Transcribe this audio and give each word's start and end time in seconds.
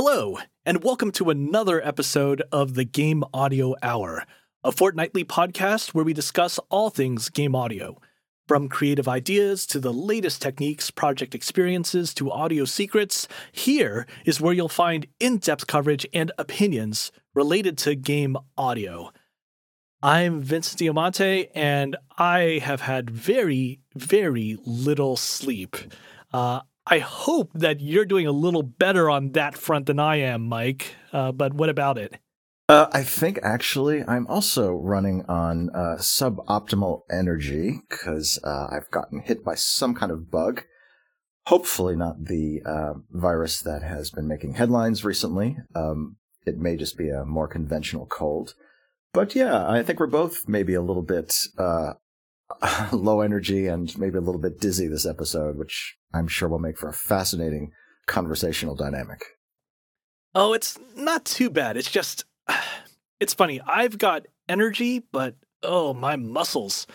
Hello, 0.00 0.38
and 0.64 0.84
welcome 0.84 1.10
to 1.10 1.28
another 1.28 1.84
episode 1.84 2.40
of 2.52 2.74
the 2.74 2.84
Game 2.84 3.24
Audio 3.34 3.74
Hour, 3.82 4.24
a 4.62 4.70
fortnightly 4.70 5.24
podcast 5.24 5.92
where 5.92 6.04
we 6.04 6.12
discuss 6.12 6.60
all 6.70 6.88
things 6.88 7.28
game 7.28 7.56
audio. 7.56 8.00
From 8.46 8.68
creative 8.68 9.08
ideas 9.08 9.66
to 9.66 9.80
the 9.80 9.92
latest 9.92 10.40
techniques, 10.40 10.92
project 10.92 11.34
experiences 11.34 12.14
to 12.14 12.30
audio 12.30 12.64
secrets, 12.64 13.26
here 13.50 14.06
is 14.24 14.40
where 14.40 14.52
you'll 14.52 14.68
find 14.68 15.08
in 15.18 15.38
depth 15.38 15.66
coverage 15.66 16.06
and 16.14 16.30
opinions 16.38 17.10
related 17.34 17.76
to 17.78 17.96
game 17.96 18.36
audio. 18.56 19.10
I'm 20.00 20.42
Vincent 20.42 20.78
Diamante, 20.78 21.48
and 21.56 21.96
I 22.16 22.60
have 22.62 22.82
had 22.82 23.10
very, 23.10 23.80
very 23.96 24.58
little 24.64 25.16
sleep. 25.16 25.76
Uh, 26.32 26.60
I 26.90 27.00
hope 27.00 27.50
that 27.54 27.80
you're 27.80 28.06
doing 28.06 28.26
a 28.26 28.32
little 28.32 28.62
better 28.62 29.10
on 29.10 29.32
that 29.32 29.58
front 29.58 29.86
than 29.86 30.00
I 30.00 30.16
am, 30.16 30.48
Mike. 30.48 30.94
Uh, 31.12 31.32
but 31.32 31.52
what 31.52 31.68
about 31.68 31.98
it? 31.98 32.16
Uh, 32.66 32.86
I 32.92 33.02
think 33.02 33.38
actually 33.42 34.02
I'm 34.04 34.26
also 34.26 34.72
running 34.72 35.24
on 35.28 35.68
uh, 35.74 35.96
suboptimal 35.98 37.02
energy 37.10 37.80
because 37.88 38.40
uh, 38.42 38.68
I've 38.70 38.90
gotten 38.90 39.20
hit 39.20 39.44
by 39.44 39.54
some 39.54 39.94
kind 39.94 40.10
of 40.10 40.30
bug. 40.30 40.64
Hopefully, 41.46 41.96
not 41.96 42.24
the 42.24 42.62
uh, 42.64 42.94
virus 43.10 43.60
that 43.60 43.82
has 43.82 44.10
been 44.10 44.28
making 44.28 44.54
headlines 44.54 45.04
recently. 45.04 45.56
Um, 45.74 46.16
it 46.46 46.58
may 46.58 46.76
just 46.76 46.96
be 46.96 47.10
a 47.10 47.24
more 47.24 47.48
conventional 47.48 48.06
cold. 48.06 48.54
But 49.12 49.34
yeah, 49.34 49.68
I 49.68 49.82
think 49.82 50.00
we're 50.00 50.06
both 50.06 50.46
maybe 50.46 50.74
a 50.74 50.82
little 50.82 51.02
bit 51.02 51.34
uh, 51.58 51.94
low 52.92 53.20
energy 53.20 53.66
and 53.66 53.96
maybe 53.98 54.18
a 54.18 54.22
little 54.22 54.40
bit 54.40 54.60
dizzy 54.60 54.88
this 54.88 55.06
episode, 55.06 55.56
which 55.56 55.96
I'm 56.14 56.28
sure 56.28 56.48
will 56.48 56.58
make 56.58 56.78
for 56.78 56.88
a 56.88 56.94
fascinating 56.94 57.72
conversational 58.06 58.74
dynamic. 58.74 59.22
Oh, 60.34 60.52
it's 60.52 60.78
not 60.96 61.24
too 61.24 61.50
bad. 61.50 61.76
It's 61.76 61.90
just, 61.90 62.24
it's 63.20 63.34
funny. 63.34 63.60
I've 63.66 63.98
got 63.98 64.26
energy, 64.48 65.00
but 65.12 65.36
oh, 65.62 65.94
my 65.94 66.16
muscles. 66.16 66.86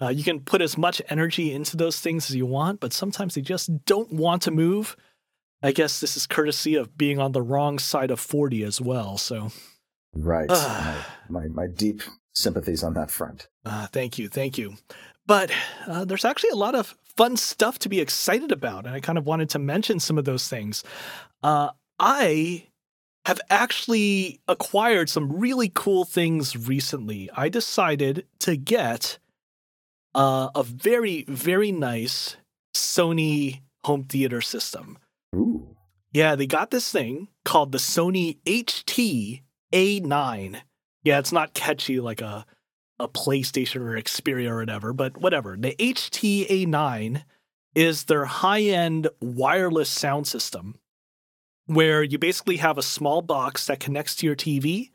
Uh, 0.00 0.08
you 0.08 0.22
can 0.22 0.40
put 0.40 0.62
as 0.62 0.78
much 0.78 1.02
energy 1.08 1.52
into 1.52 1.76
those 1.76 1.98
things 1.98 2.30
as 2.30 2.36
you 2.36 2.46
want, 2.46 2.80
but 2.80 2.92
sometimes 2.92 3.34
they 3.34 3.40
just 3.40 3.84
don't 3.84 4.12
want 4.12 4.42
to 4.42 4.50
move. 4.50 4.96
I 5.60 5.72
guess 5.72 6.00
this 6.00 6.16
is 6.16 6.26
courtesy 6.26 6.76
of 6.76 6.96
being 6.96 7.18
on 7.18 7.32
the 7.32 7.42
wrong 7.42 7.80
side 7.80 8.12
of 8.12 8.20
40 8.20 8.62
as 8.62 8.80
well. 8.80 9.18
So, 9.18 9.50
right. 10.14 10.48
my, 10.48 11.04
my, 11.28 11.48
my 11.48 11.66
deep 11.66 12.02
sympathies 12.38 12.82
on 12.82 12.94
that 12.94 13.10
front. 13.10 13.48
Uh, 13.64 13.86
thank 13.88 14.18
you. 14.18 14.28
Thank 14.28 14.56
you. 14.56 14.76
But 15.26 15.50
uh, 15.86 16.04
there's 16.04 16.24
actually 16.24 16.50
a 16.50 16.56
lot 16.56 16.74
of 16.74 16.96
fun 17.16 17.36
stuff 17.36 17.78
to 17.80 17.88
be 17.88 18.00
excited 18.00 18.52
about. 18.52 18.86
And 18.86 18.94
I 18.94 19.00
kind 19.00 19.18
of 19.18 19.26
wanted 19.26 19.50
to 19.50 19.58
mention 19.58 20.00
some 20.00 20.16
of 20.16 20.24
those 20.24 20.48
things. 20.48 20.84
Uh, 21.42 21.70
I 21.98 22.68
have 23.26 23.40
actually 23.50 24.40
acquired 24.48 25.10
some 25.10 25.30
really 25.30 25.70
cool 25.74 26.04
things 26.04 26.56
recently. 26.56 27.28
I 27.36 27.48
decided 27.48 28.24
to 28.38 28.56
get 28.56 29.18
uh, 30.14 30.48
a 30.54 30.62
very, 30.62 31.24
very 31.28 31.72
nice 31.72 32.36
Sony 32.74 33.60
home 33.84 34.04
theater 34.04 34.40
system. 34.40 34.96
Ooh. 35.34 35.76
Yeah, 36.12 36.36
they 36.36 36.46
got 36.46 36.70
this 36.70 36.90
thing 36.90 37.28
called 37.44 37.72
the 37.72 37.78
Sony 37.78 38.38
HT 38.46 39.42
A9. 39.72 40.60
Yeah, 41.08 41.20
it's 41.20 41.32
not 41.32 41.54
catchy 41.54 42.00
like 42.00 42.20
a 42.20 42.44
a 42.98 43.08
PlayStation 43.08 43.76
or 43.76 43.98
Xperia 43.98 44.50
or 44.50 44.58
whatever, 44.58 44.92
but 44.92 45.16
whatever. 45.16 45.56
The 45.56 45.74
HT-A9 45.78 47.24
is 47.74 48.04
their 48.04 48.26
high-end 48.26 49.08
wireless 49.18 49.88
sound 49.88 50.26
system 50.26 50.78
where 51.64 52.02
you 52.02 52.18
basically 52.18 52.58
have 52.58 52.76
a 52.76 52.82
small 52.82 53.22
box 53.22 53.68
that 53.68 53.80
connects 53.80 54.16
to 54.16 54.26
your 54.26 54.36
TV 54.36 54.90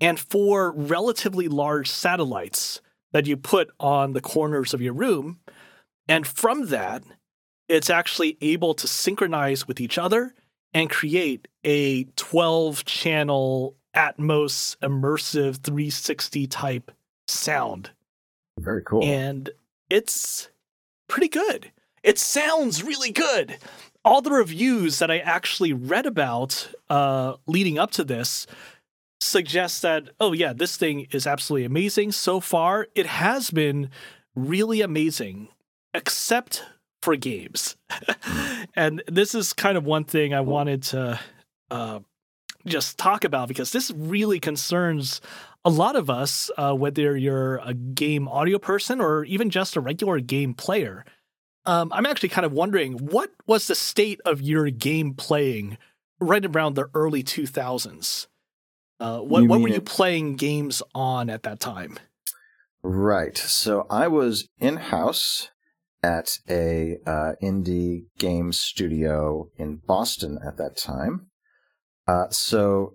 and 0.00 0.18
four 0.18 0.72
relatively 0.72 1.46
large 1.46 1.88
satellites 1.88 2.80
that 3.12 3.28
you 3.28 3.36
put 3.36 3.70
on 3.78 4.12
the 4.12 4.20
corners 4.20 4.74
of 4.74 4.82
your 4.82 4.94
room. 4.94 5.38
And 6.08 6.26
from 6.26 6.66
that, 6.70 7.04
it's 7.68 7.90
actually 7.90 8.38
able 8.40 8.74
to 8.74 8.88
synchronize 8.88 9.68
with 9.68 9.80
each 9.80 9.98
other 9.98 10.34
and 10.72 10.90
create 10.90 11.46
a 11.62 12.06
12 12.16 12.84
channel 12.84 13.76
Atmos 13.94 14.76
immersive 14.78 15.56
360 15.58 16.46
type 16.46 16.90
sound. 17.26 17.90
Very 18.58 18.82
cool. 18.82 19.02
And 19.02 19.50
it's 19.90 20.48
pretty 21.08 21.28
good. 21.28 21.70
It 22.02 22.18
sounds 22.18 22.82
really 22.82 23.10
good. 23.10 23.58
All 24.04 24.20
the 24.20 24.30
reviews 24.30 24.98
that 24.98 25.10
I 25.10 25.18
actually 25.18 25.72
read 25.72 26.06
about 26.06 26.68
uh, 26.90 27.34
leading 27.46 27.78
up 27.78 27.90
to 27.92 28.04
this 28.04 28.46
suggest 29.20 29.82
that, 29.82 30.10
oh, 30.20 30.32
yeah, 30.32 30.52
this 30.52 30.76
thing 30.76 31.06
is 31.10 31.26
absolutely 31.26 31.64
amazing. 31.64 32.12
So 32.12 32.40
far, 32.40 32.88
it 32.94 33.06
has 33.06 33.50
been 33.50 33.90
really 34.34 34.82
amazing, 34.82 35.48
except 35.94 36.64
for 37.00 37.16
games. 37.16 37.76
and 38.74 39.02
this 39.06 39.34
is 39.34 39.52
kind 39.52 39.78
of 39.78 39.84
one 39.84 40.04
thing 40.04 40.34
I 40.34 40.40
wanted 40.40 40.82
to 40.84 41.20
uh, 41.70 42.00
just 42.66 42.98
talk 42.98 43.24
about 43.24 43.48
because 43.48 43.72
this 43.72 43.90
really 43.90 44.40
concerns 44.40 45.20
a 45.64 45.70
lot 45.70 45.96
of 45.96 46.10
us, 46.10 46.50
uh, 46.56 46.74
whether 46.74 47.16
you're 47.16 47.56
a 47.64 47.74
game 47.74 48.28
audio 48.28 48.58
person 48.58 49.00
or 49.00 49.24
even 49.24 49.50
just 49.50 49.76
a 49.76 49.80
regular 49.80 50.20
game 50.20 50.54
player. 50.54 51.04
Um, 51.66 51.90
I'm 51.92 52.04
actually 52.04 52.28
kind 52.28 52.44
of 52.44 52.52
wondering 52.52 52.94
what 52.94 53.30
was 53.46 53.66
the 53.66 53.74
state 53.74 54.20
of 54.26 54.42
your 54.42 54.68
game 54.70 55.14
playing 55.14 55.78
right 56.20 56.44
around 56.44 56.74
the 56.74 56.88
early 56.94 57.22
2000s? 57.22 58.26
Uh, 59.00 59.18
what 59.20 59.48
what 59.48 59.60
were 59.60 59.68
you 59.68 59.80
playing 59.80 60.36
games 60.36 60.82
on 60.94 61.28
at 61.28 61.42
that 61.42 61.60
time? 61.60 61.98
Right. 62.82 63.36
So 63.36 63.86
I 63.90 64.08
was 64.08 64.48
in 64.58 64.76
house 64.76 65.48
at 66.02 66.38
a 66.48 66.98
uh, 67.06 67.32
indie 67.42 68.04
game 68.18 68.52
studio 68.52 69.48
in 69.56 69.76
Boston 69.86 70.38
at 70.46 70.58
that 70.58 70.76
time. 70.76 71.28
Uh, 72.06 72.28
so 72.30 72.94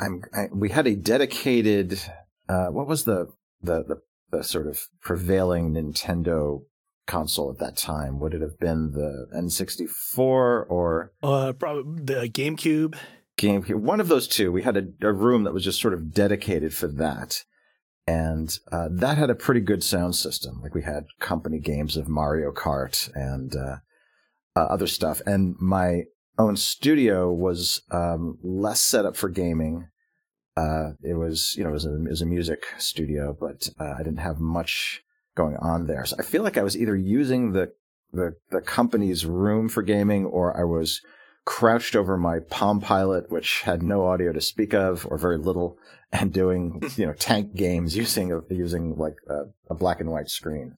I'm, 0.00 0.22
I, 0.34 0.46
we 0.52 0.70
had 0.70 0.86
a 0.86 0.96
dedicated, 0.96 2.00
uh, 2.48 2.66
what 2.68 2.86
was 2.86 3.04
the, 3.04 3.28
the, 3.62 3.84
the, 3.84 4.02
the, 4.30 4.42
sort 4.42 4.66
of 4.66 4.88
prevailing 5.00 5.74
Nintendo 5.74 6.62
console 7.06 7.50
at 7.50 7.58
that 7.58 7.76
time? 7.76 8.18
Would 8.20 8.34
it 8.34 8.40
have 8.40 8.58
been 8.58 8.92
the 8.92 9.28
N64 9.36 10.18
or? 10.18 11.12
Uh, 11.22 11.52
probably 11.52 12.02
the 12.02 12.28
GameCube. 12.28 12.96
GameCube. 13.38 13.76
One 13.76 14.00
of 14.00 14.08
those 14.08 14.26
two. 14.26 14.50
We 14.52 14.62
had 14.62 14.76
a, 14.76 15.06
a 15.06 15.12
room 15.12 15.44
that 15.44 15.54
was 15.54 15.64
just 15.64 15.80
sort 15.80 15.94
of 15.94 16.12
dedicated 16.12 16.74
for 16.74 16.88
that. 16.88 17.44
And 18.06 18.58
uh, 18.72 18.88
that 18.90 19.18
had 19.18 19.30
a 19.30 19.34
pretty 19.34 19.60
good 19.60 19.84
sound 19.84 20.16
system. 20.16 20.60
Like 20.60 20.74
we 20.74 20.82
had 20.82 21.04
company 21.20 21.60
games 21.60 21.96
of 21.96 22.08
Mario 22.08 22.52
Kart 22.52 23.10
and 23.14 23.54
uh, 23.54 23.76
uh, 24.56 24.64
other 24.64 24.86
stuff. 24.86 25.20
And 25.24 25.54
my 25.60 26.04
own 26.38 26.56
studio 26.56 27.32
was 27.32 27.82
um, 27.90 28.38
less 28.42 28.80
set 28.80 29.04
up 29.04 29.16
for 29.16 29.28
gaming. 29.28 29.88
Uh, 30.56 30.92
it 31.02 31.14
was, 31.14 31.54
you 31.56 31.64
know, 31.64 31.70
it 31.70 31.74
was 31.74 31.86
a, 31.86 31.94
it 31.94 32.10
was 32.10 32.22
a 32.22 32.26
music 32.26 32.64
studio, 32.78 33.36
but 33.38 33.68
uh, 33.78 33.94
I 33.98 33.98
didn't 33.98 34.18
have 34.18 34.40
much 34.40 35.02
going 35.34 35.56
on 35.56 35.86
there. 35.86 36.04
So 36.04 36.16
I 36.18 36.22
feel 36.22 36.42
like 36.42 36.58
I 36.58 36.62
was 36.62 36.76
either 36.76 36.96
using 36.96 37.52
the, 37.52 37.72
the, 38.12 38.34
the 38.50 38.60
company's 38.60 39.24
room 39.24 39.68
for 39.68 39.82
gaming 39.82 40.26
or 40.26 40.58
I 40.58 40.64
was 40.64 41.00
crouched 41.44 41.96
over 41.96 42.16
my 42.16 42.38
Palm 42.38 42.80
Pilot, 42.80 43.30
which 43.30 43.62
had 43.62 43.82
no 43.82 44.06
audio 44.06 44.32
to 44.32 44.40
speak 44.40 44.74
of 44.74 45.06
or 45.10 45.18
very 45.18 45.38
little, 45.38 45.78
and 46.12 46.32
doing, 46.32 46.82
you 46.96 47.06
know, 47.06 47.14
tank 47.14 47.54
games 47.54 47.96
using, 47.96 48.42
using 48.50 48.96
like 48.96 49.16
a, 49.28 49.44
a 49.70 49.74
black 49.74 50.00
and 50.00 50.10
white 50.10 50.28
screen. 50.28 50.76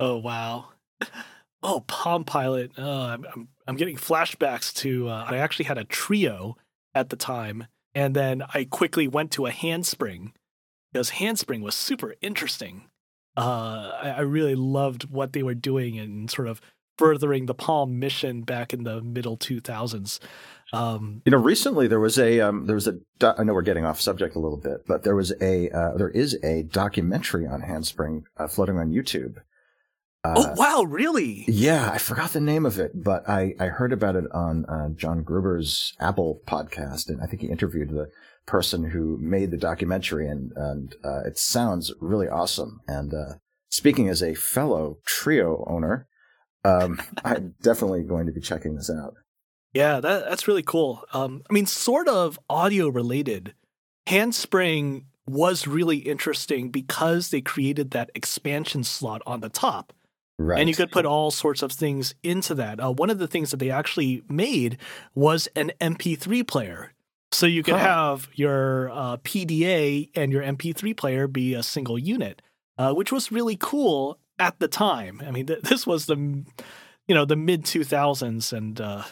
Oh, 0.00 0.16
wow. 0.18 0.68
Oh, 1.62 1.80
Palm 1.86 2.24
Pilot. 2.24 2.72
Oh, 2.76 3.00
I'm, 3.02 3.24
I'm, 3.34 3.48
I'm 3.66 3.76
getting 3.76 3.96
flashbacks 3.96 4.72
to. 4.76 5.08
Uh, 5.08 5.26
I 5.28 5.38
actually 5.38 5.64
had 5.64 5.78
a 5.78 5.84
Treo 5.84 6.54
at 6.94 7.08
the 7.10 7.16
time, 7.16 7.66
and 7.94 8.14
then 8.14 8.42
I 8.54 8.64
quickly 8.64 9.08
went 9.08 9.30
to 9.32 9.46
a 9.46 9.50
Handspring 9.50 10.32
because 10.92 11.10
Handspring 11.10 11.62
was 11.62 11.74
super 11.74 12.14
interesting. 12.20 12.88
Uh, 13.36 13.92
I, 14.02 14.14
I 14.18 14.20
really 14.20 14.54
loved 14.54 15.10
what 15.10 15.32
they 15.32 15.42
were 15.42 15.54
doing 15.54 15.98
and 15.98 16.30
sort 16.30 16.48
of 16.48 16.60
furthering 16.96 17.46
the 17.46 17.54
Palm 17.54 17.98
mission 17.98 18.42
back 18.42 18.72
in 18.72 18.84
the 18.84 19.02
middle 19.02 19.36
2000s. 19.36 20.18
Um, 20.72 21.22
you 21.24 21.32
know, 21.32 21.38
recently 21.38 21.86
there 21.86 22.00
was 22.00 22.18
a 22.18 22.40
um, 22.40 22.66
there 22.66 22.74
was 22.74 22.88
a 22.88 22.98
do- 23.18 23.32
I 23.36 23.44
know 23.44 23.52
we're 23.54 23.62
getting 23.62 23.84
off 23.84 24.00
subject 24.00 24.34
a 24.34 24.38
little 24.40 24.56
bit, 24.56 24.86
but 24.86 25.04
there 25.04 25.14
was 25.14 25.32
a 25.40 25.70
uh, 25.70 25.96
there 25.96 26.10
is 26.10 26.38
a 26.42 26.62
documentary 26.64 27.46
on 27.46 27.60
Handspring 27.60 28.24
uh, 28.36 28.48
floating 28.48 28.78
on 28.78 28.90
YouTube 28.90 29.36
uh, 30.26 30.34
oh 30.36 30.54
wow, 30.56 30.82
really? 30.82 31.44
Yeah, 31.46 31.90
I 31.92 31.98
forgot 31.98 32.32
the 32.32 32.40
name 32.40 32.66
of 32.66 32.78
it, 32.78 32.92
but 32.94 33.28
I, 33.28 33.54
I 33.60 33.66
heard 33.66 33.92
about 33.92 34.16
it 34.16 34.24
on 34.32 34.64
uh, 34.66 34.88
John 34.90 35.22
Gruber's 35.22 35.94
Apple 36.00 36.40
podcast, 36.46 37.08
and 37.08 37.22
I 37.22 37.26
think 37.26 37.42
he 37.42 37.48
interviewed 37.48 37.90
the 37.90 38.10
person 38.46 38.90
who 38.90 39.18
made 39.20 39.50
the 39.50 39.56
documentary, 39.56 40.28
and 40.28 40.52
and 40.56 40.94
uh, 41.04 41.20
it 41.20 41.38
sounds 41.38 41.92
really 42.00 42.28
awesome. 42.28 42.80
And 42.88 43.14
uh, 43.14 43.34
speaking 43.68 44.08
as 44.08 44.22
a 44.22 44.34
fellow 44.34 44.98
Treo 45.06 45.64
owner, 45.70 46.08
um, 46.64 47.00
I'm 47.24 47.54
definitely 47.62 48.02
going 48.02 48.26
to 48.26 48.32
be 48.32 48.40
checking 48.40 48.74
this 48.74 48.90
out. 48.90 49.14
Yeah, 49.72 50.00
that, 50.00 50.28
that's 50.28 50.48
really 50.48 50.62
cool. 50.62 51.04
Um, 51.12 51.42
I 51.48 51.52
mean, 51.52 51.66
sort 51.66 52.08
of 52.08 52.38
audio 52.48 52.88
related. 52.88 53.54
Handspring 54.06 55.06
was 55.26 55.66
really 55.66 55.98
interesting 55.98 56.70
because 56.70 57.30
they 57.30 57.40
created 57.40 57.90
that 57.90 58.10
expansion 58.14 58.84
slot 58.84 59.22
on 59.26 59.40
the 59.40 59.48
top. 59.48 59.92
Right. 60.38 60.60
And 60.60 60.68
you 60.68 60.74
could 60.74 60.92
put 60.92 61.06
all 61.06 61.30
sorts 61.30 61.62
of 61.62 61.72
things 61.72 62.14
into 62.22 62.54
that. 62.56 62.78
Uh, 62.78 62.92
one 62.92 63.08
of 63.08 63.18
the 63.18 63.26
things 63.26 63.50
that 63.52 63.56
they 63.58 63.70
actually 63.70 64.22
made 64.28 64.76
was 65.14 65.48
an 65.56 65.72
MP3 65.80 66.46
player. 66.46 66.92
So 67.32 67.46
you 67.46 67.62
could 67.62 67.74
Huh. 67.74 67.80
have 67.80 68.28
your 68.34 68.90
uh, 68.90 69.16
PDA 69.18 70.10
and 70.14 70.30
your 70.30 70.42
MP3 70.42 70.94
player 70.96 71.26
be 71.26 71.54
a 71.54 71.62
single 71.62 71.98
unit, 71.98 72.42
uh, 72.78 72.92
which 72.92 73.10
was 73.10 73.32
really 73.32 73.56
cool 73.58 74.18
at 74.38 74.58
the 74.58 74.68
time. 74.68 75.22
I 75.26 75.30
mean, 75.30 75.46
th- 75.46 75.62
this 75.62 75.86
was 75.86 76.04
the, 76.06 76.16
you 76.16 77.14
know, 77.14 77.24
the 77.24 77.36
mid 77.36 77.64
2000s, 77.64 78.52
and 78.52 78.78
uh, 78.80 79.04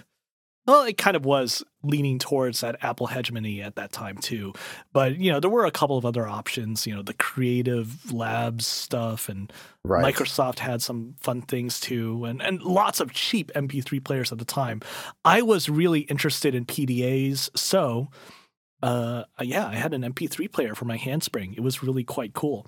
well, 0.67 0.85
it 0.85 0.97
kind 0.97 1.17
of 1.17 1.27
was 1.27 1.63
leaning 1.83 2.19
towards 2.19 2.61
that 2.61 2.77
Apple 2.83 3.07
hegemony 3.07 3.61
at 3.61 3.77
that 3.77 3.93
time 3.93 4.17
too. 4.17 4.53
But 4.93 5.19
you 5.19 5.31
know, 5.31 5.41
there 5.41 5.51
were 5.51 5.67
a 5.67 5.71
couple 5.71 5.99
of 5.99 6.07
other 6.07 6.27
options. 6.27 6.87
You 6.87 6.95
know, 6.97 7.03
the 7.03 7.15
Creative 7.15 8.13
Labs 8.13 8.67
stuff 8.67 9.29
and 9.29 9.53
right. 9.85 10.05
Microsoft 10.05 10.59
had 10.61 10.83
some 10.83 11.17
fun 11.21 11.43
things 11.43 11.81
too, 11.81 12.25
and, 12.25 12.43
and 12.43 12.63
lots 12.63 13.01
of 13.01 13.13
cheap 13.13 13.53
MP3 13.55 14.03
players 14.03 14.33
at 14.33 14.39
the 14.39 14.45
time. 14.45 14.81
I 15.25 15.43
was 15.43 15.69
really 15.69 16.01
interested 16.01 16.55
in 16.55 16.65
PDAs, 16.65 17.51
so 17.57 18.09
uh, 18.83 19.25
yeah, 19.41 19.67
I 19.67 19.75
had 19.75 19.95
an 19.95 20.03
MP3 20.03 20.51
player 20.53 20.75
for 20.75 20.85
my 20.85 20.97
Handspring. 20.97 21.55
It 21.55 21.61
was 21.61 21.83
really 21.83 22.05
quite 22.05 22.35
cool. 22.35 22.67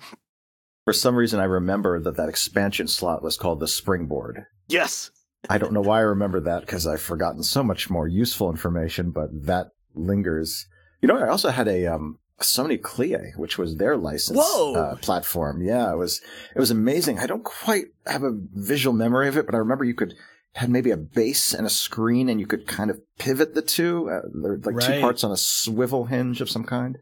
For 0.85 0.93
some 0.93 1.15
reason, 1.15 1.39
I 1.39 1.43
remember 1.43 1.99
that 1.99 2.15
that 2.15 2.29
expansion 2.29 2.87
slot 2.87 3.21
was 3.21 3.37
called 3.37 3.59
the 3.59 3.67
Springboard. 3.67 4.45
Yes, 4.69 5.11
I 5.49 5.57
don't 5.57 5.73
know 5.73 5.81
why 5.81 5.99
I 5.99 6.01
remember 6.01 6.39
that 6.41 6.61
because 6.61 6.87
I've 6.87 7.01
forgotten 7.01 7.43
so 7.43 7.63
much 7.63 7.89
more 7.89 8.07
useful 8.07 8.49
information, 8.49 9.11
but 9.11 9.29
that 9.45 9.67
lingers. 9.93 10.67
You 11.01 11.07
know, 11.07 11.17
I 11.17 11.29
also 11.29 11.49
had 11.49 11.67
a 11.67 11.85
um, 11.85 12.19
Sony 12.41 12.79
Clie, 12.79 13.37
which 13.37 13.57
was 13.57 13.77
their 13.77 13.97
license 13.97 14.39
uh, 14.39 14.95
platform. 15.01 15.61
Yeah, 15.61 15.91
it 15.91 15.97
was 15.97 16.21
it 16.55 16.59
was 16.59 16.71
amazing. 16.71 17.19
I 17.19 17.27
don't 17.27 17.43
quite 17.43 17.85
have 18.05 18.23
a 18.23 18.37
visual 18.53 18.95
memory 18.95 19.27
of 19.27 19.37
it, 19.37 19.45
but 19.45 19.55
I 19.55 19.59
remember 19.59 19.83
you 19.85 19.95
could 19.95 20.13
had 20.53 20.69
maybe 20.69 20.89
a 20.91 20.97
base 20.97 21.53
and 21.53 21.67
a 21.67 21.69
screen, 21.69 22.29
and 22.29 22.39
you 22.39 22.47
could 22.47 22.67
kind 22.67 22.89
of 22.89 22.99
pivot 23.19 23.53
the 23.53 23.61
two, 23.61 24.09
uh, 24.09 24.21
they're 24.33 24.57
like 24.57 24.83
two 24.83 24.99
parts 25.01 25.23
on 25.23 25.31
a 25.31 25.37
swivel 25.37 26.05
hinge 26.05 26.41
of 26.41 26.49
some 26.49 26.63
kind. 26.63 26.97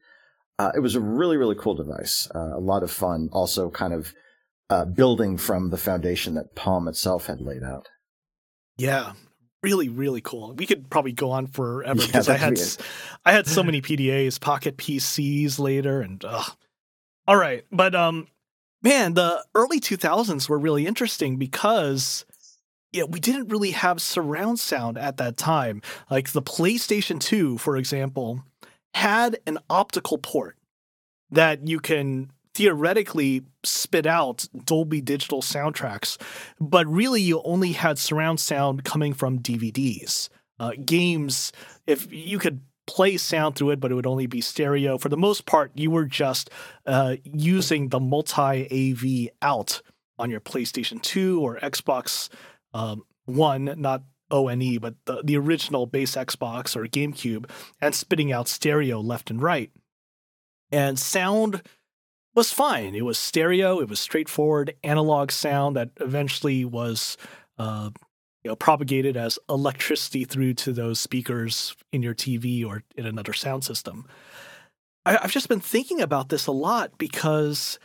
Uh, 0.60 0.72
it 0.76 0.80
was 0.80 0.96
a 0.96 1.02
really 1.02 1.38
really 1.38 1.56
cool 1.56 1.76
device, 1.76 2.30
uh, 2.36 2.56
a 2.56 2.60
lot 2.60 2.84
of 2.84 2.92
fun. 2.92 3.30
Also, 3.32 3.70
kind 3.70 3.94
of 3.94 4.14
uh, 4.70 4.86
building 4.86 5.38
from 5.38 5.70
the 5.70 5.78
foundation 5.78 6.34
that 6.36 6.56
Palm 6.56 6.88
itself 6.88 7.28
had 7.28 7.42
laid 7.42 7.64
out. 7.64 7.90
Yeah, 8.78 9.14
really, 9.64 9.90
really 9.90 10.22
cool. 10.22 10.54
We 10.54 10.66
could 10.66 10.90
probably 10.90 11.12
go 11.12 11.32
on 11.32 11.48
forever 11.48 12.00
Yeah, 12.00 12.06
because 12.06 12.30
I 12.30 12.38
had 12.38 12.60
I 13.26 13.32
had 13.32 13.48
so 13.48 13.64
many 13.64 13.82
PDAs, 13.82 14.40
Pocket 14.40 14.78
PCs 14.78 15.60
later, 15.60 16.02
and 16.02 16.24
ugh. 16.26 16.56
all 17.28 17.38
right, 17.38 17.66
but 17.72 17.96
um, 17.96 18.28
man, 18.82 19.14
the 19.14 19.44
early 19.56 19.80
2000s 19.80 20.48
were 20.48 20.60
really 20.60 20.86
interesting 20.86 21.38
because 21.38 22.26
yeah, 22.92 23.04
we 23.04 23.20
didn't 23.20 23.50
really 23.50 23.72
have 23.72 24.02
surround 24.02 24.60
sound 24.60 24.98
at 24.98 25.18
that 25.18 25.36
time. 25.36 25.82
Like 26.10 26.32
the 26.32 26.42
PlayStation 26.42 27.20
2, 27.20 27.58
for 27.58 27.76
example, 27.76 28.46
had 28.94 29.38
an 29.46 29.58
optical 29.70 30.18
port 30.18 30.56
that 31.30 31.68
you 31.68 31.80
can 31.82 32.32
theoretically 32.56 33.44
spit 33.64 34.06
out 34.06 34.48
Dolby 34.66 35.02
Digital 35.02 35.42
soundtracks, 35.42 36.18
but 36.60 36.88
really 36.88 37.22
you 37.22 37.42
only 37.44 37.74
had 37.74 38.00
surround 38.00 38.40
sound 38.40 38.86
coming 38.86 39.14
from 39.14 39.40
DVDs. 39.40 40.30
Uh, 40.58 40.72
games, 40.86 41.52
if 41.86 42.12
you 42.12 42.40
could 42.40 42.62
play 42.88 43.18
sound 43.18 43.56
through 43.56 43.72
it, 43.72 43.80
but 43.82 43.92
it 43.92 43.96
would 43.96 44.08
only 44.08 44.26
be 44.26 44.40
stereo. 44.40 44.98
For 44.98 45.10
the 45.10 45.18
most 45.18 45.46
part, 45.46 45.72
you 45.76 45.92
were 45.92 46.06
just 46.06 46.50
uh, 46.86 47.18
using 47.24 47.90
the 47.90 48.00
multi 48.00 48.42
AV 48.72 49.34
out 49.42 49.82
on 50.18 50.32
your 50.32 50.40
PlayStation 50.40 51.02
2 51.02 51.42
or 51.42 51.60
Xbox 51.60 52.30
um, 52.74 53.04
One, 53.26 53.74
not 53.78 54.04
ONE, 54.32 54.78
but 54.80 54.96
the, 55.06 55.22
the 55.24 55.38
original 55.38 55.88
base 55.88 56.16
Xbox 56.16 56.76
or 56.76 56.86
GameCube, 56.86 57.50
and 57.82 57.94
spitting 57.94 58.32
out 58.32 58.48
stereo 58.48 59.02
left 59.02 59.30
and 59.30 59.42
right. 59.42 59.72
And 60.72 60.98
sound 60.98 61.62
was 62.36 62.52
fine. 62.52 62.96
It 62.96 63.06
was 63.06 63.18
stereo, 63.18 63.80
it 63.80 63.90
was 63.90 64.00
straightforward 64.00 64.76
analog 64.84 65.32
sound 65.32 65.76
that 65.76 65.90
eventually 65.98 66.66
was 66.66 67.18
uh, 67.58 67.90
you 68.44 68.50
know, 68.52 68.56
propagated 68.56 69.18
as 69.18 69.40
electricity 69.50 70.24
through 70.24 70.54
to 70.54 70.72
those 70.72 71.00
speakers 71.00 71.76
in 71.92 72.04
your 72.04 72.14
TV 72.14 72.64
or 72.64 72.84
in 72.96 73.08
another 73.08 73.34
sound 73.34 73.64
system. 73.64 74.06
I, 75.06 75.18
I've 75.18 75.32
just 75.32 75.50
been 75.50 75.60
thinking 75.60 76.02
about 76.02 76.30
this 76.30 76.46
a 76.46 76.52
lot 76.52 76.98
because 76.98 77.80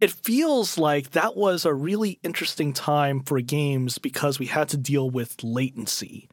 it 0.00 0.10
feels 0.10 0.78
like 0.78 1.10
that 1.10 1.36
was 1.36 1.64
a 1.64 1.74
really 1.74 2.18
interesting 2.22 2.72
time 2.72 3.20
for 3.20 3.40
games 3.40 3.98
because 3.98 4.38
we 4.38 4.46
had 4.46 4.68
to 4.70 4.76
deal 4.76 5.10
with 5.10 5.44
latency. 5.44 6.28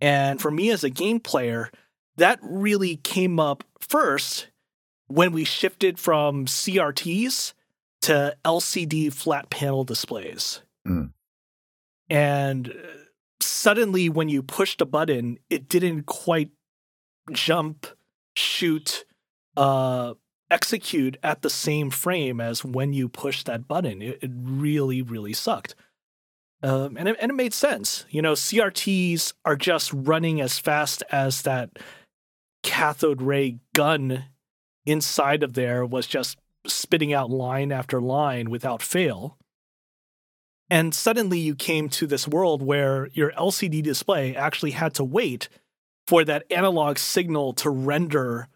And 0.00 0.40
for 0.40 0.50
me 0.50 0.70
as 0.70 0.84
a 0.84 0.90
game 0.90 1.20
player, 1.20 1.70
that 2.16 2.38
really 2.42 2.96
came 2.96 3.40
up 3.40 3.64
first 3.78 4.48
when 5.10 5.32
we 5.32 5.42
shifted 5.42 5.98
from 5.98 6.46
CRTs 6.46 7.52
to 8.02 8.36
LCD 8.44 9.12
flat 9.12 9.50
panel 9.50 9.82
displays. 9.82 10.62
Mm. 10.86 11.12
And 12.08 12.68
uh, 12.68 12.72
suddenly, 13.40 14.08
when 14.08 14.28
you 14.28 14.42
pushed 14.42 14.80
a 14.80 14.86
button, 14.86 15.38
it 15.50 15.68
didn't 15.68 16.04
quite 16.04 16.50
jump, 17.32 17.88
shoot, 18.36 19.04
uh, 19.56 20.14
execute 20.48 21.16
at 21.24 21.42
the 21.42 21.50
same 21.50 21.90
frame 21.90 22.40
as 22.40 22.64
when 22.64 22.92
you 22.92 23.08
push 23.08 23.42
that 23.44 23.66
button. 23.66 24.00
It, 24.00 24.20
it 24.22 24.30
really, 24.32 25.02
really 25.02 25.32
sucked. 25.32 25.74
Um, 26.62 26.96
and, 26.96 27.08
it, 27.08 27.16
and 27.20 27.30
it 27.30 27.34
made 27.34 27.54
sense. 27.54 28.04
You 28.10 28.22
know, 28.22 28.34
CRTs 28.34 29.32
are 29.44 29.56
just 29.56 29.92
running 29.92 30.40
as 30.40 30.58
fast 30.58 31.02
as 31.10 31.42
that 31.42 31.78
cathode 32.62 33.22
ray 33.22 33.58
gun 33.74 34.26
inside 34.90 35.42
of 35.42 35.54
there 35.54 35.84
was 35.84 36.06
just 36.06 36.38
spitting 36.66 37.12
out 37.12 37.30
line 37.30 37.72
after 37.72 38.00
line 38.00 38.50
without 38.50 38.82
fail. 38.82 39.36
And 40.68 40.94
suddenly 40.94 41.38
you 41.38 41.54
came 41.54 41.88
to 41.90 42.06
this 42.06 42.28
world 42.28 42.62
where 42.62 43.08
your 43.12 43.32
LCD 43.32 43.82
display 43.82 44.36
actually 44.36 44.70
had 44.72 44.94
to 44.94 45.04
wait 45.04 45.48
for 46.06 46.24
that 46.24 46.44
analog 46.50 46.98
signal 46.98 47.52
to 47.54 47.70
render 47.70 48.48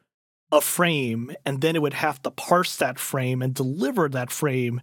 a 0.52 0.60
frame, 0.60 1.32
and 1.44 1.60
then 1.60 1.74
it 1.74 1.82
would 1.82 1.94
have 1.94 2.22
to 2.22 2.30
parse 2.30 2.76
that 2.76 2.98
frame 2.98 3.42
and 3.42 3.54
deliver 3.54 4.08
that 4.08 4.30
frame 4.30 4.80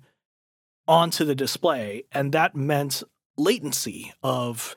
onto 0.88 1.24
the 1.24 1.36
display. 1.36 2.04
And 2.12 2.34
that 2.34 2.56
meant 2.56 3.04
latency 3.38 4.14
of 4.22 4.76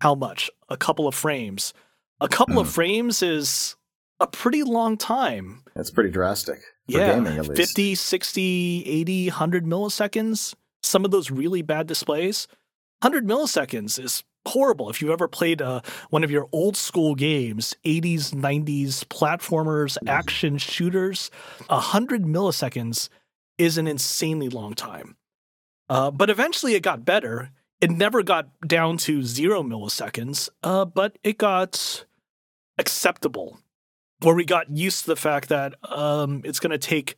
how 0.00 0.14
much? 0.14 0.50
A 0.68 0.76
couple 0.76 1.08
of 1.08 1.14
frames. 1.14 1.72
A 2.20 2.28
couple 2.28 2.58
of 2.58 2.66
Mm. 2.66 2.72
frames 2.72 3.22
is 3.22 3.76
a 4.20 4.26
pretty 4.26 4.62
long 4.62 4.96
time. 4.96 5.62
That's 5.74 5.90
pretty 5.90 6.10
drastic 6.10 6.58
for 6.90 6.98
yeah, 6.98 7.14
gaming, 7.14 7.38
at 7.38 7.48
least. 7.48 7.56
50, 7.56 7.94
60, 7.94 8.84
80, 8.86 9.28
100 9.28 9.64
milliseconds. 9.64 10.54
Some 10.82 11.04
of 11.04 11.10
those 11.10 11.30
really 11.30 11.62
bad 11.62 11.86
displays. 11.86 12.48
100 13.00 13.26
milliseconds 13.26 14.02
is 14.02 14.24
horrible. 14.46 14.90
If 14.90 15.00
you've 15.00 15.10
ever 15.10 15.28
played 15.28 15.62
uh, 15.62 15.82
one 16.10 16.24
of 16.24 16.30
your 16.30 16.48
old 16.52 16.76
school 16.76 17.14
games, 17.14 17.76
80s, 17.84 18.32
90s 18.32 19.04
platformers, 19.04 19.96
action 20.06 20.58
shooters, 20.58 21.30
100 21.68 22.24
milliseconds 22.24 23.08
is 23.56 23.78
an 23.78 23.86
insanely 23.86 24.48
long 24.48 24.74
time. 24.74 25.16
Uh, 25.88 26.10
but 26.10 26.30
eventually 26.30 26.74
it 26.74 26.82
got 26.82 27.04
better. 27.04 27.50
It 27.80 27.90
never 27.90 28.22
got 28.22 28.48
down 28.66 28.96
to 28.98 29.22
zero 29.22 29.62
milliseconds, 29.62 30.48
uh, 30.62 30.84
but 30.84 31.18
it 31.22 31.38
got 31.38 32.04
acceptable 32.78 33.58
where 34.20 34.34
we 34.34 34.44
got 34.44 34.70
used 34.70 35.04
to 35.04 35.06
the 35.08 35.16
fact 35.16 35.48
that 35.48 35.74
um, 35.90 36.42
it's 36.44 36.60
going 36.60 36.70
to 36.70 36.78
take 36.78 37.16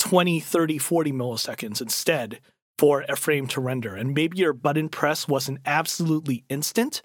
20, 0.00 0.40
30, 0.40 0.78
40 0.78 1.12
milliseconds 1.12 1.80
instead 1.80 2.40
for 2.76 3.02
a 3.08 3.16
frame 3.16 3.46
to 3.48 3.60
render. 3.60 3.94
And 3.94 4.14
maybe 4.14 4.38
your 4.38 4.52
button 4.52 4.88
press 4.88 5.28
wasn't 5.28 5.60
absolutely 5.64 6.44
instant, 6.48 7.02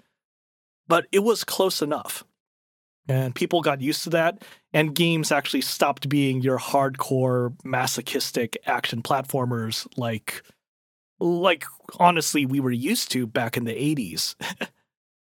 but 0.86 1.06
it 1.12 1.20
was 1.20 1.44
close 1.44 1.80
enough. 1.80 2.24
And 3.10 3.34
people 3.34 3.62
got 3.62 3.80
used 3.80 4.02
to 4.04 4.10
that, 4.10 4.42
and 4.74 4.94
games 4.94 5.32
actually 5.32 5.62
stopped 5.62 6.10
being 6.10 6.42
your 6.42 6.58
hardcore, 6.58 7.54
masochistic 7.64 8.58
action 8.66 9.00
platformers 9.00 9.86
like, 9.96 10.42
like 11.18 11.64
honestly, 11.98 12.44
we 12.44 12.60
were 12.60 12.70
used 12.70 13.10
to 13.12 13.26
back 13.26 13.56
in 13.56 13.64
the 13.64 13.72
80s. 13.72 14.34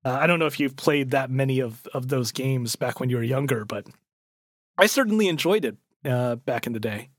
Uh, 0.04 0.18
I 0.20 0.26
don't 0.26 0.38
know 0.38 0.46
if 0.46 0.58
you've 0.58 0.76
played 0.76 1.10
that 1.12 1.30
many 1.30 1.60
of, 1.60 1.86
of 1.94 2.08
those 2.08 2.32
games 2.32 2.76
back 2.76 2.98
when 2.98 3.08
you 3.08 3.16
were 3.16 3.22
younger, 3.22 3.64
but 3.64 3.86
I 4.76 4.86
certainly 4.86 5.28
enjoyed 5.28 5.64
it 5.64 5.76
uh, 6.04 6.36
back 6.36 6.66
in 6.66 6.72
the 6.72 6.80
day. 6.80 7.10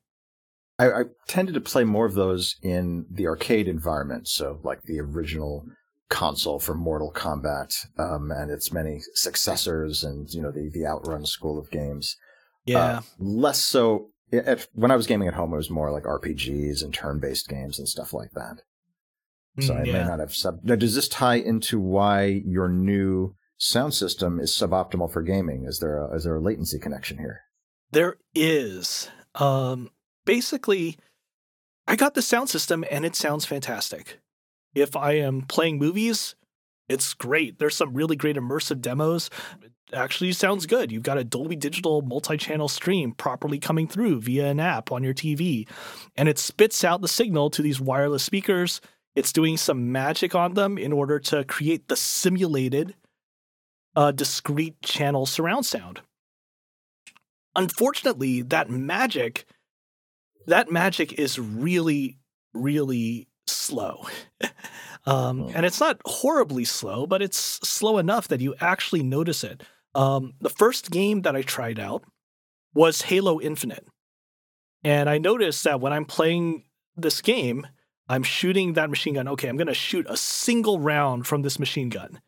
I, 0.80 0.88
I 0.88 1.04
tended 1.28 1.54
to 1.56 1.62
play 1.62 1.84
more 1.84 2.06
of 2.06 2.16
those 2.16 2.56
in 2.62 3.06
the 3.10 3.28
arcade 3.28 3.68
environment, 3.68 4.28
so 4.28 4.60
like 4.63 4.84
the 4.84 5.00
original 5.00 5.66
console 6.10 6.60
for 6.60 6.75
Mortal 6.75 7.12
Kombat 7.12 7.74
um, 7.98 8.32
and 8.32 8.52
its 8.52 8.72
many 8.74 9.02
successors, 9.13 10.04
and 10.04 10.30
you 10.32 10.42
know 10.42 10.52
the 10.52 10.70
the 10.74 10.86
Outrun 10.86 11.25
school 11.25 11.60
of 11.60 11.72
games. 11.72 12.18
Yeah. 12.66 12.80
Uh, 12.80 13.02
less 13.20 13.60
so. 13.60 14.10
At, 14.32 14.68
when 14.74 14.90
I 14.90 14.96
was 14.96 15.06
gaming 15.06 15.28
at 15.28 15.36
home, 15.36 15.54
it 15.54 15.58
was 15.58 15.70
more 15.70 15.92
like 15.92 16.04
RPGs 16.04 16.84
and 16.84 16.92
turn-based 16.92 17.48
games 17.48 17.78
and 17.78 17.88
stuff 17.88 18.13
like 18.13 18.32
that. 18.32 18.62
So 19.60 19.75
I 19.75 19.83
yeah. 19.83 19.93
may 19.93 20.03
not 20.05 20.19
have 20.19 20.33
sub. 20.33 20.60
Now, 20.63 20.75
does 20.75 20.95
this 20.95 21.07
tie 21.07 21.36
into 21.36 21.79
why 21.79 22.41
your 22.45 22.69
new 22.69 23.36
sound 23.57 23.93
system 23.93 24.39
is 24.39 24.51
suboptimal 24.51 25.12
for 25.12 25.22
gaming? 25.22 25.65
Is 25.65 25.79
there 25.79 25.98
a, 25.98 26.15
is 26.15 26.24
there 26.24 26.36
a 26.36 26.41
latency 26.41 26.79
connection 26.79 27.19
here? 27.19 27.41
There 27.91 28.17
is. 28.33 29.10
Um, 29.36 29.91
basically, 30.25 30.98
I 31.88 31.95
got 31.95 32.15
the 32.15 32.22
sound 32.24 32.50
system 32.50 32.83
and 32.89 33.05
it 33.05 33.15
sounds 33.15 33.45
fantastic. 33.45 34.19
If 34.74 34.95
I 34.95 35.13
am 35.13 35.43
playing 35.43 35.77
movies, 35.77 36.33
it's 36.89 37.13
great. 37.13 37.60
There's 37.60 37.75
some 37.75 37.93
really 37.93 38.15
great 38.15 38.36
immersive 38.36 38.81
demos. 38.81 39.29
It 39.62 39.72
actually 39.93 40.31
sounds 40.33 40.65
good. 40.65 40.91
You've 40.91 41.03
got 41.03 41.17
a 41.17 41.24
Dolby 41.24 41.55
Digital 41.55 42.01
multi 42.01 42.38
channel 42.38 42.67
stream 42.67 43.13
properly 43.13 43.60
coming 43.60 43.88
through 43.88 44.22
via 44.22 44.48
an 44.48 44.60
app 44.60 44.91
on 44.91 45.03
your 45.03 45.13
TV, 45.13 45.67
and 46.15 46.27
it 46.27 46.39
spits 46.39 46.83
out 46.83 47.01
the 47.01 47.07
signal 47.07 47.50
to 47.51 47.62
these 47.62 47.79
wireless 47.79 48.24
speakers. 48.24 48.81
It's 49.15 49.32
doing 49.32 49.58
some 49.58 49.91
magic 49.91 50.34
on 50.34 50.55
them 50.55 50.77
in 50.77 50.91
order 50.91 51.20
to 51.20 51.43
create 51.43 51.88
the 51.88 51.96
simulated 51.96 52.96
uh, 53.96 54.12
discrete 54.12 54.82
channel 54.82 55.25
surround 55.25 55.65
sound. 55.65 56.01
Unfortunately 57.55 58.41
that 58.41 58.70
magic 58.70 59.46
that 60.48 60.72
magic 60.72 61.13
is 61.13 61.39
really 61.39 62.17
really 62.53 63.27
slow. 63.48 64.05
Um, 65.05 65.51
and 65.53 65.65
it's 65.65 65.82
not 65.82 66.00
horribly 66.05 66.63
slow 66.63 67.05
but 67.05 67.22
it's 67.22 67.38
slow 67.38 67.98
enough 67.98 68.29
that 68.29 68.39
you 68.39 68.55
actually 68.62 69.03
notice 69.03 69.43
it. 69.43 69.62
Um, 69.93 70.32
the 70.39 70.50
first 70.50 70.91
game 70.91 71.24
that 71.24 71.36
i 71.36 71.41
tried 71.41 71.77
out 71.77 72.05
was 72.74 73.01
halo 73.01 73.41
infinite. 73.41 73.86
And 74.82 75.10
i 75.10 75.17
noticed 75.17 75.65
that 75.65 75.82
when 75.82 75.91
i'm 75.91 76.05
playing 76.05 76.63
this 76.96 77.22
game 77.22 77.67
i'm 78.13 78.24
shooting 78.24 78.74
that 78.74 78.89
machine 78.89 79.15
gun. 79.15 79.27
Okay 79.27 79.48
i'm 79.48 79.58
going 79.58 79.67
to 79.67 79.74
shoot 79.74 80.05
a 80.10 80.17
single 80.17 80.79
round 80.79 81.25
from 81.27 81.41
this 81.41 81.58
machine 81.60 81.89
gun. 81.89 82.20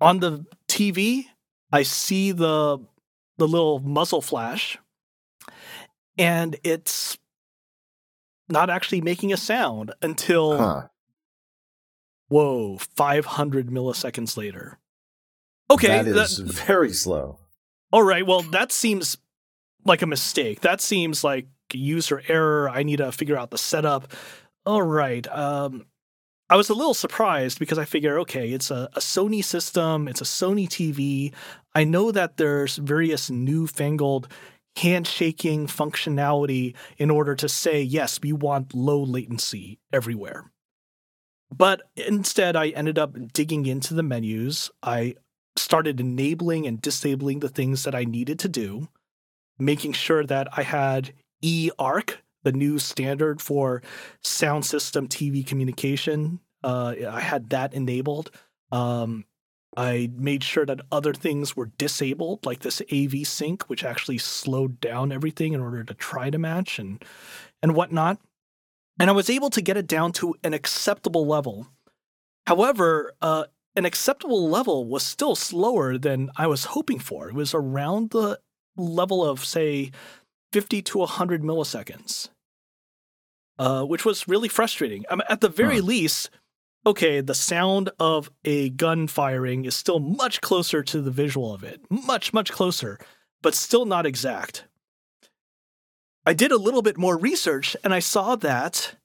On 0.00 0.20
the 0.20 0.44
tv 0.68 1.24
i 1.72 1.82
see 1.82 2.32
the 2.32 2.78
the 3.38 3.48
little 3.48 3.80
muzzle 3.80 4.20
flash 4.22 4.78
and 6.16 6.56
it's 6.62 7.18
not 8.48 8.70
actually 8.70 9.00
making 9.00 9.32
a 9.32 9.36
sound 9.36 9.92
until 10.02 10.56
Huh. 10.58 10.82
whoa 12.28 12.78
500 12.78 13.68
milliseconds 13.68 14.36
later. 14.36 14.78
Okay 15.70 15.88
that 15.88 16.04
that- 16.04 16.24
is 16.30 16.38
very 16.38 16.92
slow. 16.92 17.38
all 17.92 18.02
right 18.02 18.26
well 18.26 18.42
that 18.42 18.70
seems 18.72 19.16
like 19.86 20.00
a 20.02 20.06
mistake. 20.06 20.60
That 20.62 20.80
seems 20.80 21.22
like 21.24 21.46
user 21.72 22.22
error. 22.28 22.70
I 22.70 22.82
need 22.84 22.96
to 22.98 23.12
figure 23.12 23.36
out 23.36 23.50
the 23.50 23.58
setup 23.58 24.10
all 24.66 24.82
right 24.82 25.26
um 25.28 25.84
I 26.50 26.56
was 26.56 26.68
a 26.68 26.74
little 26.74 26.94
surprised 26.94 27.58
because 27.58 27.78
I 27.78 27.86
figure, 27.86 28.20
okay, 28.20 28.50
it's 28.50 28.70
a, 28.70 28.88
a 28.94 29.00
Sony 29.00 29.42
system, 29.42 30.06
it's 30.06 30.20
a 30.20 30.24
Sony 30.24 30.68
TV. 30.68 31.32
I 31.74 31.84
know 31.84 32.12
that 32.12 32.36
there's 32.36 32.76
various 32.76 33.30
newfangled 33.30 34.28
handshaking 34.76 35.66
functionality 35.66 36.74
in 36.98 37.10
order 37.10 37.34
to 37.36 37.48
say, 37.48 37.80
yes, 37.80 38.20
we 38.22 38.32
want 38.32 38.74
low 38.74 39.02
latency 39.02 39.78
everywhere. 39.92 40.50
But 41.50 41.82
instead, 41.96 42.56
I 42.56 42.68
ended 42.68 42.98
up 42.98 43.16
digging 43.32 43.66
into 43.66 43.94
the 43.94 44.02
menus. 44.02 44.70
I 44.82 45.14
started 45.56 46.00
enabling 46.00 46.66
and 46.66 46.82
disabling 46.82 47.40
the 47.40 47.48
things 47.48 47.84
that 47.84 47.94
I 47.94 48.04
needed 48.04 48.38
to 48.40 48.48
do, 48.48 48.88
making 49.58 49.92
sure 49.92 50.24
that 50.24 50.48
I 50.56 50.62
had 50.62 51.12
eARC, 51.42 52.16
the 52.44 52.52
new 52.52 52.78
standard 52.78 53.42
for 53.42 53.82
sound 54.22 54.64
system 54.64 55.08
TV 55.08 55.44
communication. 55.44 56.40
Uh, 56.62 56.94
I 57.10 57.20
had 57.20 57.50
that 57.50 57.74
enabled. 57.74 58.30
Um, 58.70 59.24
I 59.76 60.10
made 60.14 60.44
sure 60.44 60.64
that 60.66 60.82
other 60.92 61.12
things 61.12 61.56
were 61.56 61.72
disabled, 61.78 62.46
like 62.46 62.60
this 62.60 62.80
AV 62.92 63.26
sync, 63.26 63.64
which 63.64 63.84
actually 63.84 64.18
slowed 64.18 64.80
down 64.80 65.10
everything 65.10 65.52
in 65.52 65.60
order 65.60 65.82
to 65.82 65.94
try 65.94 66.30
to 66.30 66.38
match 66.38 66.78
and 66.78 67.04
and 67.62 67.74
whatnot. 67.74 68.20
And 69.00 69.10
I 69.10 69.12
was 69.12 69.28
able 69.28 69.50
to 69.50 69.60
get 69.60 69.76
it 69.76 69.88
down 69.88 70.12
to 70.12 70.36
an 70.44 70.54
acceptable 70.54 71.26
level. 71.26 71.66
However, 72.46 73.14
uh, 73.20 73.46
an 73.74 73.84
acceptable 73.84 74.48
level 74.48 74.84
was 74.84 75.02
still 75.02 75.34
slower 75.34 75.98
than 75.98 76.30
I 76.36 76.46
was 76.46 76.66
hoping 76.66 77.00
for. 77.00 77.28
It 77.28 77.34
was 77.34 77.54
around 77.54 78.10
the 78.10 78.38
level 78.76 79.24
of, 79.24 79.44
say, 79.44 79.90
50 80.52 80.82
to 80.82 80.98
100 80.98 81.42
milliseconds, 81.42 82.28
uh, 83.58 83.82
which 83.84 84.04
was 84.04 84.28
really 84.28 84.48
frustrating. 84.48 85.04
I 85.10 85.16
mean, 85.16 85.22
at 85.28 85.40
the 85.40 85.48
very 85.48 85.78
Huh. 85.78 85.84
least, 85.84 86.30
okay, 86.86 87.20
the 87.20 87.34
sound 87.34 87.90
of 87.98 88.30
a 88.44 88.70
gun 88.70 89.06
firing 89.06 89.64
is 89.64 89.74
still 89.76 90.00
much 90.00 90.40
closer 90.40 90.82
to 90.82 91.00
the 91.00 91.10
visual 91.10 91.54
of 91.54 91.64
it, 91.64 91.80
much, 91.90 92.32
much 92.32 92.52
closer, 92.52 92.98
but 93.42 93.54
still 93.54 93.86
not 93.86 94.06
exact. 94.06 94.64
I 96.26 96.32
did 96.32 96.52
a 96.52 96.56
little 96.56 96.82
bit 96.82 96.96
more 96.96 97.18
research 97.18 97.76
and 97.84 97.92
I 97.92 97.98
saw 97.98 98.36
that 98.36 98.96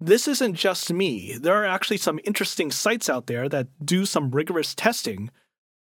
this 0.00 0.28
isn't 0.28 0.54
just 0.54 0.92
me. 0.92 1.38
There 1.38 1.54
are 1.54 1.64
actually 1.64 1.96
some 1.96 2.20
interesting 2.24 2.70
sites 2.70 3.08
out 3.08 3.26
there 3.26 3.48
that 3.48 3.68
do 3.84 4.04
some 4.04 4.30
rigorous 4.30 4.74
testing 4.74 5.30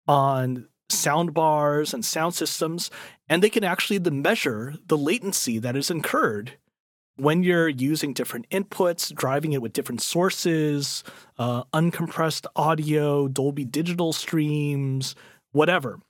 on 0.09 0.67
sound 0.89 1.35
bars 1.35 1.93
and 1.93 2.05
sound 2.05 2.35
systems, 2.35 2.91
and 3.29 3.43
they 3.43 3.51
can 3.51 3.63
actually 3.63 3.99
measure 4.01 4.75
the 4.87 4.97
latency 4.97 5.59
that 5.59 5.77
is 5.77 5.91
incurred 5.91 6.55
when 7.19 7.43
you're 7.43 7.69
using 7.69 8.13
different 8.13 8.49
inputs, 8.51 9.15
driving 9.15 9.53
it 9.53 9.61
with 9.61 9.73
different 9.73 10.01
sources, 10.01 11.05
uh, 11.39 11.65
uncompressed 11.75 12.47
audio, 12.57 13.29
Dolby 13.29 13.65
digital 13.65 14.13
streams, 14.13 15.15
whatever. 15.53 16.01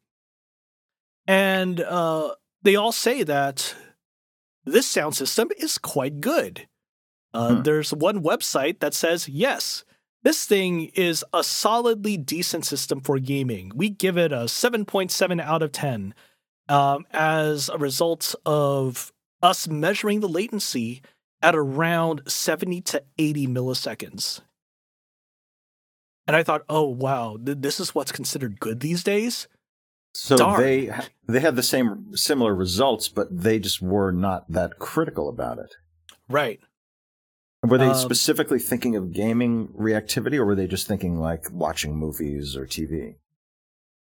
And 1.27 1.81
uh, 1.81 2.35
they 2.63 2.77
all 2.77 2.93
say 2.93 3.23
that 3.23 3.75
this 4.65 4.87
sound 4.87 5.17
system 5.17 5.49
is 5.59 5.79
quite 5.79 6.21
good. 6.21 6.67
Uh, 7.35 7.57
Hmm. 7.57 7.63
There's 7.63 7.93
one 7.93 8.23
website 8.23 8.81
that 8.81 8.95
says, 8.95 9.29
yes, 9.29 9.85
this 10.23 10.47
thing 10.47 10.87
is 10.95 11.25
a 11.33 11.45
solidly 11.45 12.17
decent 12.17 12.65
system 12.65 13.01
for 13.01 13.19
gaming. 13.19 13.73
We 13.75 13.91
give 13.91 14.17
it 14.19 14.33
a 14.33 14.45
7.7 14.47 15.41
out 15.41 15.63
of 15.63 15.73
10 15.73 16.15
um, 16.69 17.07
as 17.13 17.69
a 17.69 17.79
result 17.79 18.35
of 18.45 19.13
us 19.43 19.69
measuring 19.69 20.21
the 20.21 20.29
latency 20.29 21.03
at 21.43 21.55
around 21.55 22.23
70 22.27 22.81
to 22.83 23.03
80 23.19 23.47
milliseconds. 23.47 24.41
And 26.27 26.37
I 26.37 26.43
thought, 26.43 26.65
oh, 26.69 26.85
wow, 26.89 27.39
th- 27.43 27.59
this 27.61 27.81
is 27.81 27.95
what's 27.95 28.13
considered 28.13 28.61
good 28.61 28.81
these 28.81 29.03
days? 29.03 29.49
So 30.15 30.37
Darn. 30.37 30.61
they 30.61 30.91
they 31.29 31.41
had 31.41 31.55
the 31.55 31.63
same 31.63 32.17
similar 32.17 32.55
results, 32.55 33.09
but 33.09 33.29
they 33.31 33.59
just 33.59 33.81
were 33.81 34.11
not 34.11 34.51
that 34.51 34.79
critical 34.79 35.29
about 35.29 35.59
it. 35.59 35.77
Right. 36.29 36.61
Were 37.63 37.79
they 37.79 37.89
Um, 37.89 37.95
specifically 37.95 38.59
thinking 38.59 38.97
of 38.97 39.13
gaming 39.13 39.69
reactivity, 39.69 40.35
or 40.37 40.45
were 40.45 40.55
they 40.55 40.67
just 40.67 40.87
thinking 40.87 41.19
like 41.19 41.45
watching 41.53 41.97
movies 41.97 42.57
or 42.57 42.67
TV? 42.67 43.17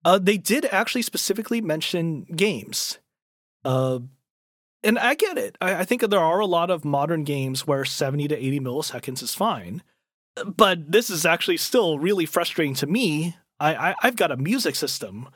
Uh, 0.04 0.18
they 0.18 0.36
did 0.38 0.64
actually 0.66 1.02
specifically 1.02 1.60
mention 1.60 2.24
games. 2.24 2.98
Uh, 3.64 4.00
and 4.82 4.98
I 4.98 5.14
get 5.14 5.38
it. 5.38 5.56
I, 5.60 5.76
I 5.76 5.84
think 5.84 6.02
there 6.02 6.20
are 6.20 6.40
a 6.40 6.46
lot 6.46 6.70
of 6.70 6.84
modern 6.84 7.24
games 7.24 7.66
where 7.66 7.84
70 7.84 8.28
to 8.28 8.36
80 8.36 8.60
milliseconds 8.60 9.22
is 9.22 9.34
fine. 9.34 9.82
But 10.44 10.90
this 10.90 11.10
is 11.10 11.26
actually 11.26 11.58
still 11.58 11.98
really 11.98 12.26
frustrating 12.26 12.74
to 12.74 12.86
me. 12.86 13.36
I, 13.58 13.90
I, 13.90 13.94
I've 14.02 14.16
got 14.16 14.30
a 14.30 14.36
music 14.36 14.74
system. 14.76 15.28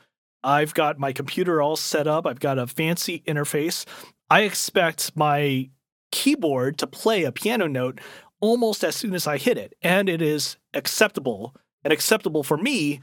I've 0.43 0.73
got 0.73 0.99
my 0.99 1.11
computer 1.11 1.61
all 1.61 1.75
set 1.75 2.07
up. 2.07 2.25
I've 2.25 2.39
got 2.39 2.57
a 2.57 2.67
fancy 2.67 3.23
interface. 3.27 3.85
I 4.29 4.41
expect 4.41 5.15
my 5.15 5.69
keyboard 6.11 6.77
to 6.79 6.87
play 6.87 7.23
a 7.23 7.31
piano 7.31 7.67
note 7.67 7.99
almost 8.39 8.83
as 8.83 8.95
soon 8.95 9.13
as 9.13 9.27
I 9.27 9.37
hit 9.37 9.57
it. 9.57 9.73
And 9.81 10.09
it 10.09 10.21
is 10.21 10.57
acceptable. 10.73 11.55
And 11.83 11.93
acceptable 11.93 12.43
for 12.43 12.57
me 12.57 13.01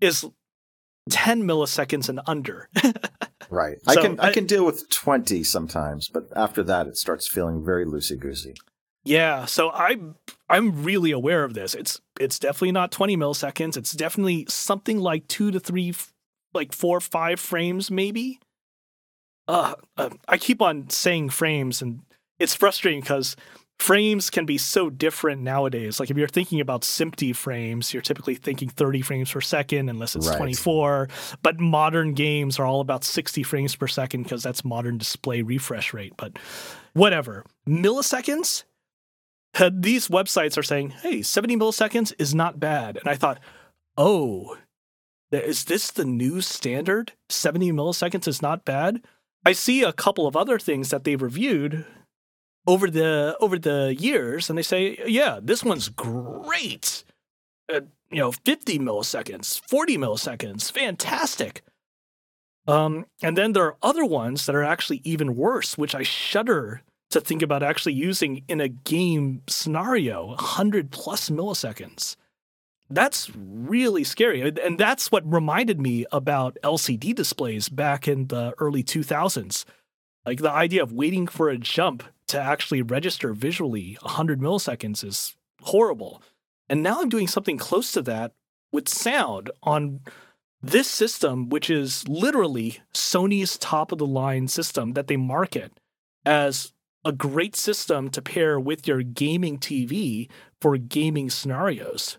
is 0.00 0.24
10 1.10 1.42
milliseconds 1.42 2.08
and 2.08 2.20
under. 2.26 2.68
Right. 3.50 3.78
I 3.86 3.94
can 3.96 4.20
I, 4.20 4.28
I- 4.28 4.32
can 4.32 4.46
deal 4.46 4.64
with 4.64 4.88
twenty 4.90 5.42
sometimes, 5.44 6.08
but 6.08 6.28
after 6.36 6.62
that, 6.64 6.86
it 6.86 6.96
starts 6.96 7.26
feeling 7.28 7.64
very 7.64 7.84
loosey 7.86 8.18
goosey. 8.18 8.54
yeah, 9.04 9.44
so 9.44 9.70
I'm 9.70 10.16
I'm 10.48 10.82
really 10.84 11.10
aware 11.10 11.44
of 11.44 11.54
this. 11.54 11.74
It's 11.74 12.00
it's 12.20 12.38
definitely 12.38 12.72
not 12.72 12.92
20 12.92 13.16
milliseconds. 13.16 13.76
It's 13.76 13.92
definitely 13.92 14.46
something 14.48 14.98
like 14.98 15.26
2 15.28 15.50
to 15.50 15.58
3 15.60 15.94
like 16.52 16.72
4 16.72 17.00
5 17.00 17.40
frames 17.40 17.90
maybe. 17.90 18.38
Uh, 19.46 19.74
uh 19.96 20.10
I 20.28 20.38
keep 20.38 20.62
on 20.62 20.88
saying 20.90 21.30
frames 21.30 21.82
and 21.82 22.00
it's 22.38 22.54
frustrating 22.54 23.02
cuz 23.02 23.36
frames 23.78 24.30
can 24.30 24.46
be 24.46 24.56
so 24.56 24.88
different 24.88 25.42
nowadays. 25.42 26.00
Like 26.00 26.10
if 26.10 26.16
you're 26.16 26.28
thinking 26.28 26.60
about 26.60 26.82
SMPTE 26.82 27.36
frames, 27.36 27.92
you're 27.92 28.02
typically 28.02 28.34
thinking 28.34 28.68
30 28.68 29.02
frames 29.02 29.32
per 29.32 29.40
second, 29.40 29.88
unless 29.88 30.16
it's 30.16 30.28
Right. 30.28 30.36
24. 30.36 31.08
But 31.42 31.60
modern 31.60 32.14
games 32.14 32.58
are 32.58 32.66
all 32.66 32.80
about 32.80 33.04
60 33.04 33.42
frames 33.42 33.76
per 33.76 33.86
second 33.86 34.22
because 34.22 34.42
that's 34.42 34.64
modern 34.64 34.98
display 34.98 35.42
refresh 35.42 35.92
rate. 35.92 36.14
But 36.16 36.38
whatever. 36.94 37.44
Milliseconds? 37.68 38.64
These 39.72 40.08
websites 40.08 40.58
are 40.58 40.62
saying, 40.64 40.90
hey, 40.90 41.22
70 41.22 41.56
milliseconds 41.56 42.12
is 42.18 42.34
not 42.34 42.58
bad. 42.58 42.96
And 42.96 43.08
I 43.08 43.14
thought, 43.14 43.38
oh, 43.96 44.56
is 45.30 45.64
this 45.64 45.90
the 45.90 46.04
new 46.04 46.40
standard? 46.40 47.12
70 47.28 47.72
milliseconds 47.72 48.26
is 48.26 48.42
not 48.42 48.64
bad. 48.64 49.04
I 49.46 49.52
see 49.52 49.82
a 49.82 49.92
couple 49.92 50.26
of 50.26 50.36
other 50.36 50.58
things 50.58 50.90
that 50.90 51.04
they've 51.04 51.20
reviewed 51.20 51.84
over 52.66 52.90
the 52.90 53.36
over 53.40 53.58
the 53.58 53.94
years, 53.98 54.48
and 54.48 54.58
they 54.58 54.62
say, 54.62 54.98
yeah, 55.06 55.38
this 55.42 55.64
one's 55.64 55.88
great. 55.88 57.04
Uh, 57.72 57.80
you 58.10 58.18
know, 58.18 58.32
50 58.32 58.78
milliseconds, 58.78 59.60
40 59.68 59.98
milliseconds, 59.98 60.70
fantastic. 60.70 61.62
Um, 62.66 63.06
and 63.22 63.36
then 63.36 63.52
there 63.52 63.64
are 63.64 63.76
other 63.82 64.04
ones 64.04 64.46
that 64.46 64.54
are 64.54 64.62
actually 64.62 65.00
even 65.04 65.36
worse, 65.36 65.76
which 65.76 65.94
I 65.94 66.02
shudder 66.02 66.82
to 67.10 67.20
think 67.20 67.42
about 67.42 67.62
actually 67.62 67.92
using 67.94 68.42
in 68.48 68.60
a 68.60 68.68
game 68.68 69.42
scenario, 69.48 70.26
100 70.28 70.90
plus 70.90 71.28
milliseconds. 71.28 72.16
That's 72.90 73.30
really 73.34 74.04
scary. 74.04 74.52
And 74.62 74.78
that's 74.78 75.10
what 75.10 75.30
reminded 75.30 75.80
me 75.80 76.06
about 76.12 76.58
LCD 76.62 77.14
displays 77.14 77.68
back 77.68 78.06
in 78.06 78.28
the 78.28 78.54
early 78.58 78.82
2000s. 78.82 79.64
Like 80.26 80.38
the 80.38 80.50
idea 80.50 80.82
of 80.82 80.92
waiting 80.92 81.26
for 81.26 81.48
a 81.48 81.58
jump 81.58 82.02
to 82.34 82.40
actually 82.40 82.82
register 82.82 83.32
visually 83.32 83.96
100 84.02 84.40
milliseconds 84.40 85.04
is 85.04 85.36
horrible. 85.62 86.20
And 86.68 86.82
now 86.82 87.00
I'm 87.00 87.08
doing 87.08 87.28
something 87.28 87.58
close 87.58 87.92
to 87.92 88.02
that 88.02 88.32
with 88.72 88.88
sound 88.88 89.50
on 89.62 90.00
this 90.60 90.90
system, 90.90 91.48
which 91.48 91.70
is 91.70 92.08
literally 92.08 92.80
Sony's 92.92 93.56
top 93.56 93.92
of 93.92 93.98
the 93.98 94.06
line 94.06 94.48
system 94.48 94.94
that 94.94 95.06
they 95.06 95.16
market 95.16 95.78
as 96.26 96.72
a 97.04 97.12
great 97.12 97.54
system 97.54 98.10
to 98.10 98.20
pair 98.20 98.58
with 98.58 98.88
your 98.88 99.02
gaming 99.02 99.58
TV 99.58 100.28
for 100.60 100.76
gaming 100.76 101.30
scenarios. 101.30 102.18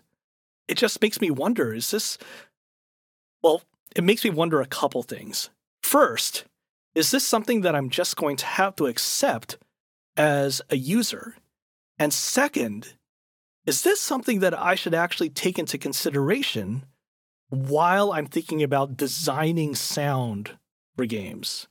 It 0.66 0.78
just 0.78 1.02
makes 1.02 1.20
me 1.20 1.30
wonder 1.30 1.74
is 1.74 1.90
this, 1.90 2.16
well, 3.42 3.62
it 3.94 4.04
makes 4.04 4.24
me 4.24 4.30
wonder 4.30 4.62
a 4.62 4.66
couple 4.66 5.02
things. 5.02 5.50
First, 5.82 6.44
is 6.94 7.10
this 7.10 7.26
something 7.26 7.60
that 7.60 7.74
I'm 7.74 7.90
just 7.90 8.16
going 8.16 8.36
to 8.36 8.46
have 8.46 8.76
to 8.76 8.86
accept 8.86 9.58
as 10.16 10.62
a 10.70 10.76
user? 10.76 11.36
And 11.98 12.12
second, 12.12 12.94
is 13.64 13.82
this 13.82 14.00
something 14.00 14.40
that 14.40 14.58
I 14.58 14.74
should 14.74 14.94
actually 14.94 15.30
take 15.30 15.58
into 15.58 15.78
consideration 15.78 16.84
while 17.48 18.12
I'm 18.12 18.26
thinking 18.26 18.62
about 18.62 18.96
designing 18.96 19.74
sound 19.74 20.58
for 20.96 21.06
games? 21.06 21.66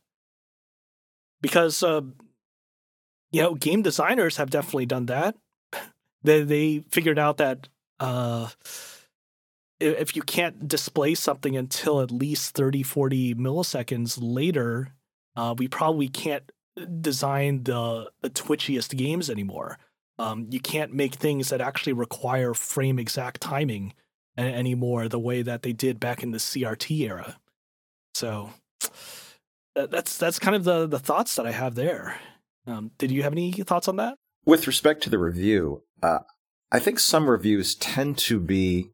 Because, 1.41 1.83
uh, 1.83 2.01
you 3.31 3.41
know, 3.41 3.55
game 3.55 3.81
designers 3.81 4.37
have 4.37 4.49
definitely 4.49 4.85
done 4.85 5.07
that. 5.07 5.35
They, 6.23 6.41
they 6.41 6.79
figured 6.89 7.19
out 7.19 7.37
that 7.37 7.67
uh, 7.99 8.49
if 9.79 10.15
you 10.15 10.23
can't 10.23 10.67
display 10.67 11.13
something 11.13 11.55
until 11.55 12.01
at 12.01 12.09
least 12.09 12.55
30, 12.55 12.81
40 12.81 13.35
milliseconds 13.35 14.17
later, 14.19 14.93
uh, 15.35 15.53
we 15.55 15.67
probably 15.67 16.07
can't 16.07 16.51
design 17.01 17.63
the, 17.63 18.09
the 18.21 18.29
twitchiest 18.29 18.95
games 18.95 19.29
anymore. 19.29 19.77
Um, 20.17 20.47
you 20.49 20.59
can't 20.59 20.93
make 20.93 21.15
things 21.15 21.49
that 21.49 21.61
actually 21.61 21.93
require 21.93 22.53
frame 22.53 22.99
exact 22.99 23.41
timing 23.41 23.93
anymore 24.37 25.07
the 25.07 25.19
way 25.19 25.41
that 25.41 25.61
they 25.61 25.73
did 25.73 25.99
back 25.99 26.23
in 26.23 26.31
the 26.31 26.37
CRT 26.37 26.99
era. 27.01 27.37
So 28.13 28.51
that, 29.75 29.91
that's 29.91 30.17
that's 30.17 30.39
kind 30.39 30.55
of 30.55 30.63
the 30.63 30.87
the 30.87 30.99
thoughts 30.99 31.35
that 31.35 31.45
I 31.45 31.51
have 31.51 31.75
there. 31.75 32.17
Um, 32.67 32.91
did 32.97 33.11
you 33.11 33.23
have 33.23 33.33
any 33.33 33.51
thoughts 33.51 33.87
on 33.87 33.97
that? 33.97 34.17
With 34.45 34.67
respect 34.67 35.03
to 35.03 35.09
the 35.09 35.19
review, 35.19 35.83
uh, 36.01 36.19
I 36.71 36.79
think 36.79 36.99
some 36.99 37.29
reviews 37.29 37.75
tend 37.75 38.17
to 38.19 38.39
be 38.39 38.91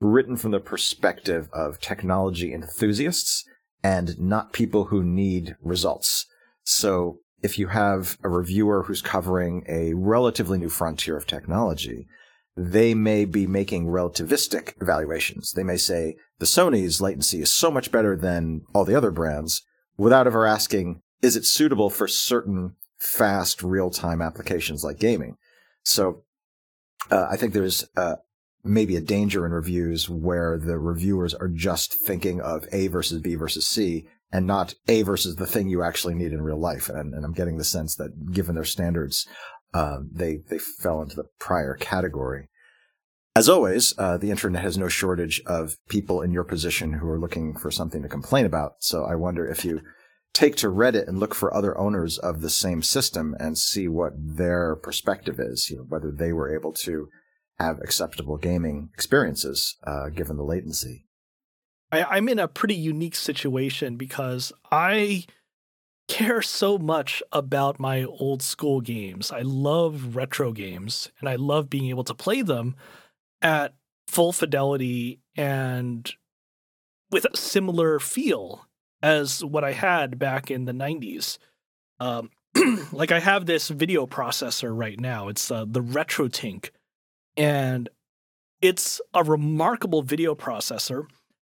written 0.00 0.36
from 0.36 0.50
the 0.50 0.60
perspective 0.60 1.48
of 1.52 1.80
technology 1.80 2.52
enthusiasts 2.52 3.44
and 3.82 4.18
not 4.18 4.52
people 4.52 4.86
who 4.86 5.02
need 5.02 5.56
results. 5.62 6.26
So 6.64 7.20
if 7.44 7.58
you 7.58 7.68
have 7.68 8.16
a 8.24 8.28
reviewer 8.30 8.84
who's 8.84 9.02
covering 9.02 9.64
a 9.68 9.92
relatively 9.92 10.56
new 10.56 10.70
frontier 10.70 11.14
of 11.14 11.26
technology, 11.26 12.06
they 12.56 12.94
may 12.94 13.26
be 13.26 13.46
making 13.46 13.84
relativistic 13.84 14.72
evaluations. 14.80 15.52
They 15.52 15.62
may 15.62 15.76
say 15.76 16.16
the 16.38 16.46
Sony's 16.46 17.02
latency 17.02 17.42
is 17.42 17.52
so 17.52 17.70
much 17.70 17.92
better 17.92 18.16
than 18.16 18.62
all 18.74 18.86
the 18.86 18.96
other 18.96 19.10
brands 19.10 19.62
without 19.98 20.26
ever 20.26 20.46
asking, 20.46 21.02
is 21.20 21.36
it 21.36 21.44
suitable 21.44 21.90
for 21.90 22.08
certain 22.08 22.76
fast 22.96 23.62
real-time 23.62 24.22
applications 24.22 24.82
like 24.82 24.98
gaming? 24.98 25.36
So 25.82 26.22
uh, 27.10 27.28
I 27.30 27.36
think 27.36 27.52
there's 27.52 27.86
uh, 27.94 28.16
maybe 28.64 28.96
a 28.96 29.02
danger 29.02 29.44
in 29.44 29.52
reviews 29.52 30.08
where 30.08 30.56
the 30.58 30.78
reviewers 30.78 31.34
are 31.34 31.48
just 31.48 31.92
thinking 31.92 32.40
of 32.40 32.66
A 32.72 32.86
versus 32.86 33.20
B 33.20 33.34
versus 33.34 33.66
C 33.66 34.06
and 34.32 34.46
not 34.46 34.74
A 34.88 35.02
versus 35.02 35.36
the 35.36 35.46
thing 35.46 35.68
you 35.68 35.82
actually 35.82 36.14
need 36.14 36.32
in 36.32 36.42
real 36.42 36.58
life. 36.58 36.88
And, 36.88 37.14
and 37.14 37.24
I'm 37.24 37.32
getting 37.32 37.58
the 37.58 37.64
sense 37.64 37.94
that 37.96 38.32
given 38.32 38.54
their 38.54 38.64
standards, 38.64 39.26
uh, 39.72 39.98
they 40.10 40.38
they 40.48 40.58
fell 40.58 41.02
into 41.02 41.16
the 41.16 41.28
prior 41.38 41.74
category. 41.74 42.48
As 43.36 43.48
always, 43.48 43.92
uh, 43.98 44.16
the 44.16 44.30
internet 44.30 44.62
has 44.62 44.78
no 44.78 44.86
shortage 44.86 45.42
of 45.44 45.76
people 45.88 46.22
in 46.22 46.30
your 46.32 46.44
position 46.44 46.94
who 46.94 47.08
are 47.08 47.18
looking 47.18 47.56
for 47.56 47.70
something 47.70 48.00
to 48.02 48.08
complain 48.08 48.46
about. 48.46 48.74
So 48.78 49.04
I 49.04 49.16
wonder 49.16 49.44
if 49.44 49.64
you 49.64 49.80
take 50.32 50.54
to 50.56 50.68
Reddit 50.68 51.08
and 51.08 51.18
look 51.18 51.34
for 51.34 51.52
other 51.52 51.76
owners 51.76 52.16
of 52.18 52.42
the 52.42 52.50
same 52.50 52.82
system 52.82 53.34
and 53.40 53.58
see 53.58 53.88
what 53.88 54.12
their 54.16 54.76
perspective 54.76 55.40
is, 55.40 55.68
you 55.68 55.78
know, 55.78 55.84
whether 55.88 56.12
they 56.12 56.32
were 56.32 56.54
able 56.54 56.72
to 56.72 57.08
have 57.58 57.78
acceptable 57.80 58.36
gaming 58.36 58.90
experiences 58.94 59.76
uh, 59.84 60.08
given 60.10 60.36
the 60.36 60.44
latency. 60.44 61.06
I, 61.94 62.16
I'm 62.16 62.28
in 62.28 62.38
a 62.38 62.48
pretty 62.48 62.74
unique 62.74 63.14
situation 63.14 63.96
because 63.96 64.52
I 64.70 65.24
care 66.08 66.42
so 66.42 66.78
much 66.78 67.22
about 67.32 67.80
my 67.80 68.04
old 68.04 68.42
school 68.42 68.80
games. 68.80 69.30
I 69.32 69.40
love 69.40 70.16
retro 70.16 70.52
games 70.52 71.10
and 71.20 71.28
I 71.28 71.36
love 71.36 71.70
being 71.70 71.88
able 71.88 72.04
to 72.04 72.14
play 72.14 72.42
them 72.42 72.76
at 73.40 73.74
full 74.08 74.32
fidelity 74.32 75.20
and 75.36 76.10
with 77.10 77.24
a 77.24 77.36
similar 77.36 77.98
feel 77.98 78.66
as 79.02 79.44
what 79.44 79.64
I 79.64 79.72
had 79.72 80.18
back 80.18 80.50
in 80.50 80.64
the 80.64 80.72
90s. 80.72 81.38
Um, 82.00 82.30
like 82.92 83.12
I 83.12 83.20
have 83.20 83.46
this 83.46 83.68
video 83.68 84.06
processor 84.06 84.76
right 84.76 84.98
now. 84.98 85.28
It's 85.28 85.50
uh, 85.50 85.64
the 85.66 85.82
RetroTink, 85.82 86.70
and 87.36 87.88
it's 88.60 89.00
a 89.12 89.24
remarkable 89.24 90.02
video 90.02 90.34
processor 90.34 91.06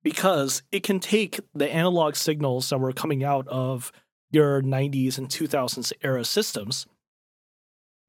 because 0.05 0.61
it 0.71 0.83
can 0.83 0.99
take 0.99 1.39
the 1.55 1.67
analog 1.67 2.15
signals 2.15 2.69
that 2.69 2.77
were 2.77 2.93
coming 2.93 3.23
out 3.23 3.47
of 3.47 3.91
your 4.29 4.61
90s 4.61 5.17
and 5.17 5.29
2000s 5.29 5.91
era 6.03 6.23
systems 6.23 6.85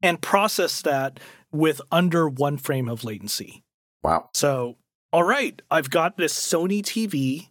and 0.02 0.20
process 0.20 0.82
that 0.82 1.18
with 1.50 1.80
under 1.90 2.28
one 2.28 2.58
frame 2.58 2.86
of 2.86 3.02
latency. 3.02 3.64
Wow. 4.02 4.28
So, 4.34 4.76
all 5.10 5.22
right, 5.22 5.62
I've 5.70 5.88
got 5.88 6.18
this 6.18 6.34
Sony 6.38 6.82
TV 6.82 7.48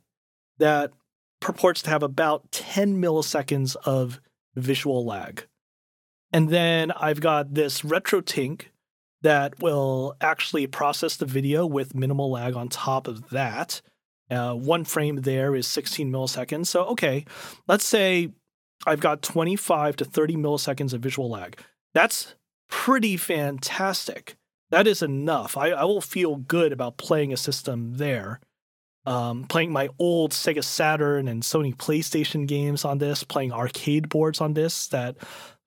that 0.60 0.91
purports 1.41 1.81
to 1.81 1.89
have 1.89 2.03
about 2.03 2.51
10 2.51 3.01
milliseconds 3.01 3.75
of 3.84 4.21
visual 4.55 5.03
lag. 5.03 5.47
And 6.31 6.49
then 6.49 6.91
I've 6.91 7.19
got 7.19 7.55
this 7.55 7.81
RetroTink 7.81 8.65
that 9.23 9.60
will 9.60 10.15
actually 10.21 10.67
process 10.67 11.15
the 11.15 11.25
video 11.25 11.65
with 11.65 11.95
minimal 11.95 12.29
lag 12.29 12.55
on 12.55 12.69
top 12.69 13.08
of 13.08 13.31
that. 13.31 13.81
Uh, 14.29 14.53
one 14.53 14.83
frame 14.83 15.17
there 15.17 15.55
is 15.55 15.67
16 15.67 16.11
milliseconds. 16.11 16.67
So, 16.67 16.85
okay, 16.85 17.25
let's 17.67 17.85
say 17.85 18.31
I've 18.85 18.99
got 18.99 19.21
25 19.21 19.95
to 19.97 20.05
30 20.05 20.35
milliseconds 20.35 20.93
of 20.93 21.01
visual 21.01 21.29
lag. 21.29 21.59
That's 21.93 22.35
pretty 22.69 23.17
fantastic. 23.17 24.35
That 24.71 24.88
is 24.88 25.01
enough. 25.01 25.57
I, 25.57 25.69
I 25.69 25.83
will 25.83 26.01
feel 26.01 26.35
good 26.35 26.73
about 26.73 26.97
playing 26.97 27.31
a 27.31 27.38
system 27.38 27.97
there. 27.97 28.39
Um, 29.05 29.43
playing 29.43 29.71
my 29.71 29.89
old 29.99 30.31
Sega 30.31 30.63
Saturn 30.63 31.27
and 31.27 31.43
Sony 31.43 31.75
PlayStation 31.75 32.47
games 32.47 32.83
on 32.83 32.97
this, 32.97 33.23
playing 33.23 33.53
arcade 33.53 34.09
boards 34.09 34.41
on 34.41 34.55
this 34.55 34.88
that 34.88 35.15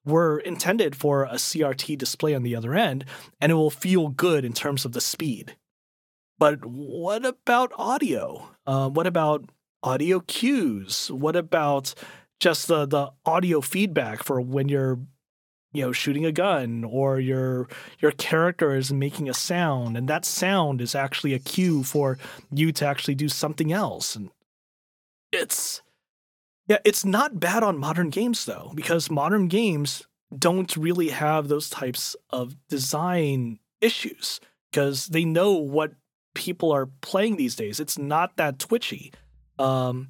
were 0.05 0.41
intended 0.41 0.97
for 0.97 1.25
a 1.25 1.35
CRT 1.35 1.97
display 1.99 2.35
on 2.35 2.43
the 2.43 2.57
other 2.57 2.75
end, 2.75 3.05
and 3.41 3.53
it 3.53 3.55
will 3.55 3.71
feel 3.71 4.09
good 4.09 4.45
in 4.45 4.53
terms 4.53 4.85
of 4.85 4.93
the 4.93 5.01
speed. 5.01 5.55
But 6.39 6.65
what 6.65 7.25
about 7.25 7.73
audio? 7.77 8.51
Uh, 8.67 8.89
what 8.89 9.07
about 9.07 9.51
audio 9.83 10.21
cues? 10.21 11.11
What 11.11 11.37
about 11.37 11.95
just 12.41 12.69
the 12.69 12.87
the 12.87 13.11
audio 13.27 13.61
feedback 13.61 14.23
for 14.23 14.41
when 14.41 14.69
you're 14.69 15.01
you 15.73 15.83
know 15.83 15.93
shooting 15.93 16.25
a 16.25 16.33
gun 16.33 16.85
or 16.85 17.21
your 17.21 17.69
your 18.01 18.13
character 18.13 18.75
is 18.75 18.93
making 18.93 19.29
a 19.29 19.35
sound 19.35 19.97
and 19.97 20.09
that 20.09 20.25
sound 20.25 20.81
is 20.81 20.95
actually 20.95 21.35
a 21.35 21.39
cue 21.39 21.83
for 21.83 22.19
you 22.53 22.73
to 22.73 22.87
actually 22.87 23.15
do 23.15 23.29
something 23.29 23.73
else 23.73 24.17
and 24.17 24.31
it's 25.31 25.83
yeah 26.69 26.79
it's 26.85 27.05
not 27.05 27.39
bad 27.41 27.63
on 27.63 27.77
modern 27.77 28.09
games 28.09 28.45
though 28.47 28.73
because 28.75 29.11
modern 29.11 29.47
games 29.47 30.07
don't 30.37 30.77
really 30.77 31.09
have 31.09 31.49
those 31.49 31.69
types 31.69 32.17
of 32.31 32.57
design 32.69 33.59
issues 33.81 34.41
because 34.71 35.07
they 35.09 35.25
know 35.25 35.53
what 35.53 35.93
people 36.35 36.73
are 36.73 36.87
playing 37.01 37.37
these 37.37 37.57
days 37.57 37.81
it's 37.81 37.99
not 37.99 38.37
that 38.37 38.59
twitchy 38.59 39.13
um, 39.59 40.09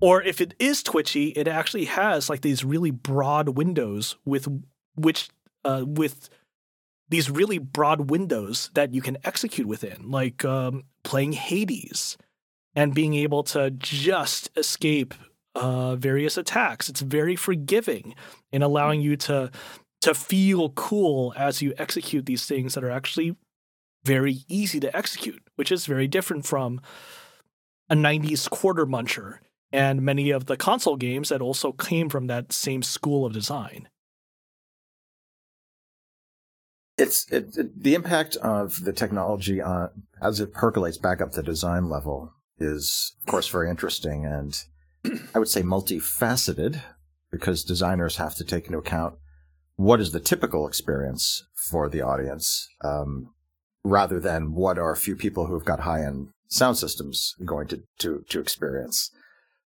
or 0.00 0.22
if 0.22 0.40
it 0.40 0.54
is 0.58 0.82
twitchy 0.82 1.28
it 1.30 1.46
actually 1.48 1.84
has 1.84 2.30
like 2.30 2.40
these 2.40 2.64
really 2.64 2.90
broad 2.90 3.50
windows 3.50 4.16
with 4.24 4.48
which 4.94 5.28
uh, 5.64 5.84
with 5.86 6.30
these 7.08 7.30
really 7.30 7.58
broad 7.58 8.10
windows 8.10 8.70
that 8.74 8.92
you 8.92 9.00
can 9.00 9.16
execute 9.24 9.66
within, 9.66 10.10
like 10.10 10.44
um, 10.44 10.84
playing 11.04 11.32
Hades 11.32 12.16
and 12.74 12.94
being 12.94 13.14
able 13.14 13.42
to 13.44 13.70
just 13.70 14.50
escape 14.56 15.14
uh, 15.54 15.96
various 15.96 16.36
attacks. 16.36 16.88
It's 16.88 17.00
very 17.00 17.36
forgiving 17.36 18.14
in 18.52 18.62
allowing 18.62 19.00
you 19.00 19.16
to 19.16 19.50
to 20.02 20.14
feel 20.14 20.70
cool 20.70 21.32
as 21.36 21.62
you 21.62 21.72
execute 21.78 22.26
these 22.26 22.46
things 22.46 22.74
that 22.74 22.84
are 22.84 22.90
actually 22.90 23.34
very 24.04 24.44
easy 24.46 24.78
to 24.78 24.94
execute, 24.96 25.42
which 25.56 25.72
is 25.72 25.86
very 25.86 26.06
different 26.06 26.46
from 26.46 26.80
a 27.90 27.94
90s 27.94 28.48
quarter 28.48 28.86
muncher 28.86 29.38
and 29.72 30.00
many 30.00 30.30
of 30.30 30.46
the 30.46 30.56
console 30.56 30.96
games 30.96 31.28
that 31.28 31.42
also 31.42 31.72
came 31.72 32.08
from 32.08 32.28
that 32.28 32.52
same 32.52 32.82
school 32.82 33.26
of 33.26 33.32
design. 33.32 33.88
it's 36.98 37.30
it, 37.30 37.56
it, 37.56 37.82
the 37.82 37.94
impact 37.94 38.36
of 38.36 38.84
the 38.84 38.92
technology 38.92 39.60
on 39.60 39.90
as 40.22 40.40
it 40.40 40.52
percolates 40.52 40.98
back 40.98 41.20
up 41.20 41.32
the 41.32 41.42
design 41.42 41.88
level 41.88 42.32
is 42.58 43.14
of 43.20 43.26
course 43.26 43.48
very 43.48 43.68
interesting 43.68 44.24
and 44.24 44.64
I 45.34 45.38
would 45.38 45.48
say 45.48 45.62
multifaceted 45.62 46.80
because 47.30 47.64
designers 47.64 48.16
have 48.16 48.34
to 48.36 48.44
take 48.44 48.66
into 48.66 48.78
account 48.78 49.14
what 49.76 50.00
is 50.00 50.12
the 50.12 50.20
typical 50.20 50.66
experience 50.66 51.44
for 51.54 51.88
the 51.88 52.00
audience 52.00 52.68
um, 52.82 53.34
rather 53.86 54.20
than 54.20 54.54
what 54.54 54.78
are 54.78 54.92
a 54.92 54.96
few 54.96 55.16
people 55.16 55.46
who've 55.46 55.64
got 55.64 55.80
high 55.80 56.04
end 56.04 56.28
sound 56.48 56.78
systems 56.78 57.34
going 57.44 57.66
to, 57.68 57.82
to, 57.98 58.24
to 58.28 58.40
experience. 58.40 59.10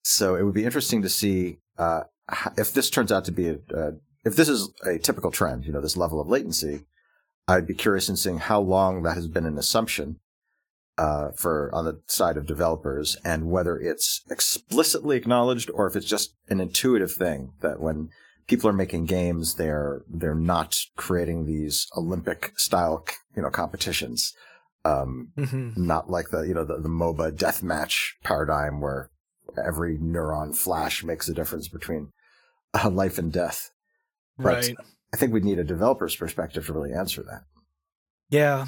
So 0.03 0.35
it 0.35 0.43
would 0.43 0.53
be 0.53 0.65
interesting 0.65 1.01
to 1.01 1.09
see 1.09 1.59
uh, 1.77 2.03
if 2.57 2.73
this 2.73 2.89
turns 2.89 3.11
out 3.11 3.25
to 3.25 3.31
be 3.31 3.49
a, 3.49 3.57
uh, 3.75 3.91
if 4.25 4.35
this 4.35 4.49
is 4.49 4.71
a 4.85 4.97
typical 4.97 5.31
trend, 5.31 5.65
you 5.65 5.71
know, 5.71 5.81
this 5.81 5.97
level 5.97 6.19
of 6.19 6.27
latency, 6.27 6.85
I'd 7.47 7.67
be 7.67 7.73
curious 7.73 8.09
in 8.09 8.15
seeing 8.15 8.37
how 8.37 8.59
long 8.59 9.03
that 9.03 9.15
has 9.15 9.27
been 9.27 9.45
an 9.45 9.57
assumption 9.57 10.19
uh, 10.97 11.31
for 11.31 11.73
on 11.73 11.85
the 11.85 12.01
side 12.07 12.37
of 12.37 12.45
developers, 12.45 13.15
and 13.23 13.49
whether 13.49 13.79
it's 13.79 14.21
explicitly 14.29 15.15
acknowledged 15.15 15.71
or 15.73 15.87
if 15.87 15.95
it's 15.95 16.05
just 16.05 16.35
an 16.49 16.59
intuitive 16.59 17.13
thing 17.13 17.53
that 17.61 17.79
when 17.79 18.09
people 18.49 18.69
are 18.69 18.73
making 18.73 19.05
games, 19.05 19.55
they're 19.55 20.01
they're 20.09 20.35
not 20.35 20.77
creating 20.97 21.45
these 21.45 21.87
Olympic 21.95 22.57
style 22.57 23.05
you 23.35 23.41
know 23.41 23.49
competitions, 23.49 24.33
um, 24.83 25.31
mm-hmm. 25.37 25.71
not 25.77 26.09
like 26.09 26.29
the 26.29 26.41
you 26.41 26.53
know 26.53 26.65
the, 26.65 26.77
the 26.77 26.89
MOBA 26.89 27.31
deathmatch 27.31 28.13
paradigm 28.23 28.81
where 28.81 29.11
every 29.63 29.97
neuron 29.97 30.55
flash 30.55 31.03
makes 31.03 31.29
a 31.29 31.33
difference 31.33 31.67
between 31.67 32.11
uh, 32.73 32.89
life 32.89 33.17
and 33.17 33.31
death. 33.31 33.71
But 34.37 34.67
right. 34.67 34.75
I 35.13 35.17
think 35.17 35.33
we 35.33 35.41
need 35.41 35.59
a 35.59 35.63
developer's 35.63 36.15
perspective 36.15 36.65
to 36.65 36.73
really 36.73 36.93
answer 36.93 37.23
that. 37.23 37.43
Yeah. 38.29 38.67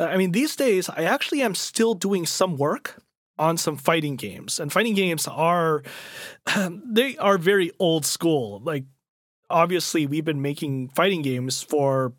I 0.00 0.16
mean, 0.16 0.32
these 0.32 0.54
days, 0.56 0.88
I 0.88 1.04
actually 1.04 1.42
am 1.42 1.54
still 1.54 1.94
doing 1.94 2.24
some 2.24 2.56
work 2.56 3.02
on 3.38 3.56
some 3.56 3.76
fighting 3.76 4.16
games. 4.16 4.58
And 4.58 4.72
fighting 4.72 4.94
games 4.94 5.26
are, 5.26 5.82
they 6.84 7.16
are 7.18 7.38
very 7.38 7.70
old 7.78 8.06
school. 8.06 8.60
Like, 8.64 8.84
obviously, 9.50 10.06
we've 10.06 10.24
been 10.24 10.42
making 10.42 10.88
fighting 10.88 11.22
games 11.22 11.62
for 11.62 12.12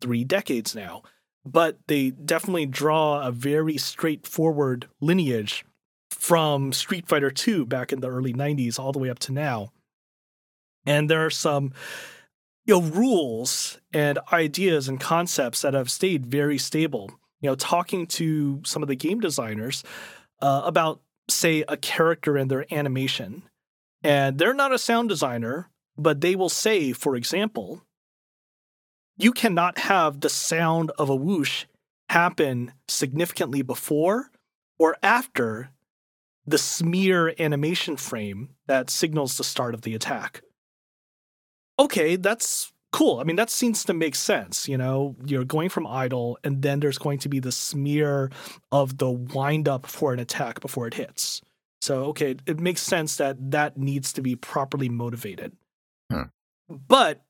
three 0.00 0.24
decades 0.24 0.74
now, 0.74 1.02
but 1.44 1.78
they 1.86 2.10
definitely 2.10 2.66
draw 2.66 3.22
a 3.26 3.32
very 3.32 3.76
straightforward 3.76 4.88
lineage 5.00 5.64
from 6.10 6.72
Street 6.72 7.06
Fighter 7.06 7.32
II 7.46 7.64
back 7.64 7.92
in 7.92 8.00
the 8.00 8.10
early 8.10 8.32
90s 8.32 8.78
all 8.78 8.92
the 8.92 8.98
way 8.98 9.10
up 9.10 9.18
to 9.20 9.32
now. 9.32 9.72
And 10.86 11.08
there 11.08 11.24
are 11.24 11.30
some 11.30 11.72
you 12.66 12.80
know 12.80 12.86
rules 12.86 13.78
and 13.92 14.18
ideas 14.32 14.88
and 14.88 15.00
concepts 15.00 15.62
that 15.62 15.74
have 15.74 15.90
stayed 15.90 16.26
very 16.26 16.58
stable. 16.58 17.10
You 17.40 17.50
know, 17.50 17.54
talking 17.54 18.06
to 18.08 18.60
some 18.64 18.82
of 18.82 18.88
the 18.88 18.96
game 18.96 19.20
designers 19.20 19.82
uh, 20.40 20.62
about 20.64 21.00
say 21.28 21.64
a 21.68 21.76
character 21.76 22.36
and 22.36 22.50
their 22.50 22.72
animation, 22.72 23.42
and 24.02 24.38
they're 24.38 24.54
not 24.54 24.72
a 24.72 24.78
sound 24.78 25.08
designer, 25.08 25.70
but 26.00 26.20
they 26.20 26.36
will 26.36 26.48
say, 26.48 26.92
for 26.92 27.16
example, 27.16 27.82
you 29.16 29.32
cannot 29.32 29.78
have 29.78 30.20
the 30.20 30.28
sound 30.28 30.90
of 30.98 31.08
a 31.08 31.16
whoosh 31.16 31.64
happen 32.08 32.72
significantly 32.88 33.62
before 33.62 34.30
or 34.78 34.96
after 35.02 35.70
the 36.46 36.58
smear 36.58 37.34
animation 37.38 37.96
frame 37.96 38.50
that 38.66 38.90
signals 38.90 39.36
the 39.36 39.44
start 39.44 39.74
of 39.74 39.82
the 39.82 39.94
attack 39.94 40.42
okay, 41.80 42.16
that's 42.16 42.72
cool. 42.92 43.18
I 43.18 43.24
mean, 43.24 43.36
that 43.36 43.50
seems 43.50 43.84
to 43.84 43.94
make 43.94 44.14
sense. 44.14 44.68
You 44.68 44.76
know, 44.76 45.16
you're 45.24 45.44
going 45.44 45.70
from 45.70 45.86
idle, 45.86 46.38
and 46.44 46.62
then 46.62 46.80
there's 46.80 46.98
going 46.98 47.18
to 47.20 47.28
be 47.28 47.40
the 47.40 47.52
smear 47.52 48.30
of 48.70 48.98
the 48.98 49.10
wind 49.10 49.68
up 49.68 49.86
for 49.86 50.12
an 50.12 50.20
attack 50.20 50.60
before 50.60 50.86
it 50.86 50.94
hits. 50.94 51.40
So, 51.80 52.04
okay, 52.06 52.36
it 52.46 52.60
makes 52.60 52.82
sense 52.82 53.16
that 53.16 53.50
that 53.50 53.78
needs 53.78 54.12
to 54.12 54.20
be 54.20 54.36
properly 54.36 54.90
motivated. 54.90 55.56
Hmm. 56.10 56.22
But 56.68 57.22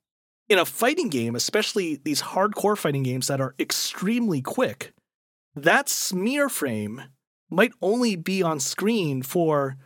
in 0.48 0.58
a 0.58 0.64
fighting 0.64 1.08
game, 1.08 1.34
especially 1.34 1.96
these 1.96 2.22
hardcore 2.22 2.76
fighting 2.76 3.02
games 3.02 3.28
that 3.28 3.40
are 3.40 3.54
extremely 3.58 4.40
quick, 4.40 4.92
that 5.54 5.88
smear 5.88 6.48
frame 6.48 7.02
might 7.50 7.72
only 7.82 8.16
be 8.16 8.42
on 8.42 8.60
screen 8.60 9.22
for 9.22 9.76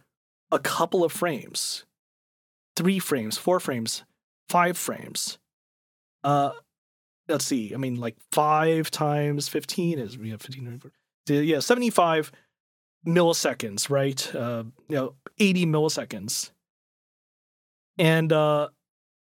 a 0.51 0.59
couple 0.59 1.03
of 1.03 1.13
frames, 1.13 1.85
three 2.77 2.99
frames, 2.99 3.39
four 3.39 3.59
frames 3.61 4.05
five 4.49 4.77
frames. 4.77 5.39
Uh, 6.23 6.53
let's 7.29 7.45
see. 7.45 7.75
I 7.75 7.77
mean, 7.77 7.97
like 7.97 8.17
five 8.31 8.91
times 8.91 9.49
fifteen 9.49 9.99
is 9.99 10.19
we 10.19 10.31
have 10.31 10.43
fifteen. 10.43 10.81
Yeah, 11.27 11.61
seventy-five 11.61 12.31
milliseconds, 13.07 13.91
right? 13.91 14.35
Uh, 14.35 14.65
you 14.89 14.97
know, 14.97 15.15
eighty 15.39 15.67
milliseconds. 15.67 16.51
And 17.99 18.33
uh, 18.33 18.69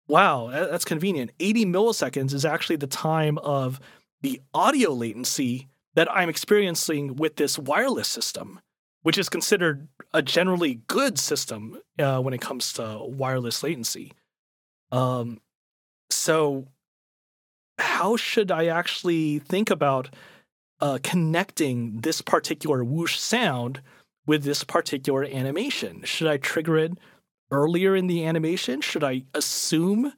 wow, 0.09 0.49
that's 0.51 0.85
convenient. 0.85 1.33
Eighty 1.41 1.65
milliseconds 1.65 2.33
is 2.33 2.45
actually 2.45 2.77
the 2.77 2.87
time 2.87 3.39
of 3.39 3.81
the 4.23 4.41
audio 4.53 4.93
latency 4.93 5.69
that 5.95 6.11
I'm 6.11 6.29
experiencing 6.29 7.17
with 7.17 7.37
this 7.37 7.59
wireless 7.59 8.09
system, 8.09 8.61
which 9.03 9.19
is 9.19 9.29
considered 9.29 9.89
a 10.13 10.23
generally 10.23 10.81
good 10.87 11.19
system 11.19 11.79
uh, 11.99 12.21
when 12.21 12.35
it 12.35 12.41
comes 12.41 12.73
to 12.75 13.01
wireless 13.03 13.63
latency. 13.63 14.13
Um, 14.91 15.41
so, 16.11 16.67
how 17.79 18.17
should 18.17 18.51
I 18.51 18.67
actually 18.67 19.41
think 19.41 19.71
about 19.71 20.15
uh, 20.81 20.99
connecting 21.03 22.01
this 22.01 22.21
particular 22.21 22.85
whoosh 22.85 23.19
sound 23.19 23.81
with 24.27 24.45
this 24.45 24.65
particular 24.65 25.25
animation? 25.25 26.03
Should 26.05 26.29
I 26.29 26.37
trigger 26.37 26.79
it 26.79 26.99
earlier 27.55 27.95
in 27.97 28.07
the 28.07 28.25
animation? 28.27 28.81
Should 28.81 29.05
I 29.05 29.23
assume 29.33 30.13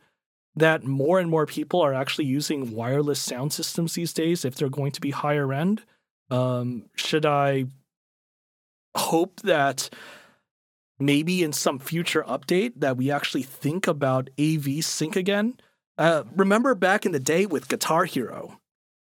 that 0.54 0.84
more 0.84 1.20
and 1.20 1.30
more 1.30 1.46
people 1.46 1.80
are 1.80 1.94
actually 1.94 2.24
using 2.24 2.72
wireless 2.72 3.20
sound 3.20 3.52
systems 3.52 3.94
these 3.94 4.12
days 4.12 4.44
if 4.44 4.54
they're 4.54 4.68
going 4.68 4.92
to 4.92 5.00
be 5.00 5.10
higher 5.10 5.52
end? 5.52 5.82
Um, 6.30 6.86
should 6.96 7.26
I 7.26 7.66
hope 8.96 9.40
that 9.42 9.90
maybe 10.98 11.42
in 11.42 11.52
some 11.52 11.78
future 11.78 12.22
update 12.22 12.72
that 12.76 12.96
we 12.96 13.10
actually 13.10 13.42
think 13.42 13.86
about 13.86 14.30
AV 14.38 14.82
sync 14.84 15.16
again. 15.16 15.54
Uh, 15.98 16.24
remember 16.34 16.74
back 16.74 17.06
in 17.06 17.12
the 17.12 17.20
day 17.20 17.46
with 17.46 17.68
Guitar 17.68 18.04
Hero, 18.04 18.58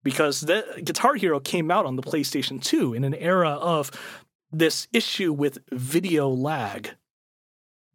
because 0.03 0.43
the 0.43 0.65
Guitar 0.85 1.15
Hero 1.15 1.41
came 1.41 1.71
out 1.71 1.87
on 1.87 1.97
the 1.97 2.03
PlayStation 2.03 2.63
2 2.63 2.95
in 2.95 3.05
an 3.05 3.15
era 3.15 3.51
of 3.51 3.91
this 4.53 4.87
issue 4.93 5.33
with 5.33 5.59
video 5.71 6.29
lag 6.29 6.91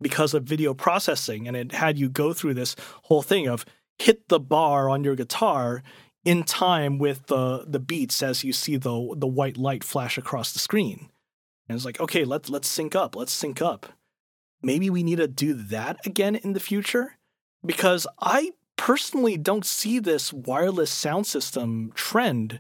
because 0.02 0.34
of 0.34 0.44
video 0.44 0.74
processing, 0.74 1.48
and 1.48 1.56
it 1.56 1.72
had 1.72 1.98
you 1.98 2.10
go 2.10 2.34
through 2.34 2.54
this 2.54 2.76
whole 3.04 3.22
thing 3.22 3.48
of 3.48 3.66
hit 3.98 4.28
the 4.30 4.40
bar 4.40 4.90
on 4.90 5.04
your 5.04 5.16
guitar 5.16 5.84
in 6.26 6.44
time 6.44 6.98
with 6.98 7.28
the 7.28 7.66
the 7.68 7.80
beats 7.80 8.22
as 8.24 8.44
you 8.44 8.54
see 8.54 8.78
the 8.78 9.16
the 9.18 9.28
white 9.28 9.58
light 9.58 9.84
flash 9.84 10.18
across 10.18 10.54
the 10.54 10.60
screen. 10.60 11.10
And 11.68 11.76
it's 11.76 11.86
like, 11.86 12.00
okay, 12.00 12.26
let's 12.26 12.50
let's 12.50 12.68
sync 12.68 12.96
up. 12.96 13.16
Let's 13.16 13.32
sync 13.32 13.62
up. 13.62 13.88
Maybe 14.62 14.90
we 14.90 15.04
need 15.04 15.18
to 15.18 15.28
do 15.28 15.54
that 15.54 16.06
again 16.06 16.36
in 16.36 16.54
the 16.54 16.60
future 16.60 17.18
because 17.66 18.08
I 18.20 18.52
personally 18.76 19.38
don't 19.38 19.66
see 19.66 20.00
this 20.00 20.34
wireless 20.34 20.92
sound 20.92 21.28
system 21.28 21.92
trend 21.94 22.60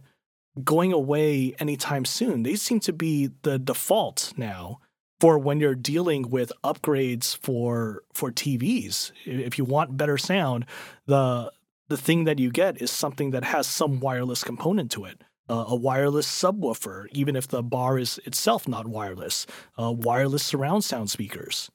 going 0.63 0.93
away 0.93 1.55
anytime 1.59 2.05
soon. 2.05 2.43
They 2.43 2.55
seem 2.55 2.79
to 2.81 2.93
be 2.93 3.29
the 3.43 3.57
default 3.59 4.33
now 4.37 4.79
for 5.19 5.37
when 5.37 5.59
you're 5.59 5.75
dealing 5.75 6.29
with 6.29 6.51
upgrades 6.63 7.37
for 7.37 8.03
for 8.13 8.31
TVs. 8.31 9.11
If 9.25 9.57
you 9.57 9.65
want 9.65 9.97
better 9.97 10.17
sound, 10.17 10.65
the 11.05 11.51
the 11.87 11.97
thing 11.97 12.23
that 12.25 12.39
you 12.39 12.51
get 12.51 12.81
is 12.81 12.91
something 12.91 13.31
that 13.31 13.43
has 13.43 13.67
some 13.67 13.99
wireless 13.99 14.43
component 14.43 14.91
to 14.91 15.05
it. 15.05 15.21
Uh, 15.49 15.65
a 15.67 15.75
wireless 15.75 16.27
subwoofer, 16.27 17.07
even 17.11 17.35
if 17.35 17.47
the 17.47 17.63
bar 17.63 17.97
is 17.97 18.19
itself 18.23 18.67
not 18.67 18.87
wireless. 18.87 19.47
Uh, 19.79 19.91
wireless 19.91 20.43
surround 20.43 20.83
sound 20.83 21.09
speakers. 21.09 21.71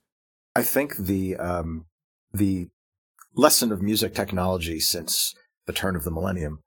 I 0.54 0.62
think 0.62 0.96
the 0.96 1.36
um, 1.36 1.86
the 2.32 2.68
lesson 3.34 3.72
of 3.72 3.82
music 3.82 4.14
technology 4.14 4.78
since 4.78 5.34
the 5.66 5.72
turn 5.72 5.96
of 5.96 6.04
the 6.04 6.12
millennium 6.12 6.60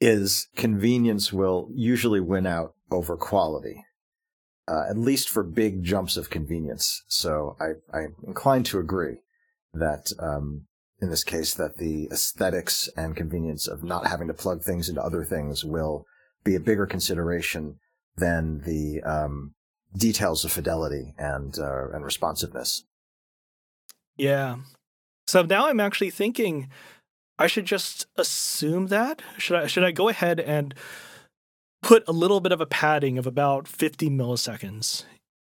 is 0.00 0.48
convenience 0.56 1.32
will 1.32 1.68
usually 1.74 2.20
win 2.20 2.46
out 2.46 2.72
over 2.90 3.16
quality 3.16 3.84
uh, 4.68 4.84
at 4.88 4.98
least 4.98 5.28
for 5.28 5.42
big 5.42 5.82
jumps 5.82 6.16
of 6.16 6.30
convenience. 6.30 7.02
So 7.08 7.56
I, 7.60 7.96
I'm 7.96 8.14
inclined 8.26 8.66
to 8.66 8.78
agree 8.78 9.16
that 9.72 10.12
um, 10.18 10.66
in 11.00 11.10
this 11.10 11.24
case 11.24 11.54
that 11.54 11.78
the 11.78 12.08
aesthetics 12.10 12.88
and 12.96 13.16
convenience 13.16 13.66
of 13.66 13.82
not 13.82 14.06
having 14.06 14.28
to 14.28 14.34
plug 14.34 14.62
things 14.62 14.88
into 14.88 15.02
other 15.02 15.24
things 15.24 15.64
will 15.64 16.04
be 16.44 16.54
a 16.54 16.60
bigger 16.60 16.86
consideration 16.86 17.76
than 18.16 18.62
the 18.64 19.00
um, 19.02 19.54
details 19.96 20.44
of 20.44 20.52
fidelity 20.52 21.14
and 21.18 21.58
uh, 21.58 21.90
and 21.90 22.04
responsiveness. 22.04 22.84
Yeah. 24.16 24.56
So 25.26 25.42
now 25.42 25.68
I'm 25.68 25.80
actually 25.80 26.10
thinking 26.10 26.68
I 27.38 27.46
should 27.46 27.66
just 27.66 28.06
assume 28.16 28.88
that. 28.88 29.22
Should 29.38 29.56
I 29.56 29.66
should 29.66 29.84
I 29.84 29.92
go 29.92 30.08
ahead 30.08 30.40
and 30.40 30.74
put 31.82 32.04
a 32.08 32.12
little 32.12 32.40
bit 32.40 32.52
of 32.52 32.60
a 32.60 32.66
padding 32.66 33.18
of 33.18 33.26
about 33.26 33.68
50 33.68 34.10
milliseconds 34.10 35.04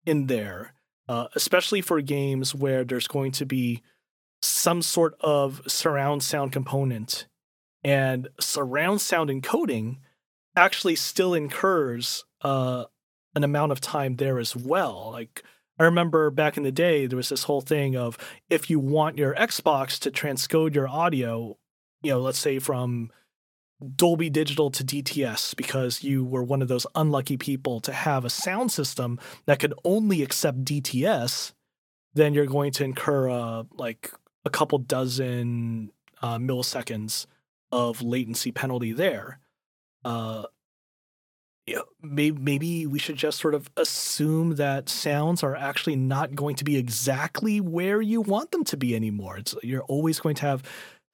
in 0.05 0.27
there, 0.27 0.73
uh, 1.07 1.27
especially 1.35 1.81
for 1.81 2.01
games 2.01 2.53
where 2.53 2.83
there's 2.83 3.07
going 3.07 3.31
to 3.33 3.45
be 3.45 3.81
some 4.41 4.81
sort 4.81 5.15
of 5.19 5.61
surround 5.67 6.23
sound 6.23 6.51
component. 6.51 7.27
And 7.83 8.27
surround 8.39 9.01
sound 9.01 9.29
encoding 9.29 9.97
actually 10.55 10.95
still 10.95 11.33
incurs 11.33 12.25
uh, 12.41 12.85
an 13.35 13.43
amount 13.43 13.71
of 13.71 13.79
time 13.79 14.17
there 14.17 14.39
as 14.39 14.55
well. 14.55 15.11
Like, 15.11 15.43
I 15.79 15.85
remember 15.85 16.29
back 16.29 16.57
in 16.57 16.63
the 16.63 16.71
day, 16.71 17.05
there 17.05 17.15
was 17.17 17.29
this 17.29 17.43
whole 17.43 17.61
thing 17.61 17.95
of 17.95 18.17
if 18.49 18.69
you 18.69 18.79
want 18.79 19.17
your 19.17 19.33
Xbox 19.35 19.97
to 19.99 20.11
transcode 20.11 20.75
your 20.75 20.89
audio, 20.89 21.57
you 22.01 22.11
know, 22.11 22.19
let's 22.19 22.39
say 22.39 22.59
from 22.59 23.11
Dolby 23.95 24.29
Digital 24.29 24.69
to 24.71 24.83
DTS 24.83 25.55
because 25.55 26.03
you 26.03 26.25
were 26.25 26.43
one 26.43 26.61
of 26.61 26.67
those 26.67 26.85
unlucky 26.95 27.37
people 27.37 27.79
to 27.81 27.93
have 27.93 28.25
a 28.25 28.29
sound 28.29 28.71
system 28.71 29.19
that 29.45 29.59
could 29.59 29.73
only 29.85 30.21
accept 30.21 30.65
DTS, 30.65 31.53
then 32.13 32.33
you're 32.33 32.45
going 32.45 32.71
to 32.73 32.83
incur 32.83 33.29
uh, 33.29 33.63
like 33.71 34.11
a 34.45 34.49
couple 34.49 34.79
dozen 34.79 35.91
uh, 36.21 36.37
milliseconds 36.37 37.25
of 37.71 38.01
latency 38.01 38.51
penalty 38.51 38.91
there. 38.91 39.39
Uh, 40.03 40.43
maybe, 42.01 42.39
maybe 42.39 42.85
we 42.85 42.99
should 42.99 43.15
just 43.15 43.39
sort 43.39 43.53
of 43.53 43.69
assume 43.77 44.55
that 44.55 44.89
sounds 44.89 45.43
are 45.43 45.55
actually 45.55 45.95
not 45.95 46.35
going 46.35 46.55
to 46.55 46.63
be 46.63 46.77
exactly 46.77 47.61
where 47.61 48.01
you 48.01 48.21
want 48.21 48.51
them 48.51 48.63
to 48.65 48.77
be 48.77 48.95
anymore. 48.95 49.37
It's, 49.37 49.55
you're 49.63 49.83
always 49.83 50.19
going 50.19 50.35
to 50.35 50.45
have 50.45 50.63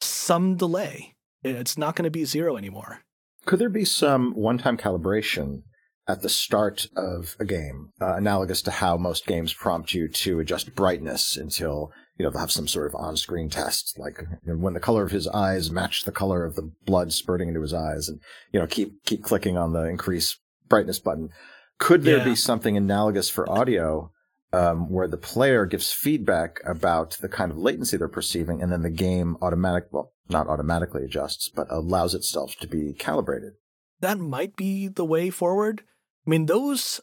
some 0.02 0.56
delay. 0.56 1.15
It's 1.46 1.78
not 1.78 1.96
going 1.96 2.06
to 2.06 2.12
be 2.12 2.26
zero 2.26 2.58
anymore. 2.58 3.02
Could 3.46 3.60
there 3.60 3.70
be 3.70 3.86
some 3.86 4.34
one 4.34 4.58
time 4.58 4.78
calibration 4.78 5.62
at 6.08 6.22
the 6.22 6.30
start 6.30 6.88
of 6.96 7.36
a 7.40 7.46
game, 7.46 7.92
uh, 8.00 8.16
analogous 8.16 8.62
to 8.64 8.72
how 8.72 8.98
most 8.98 9.26
games 9.26 9.54
prompt 9.54 9.94
you 9.94 10.08
to 10.08 10.40
adjust 10.40 10.76
brightness 10.76 11.36
until 11.36 11.92
you 12.18 12.24
know 12.24 12.30
they'll 12.30 12.40
have 12.40 12.52
some 12.52 12.68
sort 12.68 12.88
of 12.88 12.96
on-screen 12.96 13.50
test, 13.50 13.98
like 14.00 14.20
you 14.20 14.54
know, 14.54 14.58
when 14.58 14.74
the 14.74 14.80
color 14.80 15.04
of 15.04 15.12
his 15.12 15.28
eyes 15.28 15.72
match 15.72 16.04
the 16.04 16.12
color 16.12 16.46
of 16.46 16.56
the 16.56 16.72
blood 16.86 17.12
spurting 17.12 17.50
into 17.50 17.62
his 17.62 17.74
eyes, 17.74 18.08
and 18.08 18.20
you 18.52 18.60
know 18.60 18.68
keep 18.68 19.04
keep 19.06 19.24
clicking 19.24 19.58
on 19.58 19.74
the 19.74 19.84
increase 19.86 20.40
brightness 20.68 21.00
button. 21.00 21.30
Could 21.78 22.04
there 22.04 22.20
yeah. 22.20 22.24
be 22.24 22.36
something 22.36 22.78
analogous 22.78 23.30
for 23.30 23.50
audio 23.50 24.12
um, 24.56 24.90
where 24.90 25.08
the 25.08 25.18
player 25.18 25.66
gives 25.66 25.92
feedback 25.92 26.62
about 26.66 27.18
the 27.20 27.28
kind 27.28 27.52
of 27.52 27.58
latency 27.58 27.98
they're 27.98 28.08
perceiving, 28.08 28.62
and 28.62 28.72
then 28.72 28.84
the 28.84 28.90
game 28.90 29.36
automatic, 29.42 29.88
well, 29.92 30.14
not 30.30 30.48
automatically 30.48 31.04
adjusts, 31.04 31.50
but 31.50 31.68
allows 31.70 32.16
itself 32.16 32.56
to 32.62 32.68
be 32.68 32.94
calibrated. 32.94 33.54
That 34.00 34.18
might 34.18 34.56
be 34.56 34.88
the 34.88 35.04
way 35.04 35.30
forward. 35.30 35.84
I 36.26 36.30
mean, 36.30 36.46
those 36.46 37.02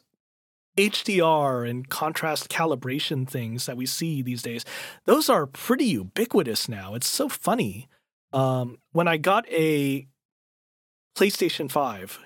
HDR 0.77 1.69
and 1.69 1.87
contrast 1.87 2.49
calibration 2.49 3.29
things 3.29 3.67
that 3.67 3.77
we 3.77 3.85
see 3.85 4.23
these 4.23 4.41
days, 4.41 4.65
those 5.05 5.29
are 5.29 5.45
pretty 5.45 5.85
ubiquitous 5.85 6.67
now. 6.67 6.95
It's 6.95 7.07
so 7.07 7.29
funny. 7.29 7.87
Um, 8.31 8.79
when 8.93 9.07
I 9.07 9.17
got 9.17 9.47
a 9.49 10.07
PlayStation 11.15 11.69
5, 11.69 12.19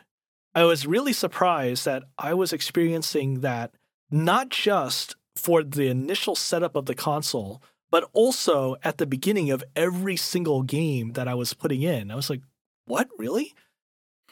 I 0.56 0.64
was 0.64 0.88
really 0.88 1.14
surprised 1.14 1.84
that 1.84 2.04
I 2.18 2.34
was 2.34 2.54
experiencing 2.54 3.42
that 3.42 3.74
not 4.10 4.50
just 4.50 5.17
for 5.38 5.64
the 5.64 5.88
initial 5.88 6.36
setup 6.36 6.76
of 6.76 6.86
the 6.86 6.96
console, 6.96 7.62
but 7.90 8.10
also 8.14 8.76
at 8.84 8.98
the 8.98 9.06
beginning 9.06 9.52
of 9.52 9.64
every 9.76 10.18
single 10.18 10.64
game 10.64 11.14
that 11.14 11.28
I 11.28 11.36
was 11.36 11.54
putting 11.54 11.84
in. 11.84 12.12
I 12.12 12.16
was 12.16 12.30
like, 12.30 12.42
what, 12.86 13.08
really? 13.18 13.54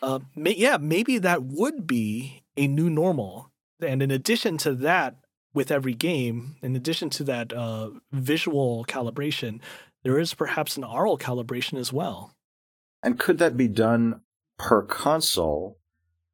Uh, 0.02 0.20
may- 0.36 0.56
yeah, 0.56 0.78
maybe 0.78 1.18
that 1.20 1.44
would 1.44 1.88
be 1.88 2.44
a 2.58 2.68
new 2.68 2.90
normal. 2.90 3.52
And 3.82 4.02
in 4.02 4.12
addition 4.12 4.58
to 4.60 4.74
that, 4.76 5.18
with 5.54 5.72
every 5.72 5.94
game, 5.94 6.58
in 6.62 6.76
addition 6.76 7.10
to 7.12 7.24
that 7.24 7.54
uh, 7.54 7.92
visual 8.12 8.86
calibration, 8.88 9.62
there 10.04 10.20
is 10.20 10.34
perhaps 10.34 10.76
an 10.76 10.84
aural 10.84 11.18
calibration 11.18 11.80
as 11.80 11.94
well. 11.94 12.34
And 13.02 13.18
could 13.18 13.38
that 13.38 13.56
be 13.56 13.70
done 13.70 14.22
per 14.58 14.82
console, 14.82 15.78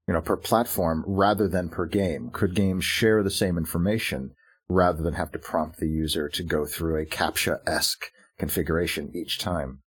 you 0.08 0.14
know, 0.14 0.22
per 0.22 0.38
platform 0.38 1.04
rather 1.06 1.48
than 1.48 1.70
per 1.70 1.86
game? 1.86 2.32
Could 2.32 2.56
games 2.56 2.84
share 2.84 3.22
the 3.22 3.30
same 3.30 3.58
information 3.58 4.34
rather 4.72 5.04
than 5.04 5.14
have 5.14 5.32
to 5.32 5.40
prompt 5.40 5.78
the 5.78 5.88
user 5.88 6.30
to 6.30 6.44
go 6.44 6.66
through 6.66 7.02
a 7.02 7.06
CAPTCHA-esque 7.06 8.12
configuration 8.38 9.12
each 9.14 9.40
time. 9.40 9.82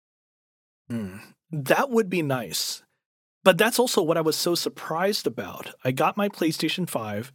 Mm, 0.91 1.21
that 1.51 1.89
would 1.89 2.09
be 2.09 2.21
nice. 2.21 2.83
But 3.43 3.57
that's 3.57 3.79
also 3.79 4.03
what 4.03 4.17
I 4.17 4.21
was 4.21 4.35
so 4.35 4.55
surprised 4.55 5.25
about. 5.25 5.73
I 5.83 5.91
got 5.91 6.17
my 6.17 6.29
PlayStation 6.29 6.87
5, 6.87 7.31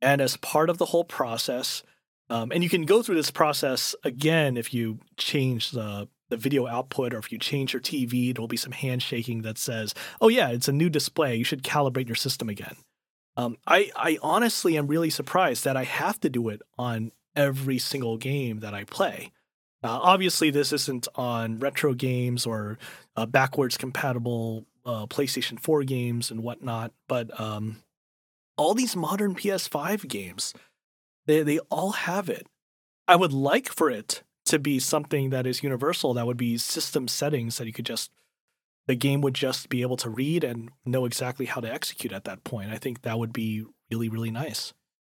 and 0.00 0.20
as 0.20 0.36
part 0.36 0.70
of 0.70 0.78
the 0.78 0.86
whole 0.86 1.04
process, 1.04 1.82
um, 2.30 2.52
and 2.52 2.62
you 2.62 2.70
can 2.70 2.84
go 2.84 3.02
through 3.02 3.16
this 3.16 3.30
process 3.30 3.94
again 4.04 4.56
if 4.56 4.72
you 4.72 4.98
change 5.16 5.72
the 5.72 6.08
the 6.30 6.36
video 6.38 6.66
output 6.66 7.12
or 7.12 7.18
if 7.18 7.30
you 7.30 7.38
change 7.38 7.74
your 7.74 7.82
TV, 7.82 8.34
there'll 8.34 8.48
be 8.48 8.56
some 8.56 8.72
handshaking 8.72 9.42
that 9.42 9.58
says, 9.58 9.94
"Oh 10.22 10.28
yeah, 10.28 10.48
it's 10.48 10.68
a 10.68 10.72
new 10.72 10.88
display. 10.88 11.36
You 11.36 11.44
should 11.44 11.62
calibrate 11.62 12.06
your 12.06 12.16
system 12.16 12.48
again." 12.48 12.76
Um, 13.36 13.56
I, 13.66 13.90
I 13.96 14.18
honestly 14.22 14.76
am 14.78 14.86
really 14.86 15.10
surprised 15.10 15.64
that 15.64 15.76
I 15.76 15.84
have 15.84 16.20
to 16.20 16.28
do 16.28 16.48
it 16.48 16.62
on 16.78 17.12
every 17.34 17.78
single 17.78 18.16
game 18.16 18.60
that 18.60 18.74
I 18.74 18.84
play. 18.84 19.32
Uh, 19.82 19.98
obviously, 20.02 20.50
this 20.50 20.72
isn't 20.72 21.08
on 21.14 21.58
retro 21.58 21.94
games 21.94 22.46
or 22.46 22.78
uh, 23.16 23.26
backwards 23.26 23.76
compatible 23.76 24.64
uh, 24.86 25.06
PlayStation 25.06 25.58
4 25.58 25.84
games 25.84 26.30
and 26.30 26.42
whatnot, 26.42 26.92
but 27.08 27.38
um, 27.38 27.82
all 28.56 28.74
these 28.74 28.96
modern 28.96 29.34
PS5 29.34 30.08
games, 30.08 30.54
they, 31.26 31.42
they 31.42 31.58
all 31.70 31.92
have 31.92 32.28
it. 32.28 32.46
I 33.06 33.16
would 33.16 33.32
like 33.32 33.68
for 33.68 33.90
it 33.90 34.22
to 34.46 34.58
be 34.58 34.78
something 34.78 35.30
that 35.30 35.46
is 35.46 35.62
universal, 35.62 36.14
that 36.14 36.26
would 36.26 36.36
be 36.36 36.56
system 36.56 37.08
settings 37.08 37.58
that 37.58 37.66
you 37.66 37.72
could 37.72 37.86
just 37.86 38.10
the 38.86 38.94
game 38.94 39.20
would 39.20 39.34
just 39.34 39.68
be 39.68 39.82
able 39.82 39.96
to 39.98 40.10
read 40.10 40.44
and 40.44 40.70
know 40.84 41.04
exactly 41.04 41.46
how 41.46 41.60
to 41.60 41.72
execute 41.72 42.12
at 42.12 42.24
that 42.24 42.44
point. 42.44 42.70
I 42.70 42.76
think 42.76 43.02
that 43.02 43.18
would 43.18 43.32
be 43.32 43.64
really, 43.90 44.08
really 44.08 44.30
nice. 44.30 44.72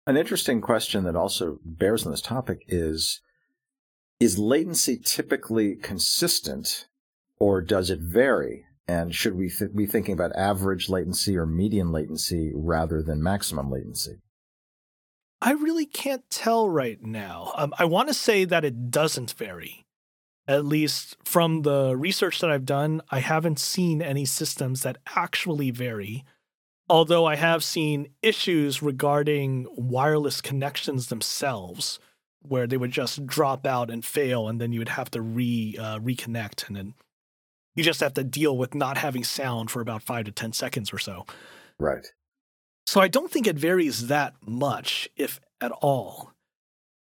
An 0.05 0.15
interesting 0.15 0.61
question 0.61 1.03
that 1.03 1.15
also 1.15 1.59
bears 1.65 2.05
on 2.05 2.11
this 2.11 2.21
topic 2.21 2.63
is 2.67 3.21
Is 4.19 4.39
latency 4.39 4.97
typically 4.97 5.75
consistent 5.75 6.87
or 7.39 7.61
does 7.61 7.89
it 7.89 7.99
vary? 7.99 8.63
And 8.87 9.13
should 9.13 9.35
we 9.35 9.49
th- 9.49 9.75
be 9.75 9.85
thinking 9.85 10.13
about 10.13 10.33
average 10.33 10.87
latency 10.87 11.35
or 11.35 11.45
median 11.45 11.91
latency 11.91 12.53
rather 12.55 13.03
than 13.03 13.21
maximum 13.21 13.69
latency? 13.69 14.21
I 15.41 15.51
really 15.51 15.85
can't 15.85 16.27
tell 16.29 16.69
right 16.69 17.01
now. 17.03 17.51
Um, 17.55 17.73
I 17.77 17.83
want 17.83 18.07
to 18.07 18.13
say 18.13 18.45
that 18.45 18.63
it 18.63 18.89
doesn't 18.89 19.33
vary 19.33 19.85
at 20.47 20.65
least 20.65 21.17
from 21.25 21.63
the 21.63 21.95
research 21.97 22.39
that 22.39 22.49
I've 22.49 22.65
done, 22.65 23.01
I 23.09 23.19
haven't 23.19 23.59
seen 23.59 24.01
any 24.01 24.25
systems 24.25 24.83
that 24.83 24.97
actually 25.15 25.71
vary. 25.71 26.23
Although 26.89 27.25
I 27.25 27.35
have 27.35 27.63
seen 27.65 28.09
issues 28.21 28.81
regarding 28.81 29.67
wireless 29.75 30.39
connections 30.39 31.07
themselves, 31.07 31.99
where 32.41 32.65
they 32.65 32.77
would 32.77 32.91
just 32.91 33.25
drop 33.27 33.65
out 33.65 33.89
and 33.91 34.05
fail, 34.05 34.47
and 34.47 34.61
then 34.61 34.71
you 34.71 34.79
would 34.79 34.89
have 34.89 35.11
to 35.11 35.21
re 35.21 35.75
uh, 35.77 35.99
reconnect, 35.99 36.67
and 36.67 36.77
then 36.77 36.93
You 37.75 37.83
just 37.83 37.99
have 37.99 38.13
to 38.15 38.23
deal 38.23 38.57
with 38.57 38.73
not 38.73 38.97
having 38.97 39.23
sound 39.25 39.69
for 39.69 39.81
about 39.81 40.01
five 40.01 40.25
to 40.25 40.31
10 40.31 40.53
seconds 40.53 40.93
or 40.93 40.97
so. 40.97 41.25
Right. 41.77 42.07
So 42.87 43.01
I 43.01 43.07
don't 43.09 43.29
think 43.29 43.47
it 43.47 43.59
varies 43.59 44.07
that 44.07 44.33
much, 44.45 45.09
if 45.17 45.39
at 45.59 45.71
all. 45.73 46.31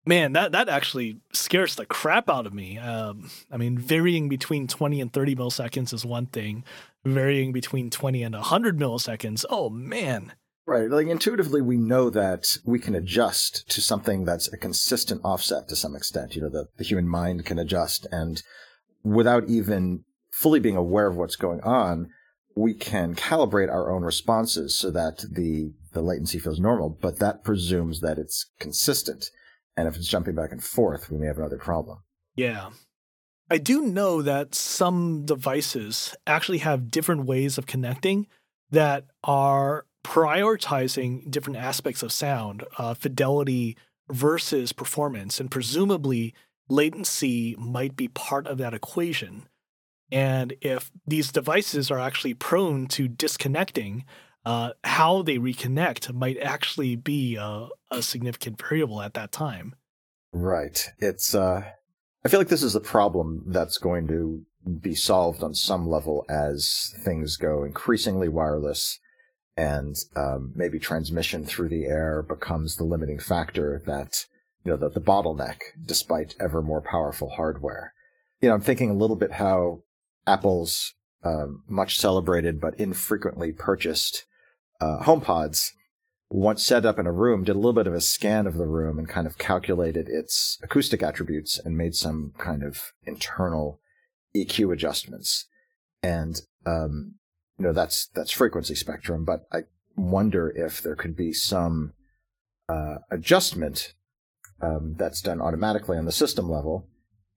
Man, 0.05 0.33
that, 0.33 0.51
that 0.51 0.69
actually 0.69 1.19
scares 1.33 1.75
the 1.75 1.85
crap 1.85 2.29
out 2.29 2.45
of 2.45 2.53
me. 2.53 2.77
Um, 2.77 3.31
I 3.51 3.57
mean, 3.57 3.77
varying 3.77 4.29
between 4.29 4.67
20 4.67 5.01
and 5.01 5.11
30 5.11 5.35
milliseconds 5.35 5.93
is 5.93 6.05
one 6.05 6.27
thing, 6.27 6.63
varying 7.03 7.51
between 7.51 7.89
20 7.89 8.21
and 8.21 8.35
100 8.35 8.77
milliseconds. 8.77 9.45
Oh, 9.49 9.69
man. 9.69 10.33
Right. 10.67 10.89
Like 10.89 11.07
intuitively, 11.07 11.61
we 11.61 11.77
know 11.77 12.09
that 12.09 12.57
we 12.65 12.79
can 12.79 12.95
adjust 12.95 13.69
to 13.69 13.81
something 13.81 14.25
that's 14.25 14.51
a 14.51 14.57
consistent 14.57 15.21
offset 15.23 15.67
to 15.69 15.75
some 15.75 15.95
extent. 15.95 16.35
You 16.35 16.43
know, 16.43 16.49
the, 16.49 16.67
the 16.77 16.83
human 16.83 17.07
mind 17.07 17.45
can 17.45 17.59
adjust 17.59 18.07
and 18.11 18.41
without 19.03 19.47
even 19.47 20.03
fully 20.31 20.59
being 20.59 20.75
aware 20.75 21.07
of 21.07 21.15
what's 21.15 21.35
going 21.35 21.61
on, 21.61 22.09
we 22.55 22.73
can 22.73 23.15
calibrate 23.15 23.71
our 23.71 23.91
own 23.91 24.03
responses 24.03 24.75
so 24.75 24.89
that 24.89 25.23
the, 25.31 25.71
the 25.93 26.01
latency 26.01 26.39
feels 26.39 26.59
normal, 26.59 26.89
but 26.89 27.19
that 27.19 27.43
presumes 27.43 28.01
that 28.01 28.17
it's 28.17 28.47
consistent. 28.59 29.29
And 29.77 29.87
if 29.87 29.95
it's 29.95 30.07
jumping 30.07 30.35
back 30.35 30.51
and 30.51 30.63
forth, 30.63 31.09
we 31.09 31.17
may 31.17 31.27
have 31.27 31.37
another 31.37 31.57
problem. 31.57 31.99
Yeah. 32.35 32.69
I 33.49 33.57
do 33.57 33.81
know 33.81 34.21
that 34.21 34.55
some 34.55 35.25
devices 35.25 36.15
actually 36.25 36.59
have 36.59 36.89
different 36.89 37.25
ways 37.25 37.57
of 37.57 37.65
connecting 37.65 38.27
that 38.71 39.05
are 39.23 39.85
prioritizing 40.03 41.29
different 41.29 41.57
aspects 41.57 42.03
of 42.03 42.11
sound, 42.11 42.63
uh, 42.77 42.93
fidelity 42.93 43.77
versus 44.09 44.71
performance, 44.71 45.39
and 45.39 45.51
presumably 45.51 46.33
latency 46.69 47.55
might 47.57 47.95
be 47.95 48.07
part 48.07 48.47
of 48.47 48.57
that 48.57 48.73
equation. 48.73 49.47
And 50.11 50.53
if 50.61 50.91
these 51.05 51.31
devices 51.31 51.89
are 51.89 51.99
actually 51.99 52.35
prone 52.35 52.87
to 52.87 53.07
disconnecting, 53.07 54.05
uh, 54.45 54.71
how 54.83 55.21
they 55.21 55.37
reconnect 55.37 56.13
might 56.13 56.37
actually 56.39 56.95
be 56.95 57.35
a, 57.35 57.67
a, 57.89 58.01
significant 58.01 58.61
variable 58.61 59.01
at 59.01 59.15
that 59.15 59.31
time. 59.31 59.75
Right. 60.31 60.87
It's. 60.99 61.33
Uh, 61.33 61.63
I 62.23 62.27
feel 62.27 62.39
like 62.39 62.49
this 62.49 62.63
is 62.63 62.75
a 62.75 62.79
problem 62.79 63.43
that's 63.47 63.77
going 63.77 64.07
to 64.07 64.45
be 64.81 64.95
solved 64.95 65.43
on 65.43 65.53
some 65.53 65.87
level 65.87 66.25
as 66.29 66.93
things 67.03 67.37
go 67.37 67.63
increasingly 67.63 68.27
wireless 68.27 68.99
and 69.57 69.95
um, 70.15 70.51
maybe 70.55 70.79
transmission 70.79 71.45
through 71.45 71.69
the 71.69 71.85
air 71.85 72.21
becomes 72.21 72.75
the 72.75 72.83
limiting 72.83 73.19
factor 73.19 73.81
that 73.85 74.25
you 74.63 74.71
know 74.71 74.77
the, 74.77 74.89
the 74.89 75.01
bottleneck 75.01 75.57
despite 75.85 76.35
ever 76.39 76.61
more 76.61 76.81
powerful 76.81 77.29
hardware 77.29 77.93
you 78.41 78.49
know 78.49 78.55
i'm 78.55 78.61
thinking 78.61 78.89
a 78.89 78.95
little 78.95 79.15
bit 79.15 79.33
how 79.33 79.81
apple's 80.27 80.93
um, 81.23 81.63
much 81.67 81.97
celebrated 81.97 82.59
but 82.59 82.77
infrequently 82.79 83.51
purchased 83.51 84.25
uh, 84.81 84.99
homepods 85.03 85.71
once 86.29 86.63
set 86.63 86.85
up 86.85 86.97
in 86.97 87.05
a 87.05 87.11
room 87.11 87.43
did 87.43 87.55
a 87.55 87.59
little 87.59 87.73
bit 87.73 87.87
of 87.87 87.93
a 87.93 88.01
scan 88.01 88.47
of 88.47 88.57
the 88.57 88.65
room 88.65 88.97
and 88.97 89.07
kind 89.07 89.27
of 89.27 89.37
calculated 89.37 90.09
its 90.09 90.57
acoustic 90.63 91.03
attributes 91.03 91.59
and 91.59 91.77
made 91.77 91.95
some 91.95 92.33
kind 92.37 92.63
of 92.63 92.93
internal 93.05 93.79
eq 94.35 94.71
adjustments. 94.71 95.45
And 96.01 96.41
um, 96.65 97.15
you 97.57 97.65
know 97.65 97.73
that's 97.73 98.07
that's 98.07 98.31
frequency 98.31 98.75
spectrum 98.75 99.23
but 99.25 99.45
i 99.51 99.61
wonder 99.95 100.51
if 100.55 100.81
there 100.81 100.95
could 100.95 101.15
be 101.15 101.31
some 101.31 101.93
uh, 102.67 102.95
adjustment 103.11 103.93
um, 104.61 104.95
that's 104.97 105.21
done 105.21 105.39
automatically 105.39 105.97
on 105.97 106.05
the 106.05 106.11
system 106.11 106.49
level 106.49 106.87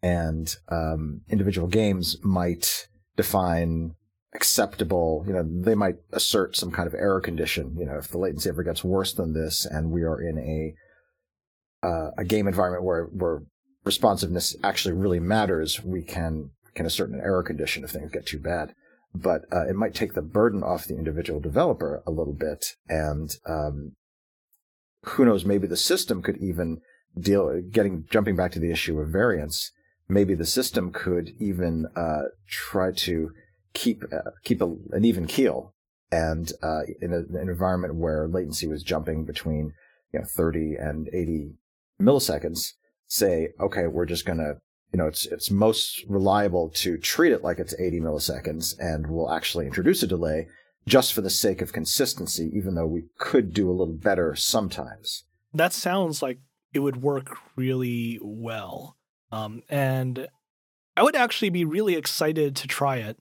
and 0.03 0.57
um, 0.69 1.21
individual 1.29 1.69
games 1.69 2.17
might 2.23 2.89
define 3.17 3.95
acceptable 4.35 5.25
you 5.27 5.33
know 5.33 5.43
they 5.43 5.75
might 5.75 5.97
assert 6.13 6.55
some 6.55 6.71
kind 6.71 6.87
of 6.87 6.95
error 6.95 7.21
condition 7.21 7.75
you 7.79 7.87
know 7.87 7.97
if 7.97 8.09
the 8.09 8.19
latency 8.19 8.49
ever 8.49 8.63
gets 8.63 8.85
worse 8.85 9.15
than 9.15 9.33
this 9.33 9.65
and 9.65 9.91
we 9.91 10.03
are 10.03 10.21
in 10.21 10.39
a 10.39 11.87
uh, 11.87 12.11
a 12.19 12.25
game 12.25 12.47
environment 12.47 12.85
where 12.85 13.05
where 13.07 13.43
responsiveness 13.85 14.55
actually 14.63 14.93
really 14.93 15.21
matters 15.21 15.83
we 15.83 16.03
can 16.03 16.51
can 16.75 16.85
assert 16.85 17.09
an 17.09 17.21
error 17.21 17.43
condition 17.43 17.83
if 17.83 17.91
things 17.91 18.11
get 18.11 18.27
too 18.27 18.39
bad 18.39 18.75
but 19.15 19.43
uh, 19.53 19.67
it 19.69 19.75
might 19.75 19.95
take 19.95 20.15
the 20.15 20.23
burden 20.23 20.63
off 20.63 20.85
the 20.85 20.97
individual 20.97 21.41
developer 21.41 22.03
a 22.07 22.11
little 22.11 22.35
bit. 22.35 22.75
And 22.89 23.31
um, 23.47 23.93
who 25.05 25.25
knows, 25.25 25.45
maybe 25.45 25.67
the 25.67 25.77
system 25.77 26.23
could 26.23 26.37
even 26.39 26.81
deal, 27.19 27.61
getting 27.71 28.05
jumping 28.11 28.37
back 28.37 28.53
to 28.53 28.61
the 28.61 28.71
issue 28.71 28.99
of 29.01 29.09
variance, 29.09 29.73
maybe 30.09 30.35
the 30.35 30.47
system 30.47 30.93
could 30.93 31.31
even 31.39 31.87
uh, 31.97 32.25
try 32.49 32.93
to 32.93 33.31
keep 33.79 34.03
uh, 34.13 34.31
keep 34.45 34.61
a, 34.61 34.75
an 34.93 35.05
even 35.05 35.27
keel. 35.27 35.75
And 36.11 36.51
uh, 36.63 36.83
in, 37.03 37.13
a, 37.13 37.19
an 37.39 37.49
environment 37.49 37.97
where 37.97 38.27
latency 38.27 38.67
was 38.67 38.83
jumping 38.83 39.25
between 39.25 39.73
you 40.13 40.21
know 40.21 40.27
30 40.27 40.77
and 40.77 41.09
80 41.13 41.53
milliseconds, 42.01 42.73
say, 43.07 43.51
okay, 43.61 43.87
we're 43.87 44.07
just 44.07 44.25
going 44.25 44.39
to 44.39 44.57
you 44.93 44.99
know, 44.99 45.07
it's 45.07 45.27
it's 45.27 45.51
most 45.51 46.05
reliable 46.09 46.71
to 46.71 46.97
treat 46.97 47.33
it 47.33 47.45
like 47.45 47.59
it's 47.59 47.79
80 47.79 48.01
milliseconds, 48.01 48.79
and 48.79 49.07
we'll 49.07 49.31
actually 49.31 49.67
introduce 49.67 50.03
a 50.03 50.07
delay 50.07 50.47
just 50.87 51.13
for 51.13 51.21
the 51.21 51.31
sake 51.31 51.61
of 51.61 51.73
consistency, 51.73 52.51
even 52.55 52.75
though 52.75 52.87
we 52.87 53.05
could 53.19 53.53
do 53.53 53.69
a 53.69 53.73
little 53.73 53.95
better 53.95 54.35
sometimes. 54.35 55.25
That 55.53 55.75
sounds 55.75 56.23
like 56.23 56.39
it 56.73 56.79
would 56.79 57.03
work 57.03 57.37
really 57.55 58.19
well, 58.23 58.97
um, 59.31 59.63
and 59.69 60.29
I 60.97 61.03
would 61.03 61.17
actually 61.17 61.51
be 61.51 61.67
really 61.67 61.95
excited 61.95 62.57
to 62.57 62.67
try 62.67 62.97
it, 62.97 63.19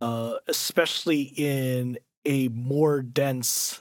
uh, 0.00 0.34
especially 0.48 1.32
in 1.36 1.98
a 2.24 2.48
more 2.48 3.02
dense 3.02 3.80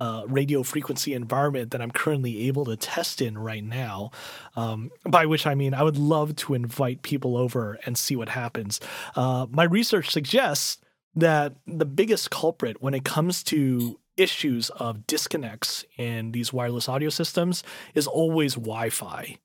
uh, 0.00 0.22
radio 0.28 0.62
frequency 0.62 1.12
environment 1.12 1.72
that 1.72 1.82
I'm 1.82 1.90
currently 1.90 2.46
able 2.46 2.64
to 2.66 2.76
test 2.76 3.20
in 3.20 3.36
right 3.36 3.64
now. 3.64 4.10
Um, 4.54 4.90
by 5.04 5.26
which 5.26 5.46
I 5.46 5.54
mean, 5.54 5.74
I 5.74 5.82
would 5.82 5.96
love 5.96 6.36
to 6.36 6.54
invite 6.54 7.02
people 7.02 7.36
over 7.36 7.78
and 7.84 7.98
see 7.98 8.14
what 8.14 8.28
happens. 8.28 8.80
Uh, 9.16 9.46
my 9.50 9.64
research 9.64 10.10
suggests 10.10 10.78
that 11.14 11.56
the 11.66 11.86
biggest 11.86 12.30
culprit 12.30 12.80
when 12.80 12.94
it 12.94 13.04
comes 13.04 13.42
to 13.44 13.98
issues 14.16 14.70
of 14.70 15.06
disconnects 15.06 15.84
in 15.96 16.32
these 16.32 16.52
wireless 16.52 16.88
audio 16.88 17.08
systems 17.08 17.62
is 17.94 18.06
always 18.06 18.54
Wi 18.54 18.90
Fi. 18.90 19.38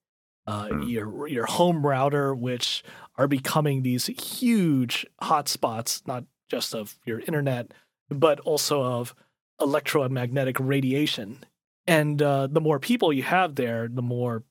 Uh, 0.45 0.67
hmm. 0.67 0.81
your 0.83 1.27
your 1.27 1.45
home 1.45 1.85
router, 1.85 2.35
which 2.35 2.83
are 3.17 3.27
becoming 3.27 3.81
these 3.81 4.07
huge 4.07 5.05
hotspots, 5.21 6.05
not 6.05 6.25
just 6.49 6.75
of 6.75 6.95
your 7.05 7.19
internet, 7.21 7.71
but 8.09 8.39
also 8.41 8.83
of 8.83 9.15
electromagnetic 9.61 10.59
radiation. 10.59 11.45
And 11.87 12.21
uh, 12.21 12.47
the 12.47 12.61
more 12.61 12.79
people 12.79 13.13
you 13.13 13.23
have 13.23 13.55
there, 13.55 13.87
the 13.89 14.01
more, 14.01 14.43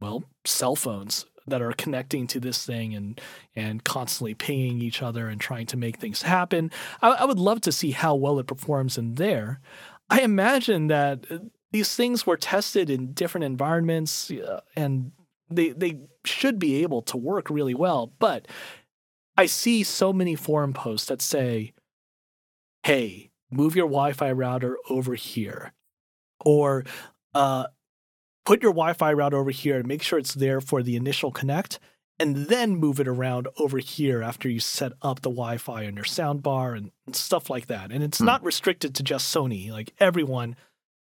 well, 0.00 0.24
cell 0.44 0.76
phones 0.76 1.26
that 1.46 1.62
are 1.62 1.72
connecting 1.72 2.26
to 2.28 2.40
this 2.40 2.64
thing 2.64 2.94
and 2.94 3.20
and 3.54 3.84
constantly 3.84 4.34
pinging 4.34 4.80
each 4.80 5.02
other 5.02 5.28
and 5.28 5.40
trying 5.40 5.66
to 5.66 5.76
make 5.76 5.96
things 5.98 6.22
happen. 6.22 6.70
I, 7.02 7.10
I 7.10 7.24
would 7.24 7.38
love 7.38 7.60
to 7.62 7.72
see 7.72 7.90
how 7.90 8.14
well 8.14 8.38
it 8.38 8.46
performs 8.46 8.96
in 8.96 9.14
there. 9.14 9.60
I 10.08 10.20
imagine 10.20 10.88
that 10.88 11.26
uh, 11.30 11.38
these 11.72 11.94
things 11.94 12.26
were 12.26 12.36
tested 12.36 12.90
in 12.90 13.12
different 13.12 13.44
environments 13.44 14.30
uh, 14.30 14.60
and 14.74 15.12
they 15.50 15.70
they 15.70 16.00
should 16.24 16.58
be 16.58 16.82
able 16.82 17.02
to 17.02 17.16
work 17.16 17.50
really 17.50 17.74
well. 17.74 18.12
But 18.18 18.46
I 19.36 19.46
see 19.46 19.82
so 19.82 20.12
many 20.12 20.34
forum 20.34 20.72
posts 20.72 21.08
that 21.08 21.22
say, 21.22 21.72
"Hey, 22.84 23.30
move 23.50 23.76
your 23.76 23.86
Wi-Fi 23.86 24.32
router 24.32 24.76
over 24.88 25.14
here, 25.14 25.72
or 26.44 26.84
uh, 27.34 27.66
put 28.44 28.62
your 28.62 28.72
Wi-Fi 28.72 29.12
router 29.12 29.38
over 29.38 29.50
here 29.50 29.78
and 29.78 29.88
make 29.88 30.02
sure 30.02 30.18
it's 30.18 30.34
there 30.34 30.60
for 30.60 30.82
the 30.82 30.96
initial 30.96 31.30
connect, 31.30 31.78
and 32.18 32.48
then 32.48 32.76
move 32.76 33.00
it 33.00 33.08
around 33.08 33.48
over 33.58 33.78
here 33.78 34.22
after 34.22 34.48
you 34.48 34.60
set 34.60 34.92
up 35.02 35.22
the 35.22 35.30
Wi-Fi 35.30 35.86
on 35.86 35.96
your 35.96 36.04
soundbar 36.04 36.76
and, 36.76 36.90
and 37.06 37.16
stuff 37.16 37.50
like 37.50 37.66
that. 37.66 37.90
And 37.90 38.02
it's 38.02 38.18
hmm. 38.18 38.26
not 38.26 38.44
restricted 38.44 38.94
to 38.96 39.02
just 39.02 39.34
Sony; 39.34 39.70
like 39.70 39.92
everyone 39.98 40.56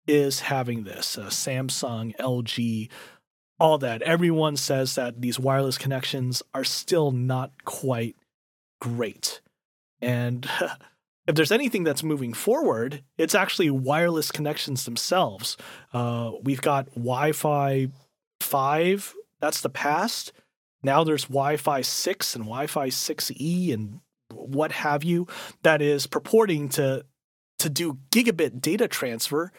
is 0.08 0.42
having 0.42 0.84
this. 0.84 1.18
Uh, 1.18 1.28
Samsung, 1.28 2.16
LG, 2.18 2.90
all 3.60 3.78
that. 3.80 4.02
Everyone 4.02 4.58
says 4.58 4.96
that 4.96 5.22
these 5.22 5.40
wireless 5.40 5.78
connections 5.78 6.44
are 6.54 6.64
still 6.64 7.12
not 7.12 7.52
quite 7.66 8.16
great. 8.82 9.42
And 10.02 10.48
if 11.28 11.36
there's 11.36 11.52
anything 11.52 11.84
that's 11.84 12.04
moving 12.04 12.34
forward, 12.34 13.04
it's 13.18 13.36
actually 13.36 13.70
wireless 13.70 14.32
connections 14.32 14.86
themselves. 14.86 15.58
Uh, 15.94 16.32
we've 16.44 16.62
got 16.62 16.88
Wi 16.92 17.32
Fi 17.32 17.88
5, 18.42 19.14
that's 19.40 19.62
the 19.62 19.70
past. 19.70 20.34
Now 20.84 21.04
there's 21.04 21.26
Wi 21.26 21.58
Fi 21.58 21.82
6 21.82 22.36
and 22.36 22.46
Wi 22.46 22.68
Fi 22.68 22.90
6E 22.90 23.74
and 23.74 24.02
what 24.32 24.72
have 24.72 25.04
you 25.04 25.28
that 25.64 25.82
is 25.82 26.08
purporting 26.08 26.68
to 26.70 27.06
to 27.58 27.70
do 27.70 28.00
gigabit 28.12 28.60
data 28.60 28.88
transfer 28.88 29.52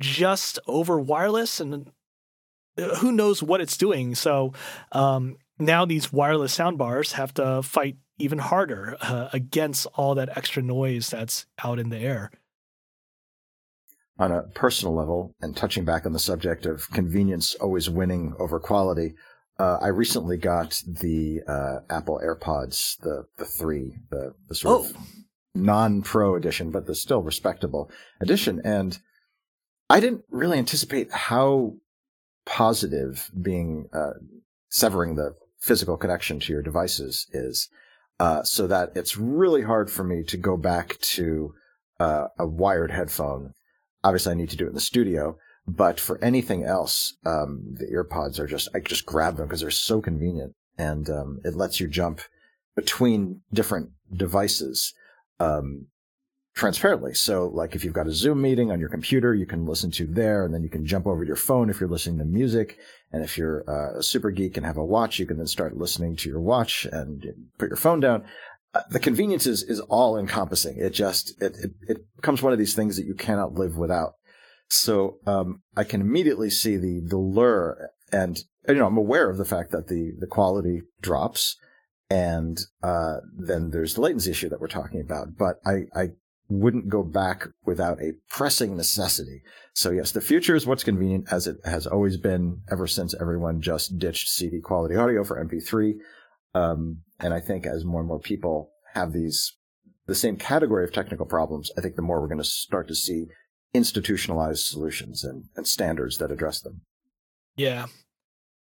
just 0.00 0.58
over 0.66 0.98
wireless 0.98 1.60
and 1.60 1.90
who 2.98 3.12
knows 3.12 3.42
what 3.42 3.60
it's 3.60 3.76
doing 3.76 4.14
so 4.14 4.52
um, 4.92 5.36
now 5.58 5.84
these 5.84 6.12
wireless 6.12 6.56
soundbars 6.56 7.12
have 7.12 7.32
to 7.34 7.62
fight 7.62 7.96
even 8.18 8.38
harder 8.38 8.96
uh, 9.00 9.28
against 9.32 9.86
all 9.94 10.14
that 10.14 10.36
extra 10.36 10.62
noise 10.62 11.10
that's 11.10 11.46
out 11.62 11.78
in 11.78 11.90
the 11.90 11.98
air. 11.98 12.30
On 14.18 14.32
a 14.32 14.42
personal 14.54 14.94
level, 14.94 15.34
and 15.42 15.54
touching 15.54 15.84
back 15.84 16.06
on 16.06 16.12
the 16.14 16.18
subject 16.18 16.64
of 16.64 16.90
convenience 16.90 17.54
always 17.56 17.90
winning 17.90 18.34
over 18.38 18.58
quality, 18.58 19.14
uh, 19.58 19.76
I 19.80 19.88
recently 19.88 20.38
got 20.38 20.82
the 20.86 21.42
uh, 21.46 21.80
Apple 21.90 22.20
AirPods, 22.24 22.98
the 23.00 23.26
the 23.36 23.44
three, 23.44 23.98
the, 24.10 24.34
the 24.48 24.54
sort 24.54 24.74
oh. 24.74 24.84
of 24.84 24.96
non-pro 25.54 26.34
edition, 26.34 26.70
but 26.70 26.86
the 26.86 26.94
still 26.94 27.22
respectable 27.22 27.90
edition, 28.20 28.62
and 28.64 28.98
I 29.90 30.00
didn't 30.00 30.24
really 30.30 30.58
anticipate 30.58 31.12
how 31.12 31.74
positive 32.46 33.30
being 33.42 33.88
uh, 33.92 34.14
severing 34.70 35.16
the 35.16 35.34
physical 35.60 35.96
connection 35.96 36.40
to 36.40 36.52
your 36.52 36.62
devices 36.62 37.26
is, 37.32 37.68
uh, 38.20 38.42
so 38.42 38.66
that 38.66 38.92
it's 38.94 39.16
really 39.16 39.62
hard 39.62 39.90
for 39.90 40.04
me 40.04 40.22
to 40.22 40.36
go 40.36 40.56
back 40.56 40.96
to 41.00 41.52
uh, 42.00 42.28
a 42.38 42.46
wired 42.46 42.90
headphone. 42.90 43.52
Obviously, 44.02 44.32
I 44.32 44.36
need 44.36 44.50
to 44.50 44.56
do 44.56 44.64
it 44.64 44.70
in 44.70 44.74
the 44.74 44.80
studio, 44.80 45.36
but 45.66 45.98
for 45.98 46.22
anything 46.22 46.64
else, 46.64 47.16
um, 47.26 47.74
the 47.74 47.86
earpods 47.86 48.38
are 48.38 48.46
just 48.46 48.68
I 48.74 48.80
just 48.80 49.04
grab 49.04 49.36
them 49.36 49.46
because 49.46 49.60
they're 49.60 49.70
so 49.70 50.00
convenient, 50.00 50.54
and 50.78 51.10
um, 51.10 51.40
it 51.44 51.56
lets 51.56 51.80
you 51.80 51.88
jump 51.88 52.20
between 52.76 53.40
different 53.52 53.90
devices 54.12 54.94
um, 55.40 55.86
transparently. 56.56 57.14
So, 57.14 57.48
like 57.48 57.76
if 57.76 57.84
you've 57.84 57.94
got 57.94 58.08
a 58.08 58.12
Zoom 58.12 58.42
meeting 58.42 58.72
on 58.72 58.80
your 58.80 58.88
computer, 58.88 59.34
you 59.34 59.46
can 59.46 59.66
listen 59.66 59.90
to 59.92 60.06
there, 60.06 60.44
and 60.44 60.52
then 60.52 60.62
you 60.62 60.68
can 60.68 60.84
jump 60.84 61.06
over 61.06 61.22
to 61.22 61.26
your 61.26 61.36
phone 61.36 61.70
if 61.70 61.78
you're 61.78 61.88
listening 61.88 62.18
to 62.18 62.24
music. 62.24 62.78
And 63.12 63.22
if 63.22 63.38
you're 63.38 63.62
uh, 63.68 63.98
a 63.98 64.02
super 64.02 64.30
geek 64.30 64.56
and 64.56 64.66
have 64.66 64.78
a 64.78 64.84
watch, 64.84 65.18
you 65.18 65.26
can 65.26 65.36
then 65.36 65.46
start 65.46 65.76
listening 65.76 66.16
to 66.16 66.28
your 66.28 66.40
watch 66.40 66.86
and 66.90 67.24
put 67.58 67.68
your 67.68 67.76
phone 67.76 68.00
down. 68.00 68.24
Uh, 68.74 68.80
the 68.90 68.98
convenience 68.98 69.46
is, 69.46 69.62
is 69.62 69.80
all 69.80 70.18
encompassing. 70.18 70.76
It 70.78 70.90
just 70.90 71.40
it, 71.40 71.54
it 71.62 71.70
it 71.88 71.98
becomes 72.16 72.42
one 72.42 72.52
of 72.52 72.58
these 72.58 72.74
things 72.74 72.96
that 72.96 73.06
you 73.06 73.14
cannot 73.14 73.54
live 73.54 73.76
without. 73.76 74.14
So 74.68 75.18
um, 75.26 75.62
I 75.76 75.84
can 75.84 76.00
immediately 76.00 76.50
see 76.50 76.76
the 76.76 77.00
the 77.06 77.18
lure, 77.18 77.90
and 78.10 78.38
you 78.66 78.74
know 78.74 78.86
I'm 78.86 78.96
aware 78.96 79.30
of 79.30 79.36
the 79.36 79.44
fact 79.44 79.70
that 79.72 79.88
the 79.88 80.14
the 80.18 80.26
quality 80.26 80.82
drops, 81.00 81.56
and 82.08 82.58
uh, 82.82 83.18
then 83.36 83.70
there's 83.70 83.94
the 83.94 84.00
latency 84.00 84.30
issue 84.30 84.48
that 84.48 84.60
we're 84.60 84.68
talking 84.68 85.00
about. 85.00 85.36
But 85.38 85.60
I 85.64 85.84
I 85.94 86.08
wouldn't 86.48 86.88
go 86.88 87.02
back 87.02 87.46
without 87.64 88.00
a 88.00 88.12
pressing 88.28 88.76
necessity. 88.76 89.42
So 89.74 89.90
yes, 89.90 90.12
the 90.12 90.20
future 90.20 90.54
is 90.54 90.66
what's 90.66 90.84
convenient, 90.84 91.32
as 91.32 91.46
it 91.46 91.56
has 91.64 91.86
always 91.86 92.16
been 92.16 92.60
ever 92.70 92.86
since 92.86 93.14
everyone 93.20 93.60
just 93.60 93.98
ditched 93.98 94.28
CD 94.28 94.60
quality 94.60 94.96
audio 94.96 95.24
for 95.24 95.44
MP3. 95.44 95.94
Um, 96.54 97.02
and 97.20 97.34
I 97.34 97.40
think 97.40 97.66
as 97.66 97.84
more 97.84 98.00
and 98.00 98.08
more 98.08 98.20
people 98.20 98.70
have 98.94 99.12
these 99.12 99.54
the 100.06 100.14
same 100.14 100.36
category 100.36 100.84
of 100.84 100.92
technical 100.92 101.26
problems, 101.26 101.70
I 101.76 101.80
think 101.80 101.96
the 101.96 102.02
more 102.02 102.20
we're 102.20 102.28
going 102.28 102.38
to 102.38 102.44
start 102.44 102.86
to 102.88 102.94
see 102.94 103.26
institutionalized 103.74 104.64
solutions 104.64 105.24
and, 105.24 105.44
and 105.56 105.66
standards 105.66 106.18
that 106.18 106.30
address 106.30 106.60
them. 106.60 106.82
Yeah. 107.56 107.86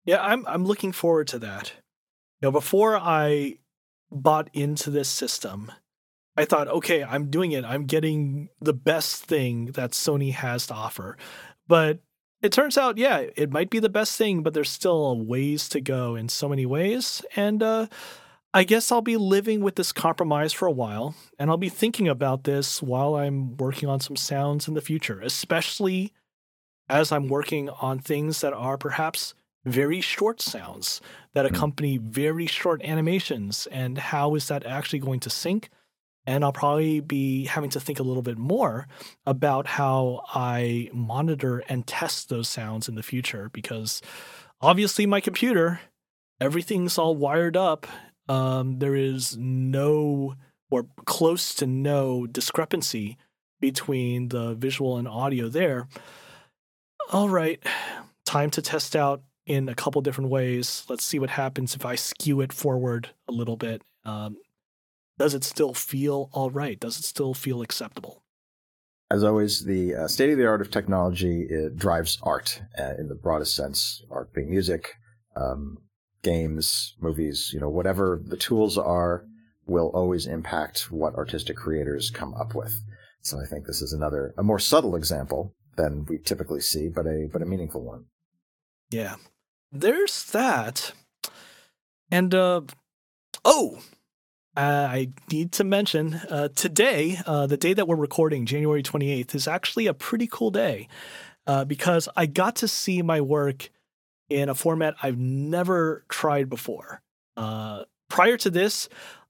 Yeah, 0.04 0.22
I'm 0.22 0.46
I'm 0.46 0.64
looking 0.64 0.92
forward 0.92 1.28
to 1.28 1.38
that. 1.40 1.72
You 2.40 2.46
know, 2.46 2.52
before 2.52 2.96
I 2.96 3.58
bought 4.10 4.50
into 4.52 4.90
this 4.90 5.08
system, 5.08 5.72
I 6.36 6.44
thought, 6.44 6.68
okay, 6.68 7.02
I'm 7.02 7.30
doing 7.30 7.52
it. 7.52 7.64
I'm 7.64 7.84
getting 7.86 8.48
the 8.60 8.72
best 8.72 9.24
thing 9.24 9.66
that 9.72 9.92
Sony 9.92 10.32
has 10.32 10.66
to 10.68 10.74
offer. 10.74 11.16
But 11.66 12.00
it 12.42 12.52
turns 12.52 12.78
out, 12.78 12.98
yeah, 12.98 13.24
it 13.36 13.50
might 13.50 13.68
be 13.68 13.80
the 13.80 13.88
best 13.88 14.16
thing, 14.16 14.42
but 14.42 14.54
there's 14.54 14.70
still 14.70 15.06
a 15.06 15.14
ways 15.14 15.68
to 15.70 15.80
go 15.80 16.14
in 16.14 16.28
so 16.28 16.48
many 16.48 16.64
ways. 16.64 17.22
And 17.36 17.62
uh, 17.62 17.88
I 18.54 18.64
guess 18.64 18.90
I'll 18.90 19.02
be 19.02 19.16
living 19.16 19.60
with 19.60 19.76
this 19.76 19.92
compromise 19.92 20.52
for 20.52 20.66
a 20.66 20.72
while, 20.72 21.14
and 21.38 21.50
I'll 21.50 21.56
be 21.56 21.68
thinking 21.68 22.08
about 22.08 22.44
this 22.44 22.82
while 22.82 23.14
I'm 23.14 23.56
working 23.56 23.88
on 23.88 24.00
some 24.00 24.16
sounds 24.16 24.66
in 24.68 24.74
the 24.74 24.80
future, 24.80 25.20
especially 25.20 26.12
as 26.88 27.12
I'm 27.12 27.28
working 27.28 27.68
on 27.68 27.98
things 27.98 28.40
that 28.40 28.52
are 28.52 28.78
perhaps 28.78 29.34
very 29.64 30.00
short 30.00 30.40
sounds 30.40 31.00
that 31.34 31.46
Hmm. 31.46 31.54
accompany 31.54 31.98
very 31.98 32.46
short 32.46 32.82
animations. 32.82 33.68
And 33.70 33.98
how 33.98 34.34
is 34.34 34.48
that 34.48 34.64
actually 34.66 35.00
going 35.00 35.20
to 35.20 35.30
sync? 35.30 35.70
And 36.26 36.44
I'll 36.44 36.52
probably 36.52 37.00
be 37.00 37.46
having 37.46 37.70
to 37.70 37.80
think 37.80 37.98
a 37.98 38.04
little 38.04 38.22
bit 38.22 38.38
more 38.38 38.86
about 39.26 39.66
how 39.66 40.22
I 40.28 40.90
monitor 40.92 41.60
and 41.68 41.86
test 41.86 42.28
those 42.28 42.48
sounds 42.48 42.88
in 42.88 42.94
the 42.94 43.02
future 43.02 43.50
because 43.52 44.02
obviously 44.60 45.06
my 45.06 45.20
computer, 45.20 45.80
everything's 46.40 46.98
all 46.98 47.16
wired 47.16 47.56
up 47.56 47.86
um, 48.30 48.78
there 48.78 48.94
is 48.94 49.36
no 49.36 50.36
or 50.70 50.86
close 51.04 51.52
to 51.56 51.66
no 51.66 52.28
discrepancy 52.28 53.18
between 53.60 54.28
the 54.28 54.54
visual 54.54 54.98
and 54.98 55.08
audio 55.08 55.48
there. 55.48 55.88
All 57.10 57.28
right, 57.28 57.60
time 58.24 58.50
to 58.50 58.62
test 58.62 58.94
out 58.94 59.22
in 59.46 59.68
a 59.68 59.74
couple 59.74 60.00
different 60.00 60.30
ways. 60.30 60.84
Let's 60.88 61.04
see 61.04 61.18
what 61.18 61.30
happens 61.30 61.74
if 61.74 61.84
I 61.84 61.96
skew 61.96 62.40
it 62.40 62.52
forward 62.52 63.10
a 63.26 63.32
little 63.32 63.56
bit. 63.56 63.82
Um, 64.04 64.36
does 65.20 65.34
it 65.34 65.44
still 65.44 65.74
feel 65.74 66.30
all 66.32 66.48
right? 66.50 66.80
Does 66.80 66.98
it 66.98 67.04
still 67.04 67.34
feel 67.34 67.60
acceptable? 67.60 68.22
As 69.10 69.22
always, 69.22 69.66
the 69.66 69.94
uh, 69.94 70.08
state 70.08 70.30
of 70.30 70.38
the 70.38 70.46
art 70.46 70.62
of 70.62 70.70
technology 70.70 71.42
it 71.42 71.76
drives 71.76 72.16
art 72.22 72.62
uh, 72.78 72.94
in 72.98 73.08
the 73.08 73.14
broadest 73.14 73.54
sense. 73.54 74.02
Art 74.10 74.32
being 74.32 74.48
music, 74.48 74.94
um, 75.36 75.76
games, 76.22 76.94
movies, 77.02 77.50
you 77.52 77.60
know, 77.60 77.68
whatever 77.68 78.18
the 78.24 78.38
tools 78.38 78.78
are 78.78 79.26
will 79.66 79.90
always 79.92 80.26
impact 80.26 80.90
what 80.90 81.14
artistic 81.16 81.58
creators 81.58 82.08
come 82.08 82.32
up 82.32 82.54
with. 82.54 82.82
So 83.20 83.38
I 83.38 83.44
think 83.44 83.66
this 83.66 83.82
is 83.82 83.92
another, 83.92 84.32
a 84.38 84.42
more 84.42 84.58
subtle 84.58 84.96
example 84.96 85.54
than 85.76 86.06
we 86.08 86.16
typically 86.16 86.62
see, 86.62 86.88
but 86.88 87.04
a, 87.04 87.28
but 87.30 87.42
a 87.42 87.46
meaningful 87.46 87.84
one. 87.84 88.06
Yeah. 88.88 89.16
There's 89.70 90.24
that. 90.30 90.92
And, 92.10 92.34
uh, 92.34 92.62
oh, 93.44 93.80
uh, 94.56 94.88
I 94.90 95.10
need 95.30 95.52
to 95.52 95.64
mention 95.64 96.14
uh, 96.14 96.48
today, 96.54 97.18
uh, 97.24 97.46
the 97.46 97.56
day 97.56 97.72
that 97.72 97.86
we're 97.86 97.96
recording, 97.96 98.46
January 98.46 98.82
28th, 98.82 99.34
is 99.34 99.46
actually 99.46 99.86
a 99.86 99.94
pretty 99.94 100.26
cool 100.26 100.50
day 100.50 100.88
uh, 101.46 101.64
because 101.64 102.08
I 102.16 102.26
got 102.26 102.56
to 102.56 102.68
see 102.68 103.00
my 103.02 103.20
work 103.20 103.70
in 104.28 104.48
a 104.48 104.54
format 104.54 104.94
I've 105.02 105.18
never 105.18 106.04
tried 106.08 106.48
before. 106.48 107.00
Uh, 107.36 107.84
prior 108.08 108.36
to 108.38 108.50
this, 108.50 108.88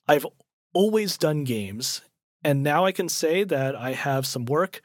I've 0.08 0.26
always 0.72 1.18
done 1.18 1.44
games, 1.44 2.02
and 2.42 2.62
now 2.62 2.84
I 2.84 2.92
can 2.92 3.08
say 3.08 3.44
that 3.44 3.76
I 3.76 3.92
have 3.92 4.26
some 4.26 4.46
work 4.46 4.80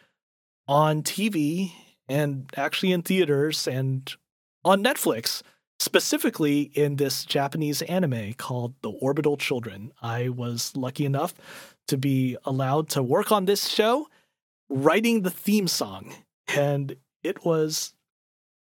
on 0.68 1.02
TV 1.02 1.72
and 2.08 2.50
actually 2.58 2.92
in 2.92 3.02
theaters 3.02 3.68
and 3.68 4.14
on 4.64 4.84
Netflix, 4.84 5.44
specifically 5.80 6.64
in 6.74 6.96
this 6.96 7.26
Japanese 7.26 7.82
anime 7.84 8.34
called 8.34 8.74
The 8.82 8.90
Orbital 8.92 9.38
Children. 9.38 9.92
I 10.02 10.30
was 10.30 10.76
lucky 10.76 11.06
enough 11.06 11.34
to 11.88 11.98
be 11.98 12.38
allowed 12.46 12.90
to 12.90 13.04
work 13.04 13.32
on 13.32 13.46
this 13.46 13.68
show, 13.68 14.08
writing 14.70 15.22
the 15.22 15.30
theme 15.32 15.68
song, 15.68 16.16
and 16.48 16.96
it 17.24 17.46
was 17.46 17.94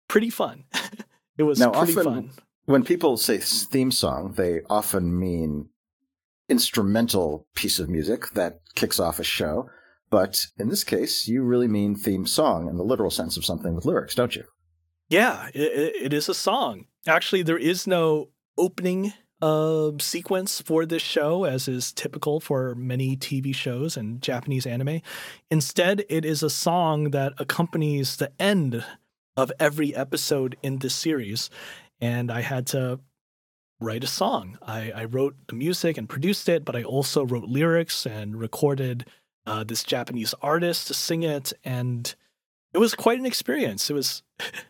pretty 0.08 0.30
fun. 0.30 0.64
it 1.38 1.42
was 1.42 1.58
Now, 1.58 1.70
pretty 1.70 1.92
often 1.92 2.04
fun. 2.04 2.30
when 2.66 2.84
people 2.84 3.16
say 3.16 3.38
theme 3.38 3.90
song, 3.90 4.34
they 4.36 4.60
often 4.70 5.18
mean 5.18 5.68
instrumental 6.48 7.46
piece 7.54 7.78
of 7.78 7.88
music 7.88 8.30
that 8.34 8.60
kicks 8.74 9.00
off 9.00 9.18
a 9.18 9.24
show. 9.24 9.68
But 10.10 10.46
in 10.58 10.68
this 10.68 10.84
case, 10.84 11.26
you 11.26 11.42
really 11.42 11.68
mean 11.68 11.94
theme 11.94 12.26
song 12.26 12.68
in 12.68 12.76
the 12.76 12.84
literal 12.84 13.10
sense 13.10 13.36
of 13.38 13.44
something 13.44 13.74
with 13.74 13.86
lyrics, 13.86 14.14
don't 14.14 14.36
you? 14.36 14.44
Yeah, 15.12 15.48
it, 15.52 15.94
it 16.04 16.12
is 16.14 16.30
a 16.30 16.34
song. 16.34 16.86
Actually, 17.06 17.42
there 17.42 17.58
is 17.58 17.86
no 17.86 18.30
opening 18.56 19.12
uh, 19.42 19.90
sequence 20.00 20.62
for 20.62 20.86
this 20.86 21.02
show, 21.02 21.44
as 21.44 21.68
is 21.68 21.92
typical 21.92 22.40
for 22.40 22.74
many 22.76 23.18
TV 23.18 23.54
shows 23.54 23.98
and 23.98 24.22
Japanese 24.22 24.64
anime. 24.66 25.02
Instead, 25.50 26.06
it 26.08 26.24
is 26.24 26.42
a 26.42 26.48
song 26.48 27.10
that 27.10 27.34
accompanies 27.36 28.16
the 28.16 28.32
end 28.40 28.82
of 29.36 29.52
every 29.60 29.94
episode 29.94 30.56
in 30.62 30.78
this 30.78 30.94
series. 30.94 31.50
And 32.00 32.30
I 32.30 32.40
had 32.40 32.66
to 32.68 32.98
write 33.80 34.04
a 34.04 34.06
song. 34.06 34.56
I, 34.62 34.92
I 34.92 35.04
wrote 35.04 35.36
the 35.46 35.56
music 35.56 35.98
and 35.98 36.08
produced 36.08 36.48
it, 36.48 36.64
but 36.64 36.74
I 36.74 36.84
also 36.84 37.22
wrote 37.22 37.44
lyrics 37.44 38.06
and 38.06 38.40
recorded 38.40 39.04
uh, 39.44 39.62
this 39.62 39.84
Japanese 39.84 40.34
artist 40.40 40.86
to 40.86 40.94
sing 40.94 41.22
it. 41.22 41.52
And 41.64 42.14
it 42.74 42.78
was 42.78 42.94
quite 42.94 43.18
an 43.18 43.26
experience. 43.26 43.90
It 43.90 43.94
was 43.94 44.22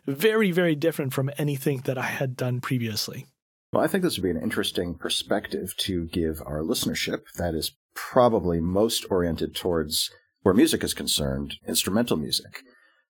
very, 0.05 0.51
very 0.51 0.75
different 0.75 1.13
from 1.13 1.31
anything 1.37 1.81
that 1.85 1.97
I 1.97 2.05
had 2.05 2.35
done 2.35 2.61
previously. 2.61 3.27
Well, 3.71 3.83
I 3.83 3.87
think 3.87 4.03
this 4.03 4.17
would 4.17 4.23
be 4.23 4.29
an 4.29 4.41
interesting 4.41 4.95
perspective 4.95 5.75
to 5.77 6.05
give 6.05 6.41
our 6.45 6.59
listenership 6.59 7.23
that 7.37 7.55
is 7.55 7.75
probably 7.95 8.59
most 8.59 9.05
oriented 9.09 9.55
towards 9.55 10.11
where 10.41 10.53
music 10.53 10.83
is 10.83 10.93
concerned, 10.93 11.55
instrumental 11.67 12.17
music. 12.17 12.63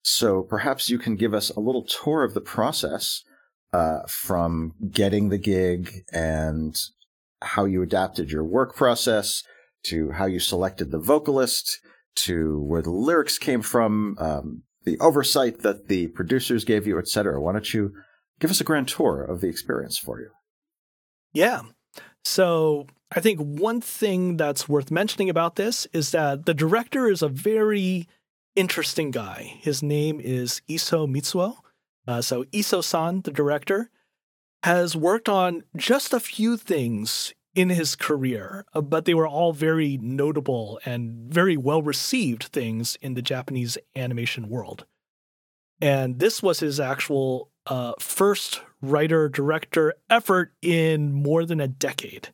So 0.04 0.44
perhaps 0.44 0.89
you 0.89 0.98
can 1.00 1.16
give 1.16 1.34
us 1.34 1.50
a 1.50 1.60
little 1.60 1.84
tour 1.84 2.24
of 2.24 2.34
the 2.34 2.41
process 2.41 3.24
uh, 3.72 4.02
from 4.08 4.74
getting 4.91 5.30
the 5.30 5.38
gig 5.38 6.04
and 6.12 6.80
how 7.41 7.66
you 7.66 7.82
adapted 7.82 8.32
your 8.32 8.44
work 8.44 8.76
process 8.76 9.44
to 9.84 10.12
how 10.12 10.26
you 10.26 10.39
selected 10.39 10.91
the 10.91 11.00
vocalist 11.00 11.80
to 12.16 12.62
where 12.62 12.82
the 12.82 12.91
lyrics 12.91 13.38
came 13.38 13.62
from, 13.62 14.16
um, 14.20 14.64
the 14.86 15.00
oversight 15.00 15.60
that 15.60 15.88
the 15.88 16.08
producers 16.08 16.64
gave 16.64 16.86
you, 16.86 17.00
etc. 17.00 17.42
Why 17.42 17.54
don't 17.54 17.74
you 17.74 17.94
give 18.40 18.52
us 18.52 18.62
a 18.62 18.66
grand 18.66 18.88
tour 18.88 19.24
of 19.24 19.42
the 19.42 19.48
experience 19.48 19.98
for 19.98 20.20
you? 20.20 20.30
Yeah. 21.34 21.62
So 22.26 22.88
I 23.12 23.20
think 23.20 23.40
one 23.40 23.82
thing 23.82 24.38
that's 24.38 24.70
worth 24.70 24.92
mentioning 24.92 25.30
about 25.30 25.56
this 25.56 25.88
is 25.94 26.12
that 26.12 26.46
the 26.46 26.54
director 26.54 27.10
is 27.10 27.22
a 27.22 27.28
very 27.28 28.08
interesting 28.56 29.12
guy. 29.12 29.56
His 29.62 29.84
name 29.84 30.20
is 30.20 30.62
Iso 30.70 31.08
Mitsuo. 31.08 31.58
Uh, 32.08 32.22
so 32.22 32.44
Iso-san, 32.46 33.22
the 33.22 33.32
director, 33.32 33.90
has 34.64 34.96
worked 34.96 35.30
on 35.30 35.64
just 35.76 36.14
a 36.14 36.20
few 36.20 36.58
things 36.58 37.34
in 37.56 37.70
his 37.70 37.95
career, 37.95 38.66
uh, 38.74 38.82
but 38.82 39.06
they 39.06 39.14
were 39.14 39.28
all 39.28 39.54
very 39.54 39.97
notable 40.01 40.80
and 40.86 41.32
very 41.32 41.58
well 41.58 41.82
received 41.82 42.43
things 42.43 42.97
in 43.01 43.14
the 43.14 43.22
Japanese 43.22 43.78
animation 43.95 44.49
world. 44.49 44.86
And 45.82 46.20
this 46.20 46.41
was 46.41 46.60
his 46.60 46.80
actual 46.80 47.49
uh, 47.68 47.93
first 47.99 48.62
writer 48.82 49.30
director 49.30 49.93
effort 50.10 50.54
in 50.62 51.14
more 51.14 51.45
than 51.45 51.60
a 51.60 51.68
decade. 51.68 52.30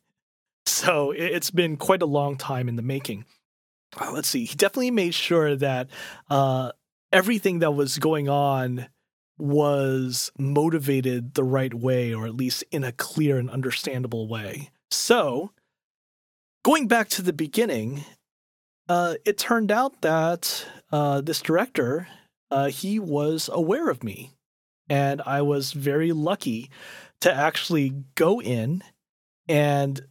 So 0.65 1.11
it's 1.11 1.51
been 1.51 1.77
quite 1.77 2.01
a 2.01 2.07
long 2.07 2.37
time 2.37 2.69
in 2.69 2.75
the 2.75 2.81
making. 2.81 3.25
Uh, 3.99 4.11
let's 4.11 4.27
see, 4.27 4.45
he 4.45 4.55
definitely 4.55 4.91
made 4.91 5.15
sure 5.15 5.55
that 5.55 5.89
uh, 6.29 6.71
everything 7.11 7.59
that 7.59 7.71
was 7.71 7.97
going 7.97 8.29
on 8.29 8.87
was 9.37 10.31
motivated 10.37 11.33
the 11.33 11.43
right 11.43 11.73
way, 11.73 12.13
or 12.13 12.27
at 12.27 12.35
least 12.35 12.63
in 12.71 12.83
a 12.83 12.91
clear 12.91 13.37
and 13.37 13.49
understandable 13.49 14.27
way. 14.27 14.69
So, 14.91 15.51
going 16.63 16.87
back 16.87 17.09
to 17.09 17.21
the 17.21 17.33
beginning, 17.33 18.05
uh, 18.87 19.15
it 19.25 19.37
turned 19.37 19.71
out 19.71 20.01
that 20.01 20.65
uh, 20.91 21.21
this 21.21 21.41
director, 21.41 22.07
uh, 22.49 22.69
he 22.69 22.99
was 22.99 23.49
aware 23.53 23.89
of 23.89 24.03
me, 24.03 24.31
and 24.89 25.21
I 25.25 25.41
was 25.43 25.73
very 25.73 26.11
lucky 26.11 26.69
to 27.21 27.33
actually 27.33 27.93
go 28.15 28.41
in 28.41 28.83
and 29.47 30.01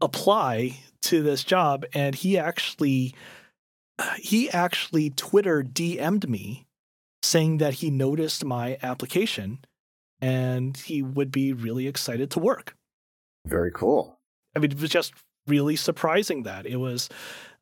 apply 0.00 0.78
to 1.02 1.22
this 1.22 1.44
job. 1.44 1.84
And 1.92 2.14
he 2.14 2.38
actually, 2.38 3.14
he 4.16 4.50
actually 4.50 5.10
Twitter 5.10 5.62
DM'd 5.62 6.28
me 6.28 6.66
saying 7.22 7.58
that 7.58 7.74
he 7.74 7.90
noticed 7.90 8.44
my 8.44 8.78
application 8.82 9.58
and 10.20 10.76
he 10.76 11.02
would 11.02 11.30
be 11.30 11.52
really 11.52 11.86
excited 11.86 12.30
to 12.30 12.38
work. 12.38 12.75
Very 13.46 13.70
cool. 13.70 14.18
I 14.54 14.58
mean, 14.58 14.72
it 14.72 14.80
was 14.80 14.90
just 14.90 15.14
really 15.46 15.76
surprising 15.76 16.42
that 16.42 16.66
it 16.66 16.76
was 16.76 17.08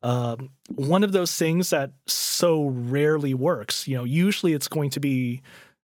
um, 0.01 0.49
one 0.73 1.03
of 1.03 1.11
those 1.11 1.35
things 1.35 1.69
that 1.69 1.91
so 2.07 2.65
rarely 2.65 3.33
works. 3.33 3.87
You 3.87 3.97
know, 3.97 4.03
usually 4.03 4.53
it's 4.53 4.67
going 4.67 4.89
to 4.91 4.99
be 4.99 5.41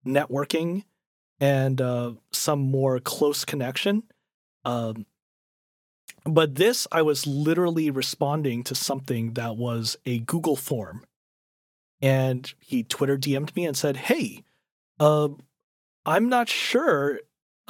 networking 0.05 0.83
and 1.39 1.81
uh, 1.81 2.13
some 2.31 2.59
more 2.59 2.99
close 2.99 3.45
connection. 3.45 4.03
Um, 4.63 5.05
but 6.23 6.55
this, 6.55 6.87
I 6.91 7.01
was 7.01 7.25
literally 7.25 7.89
responding 7.89 8.63
to 8.65 8.75
something 8.75 9.33
that 9.33 9.57
was 9.57 9.97
a 10.05 10.19
Google 10.19 10.55
form. 10.55 11.03
And 12.01 12.51
he 12.59 12.83
Twitter 12.83 13.17
DM'd 13.17 13.55
me 13.55 13.65
and 13.65 13.75
said, 13.75 13.97
Hey, 13.97 14.43
uh, 14.99 15.29
I'm 16.05 16.29
not 16.29 16.49
sure 16.49 17.19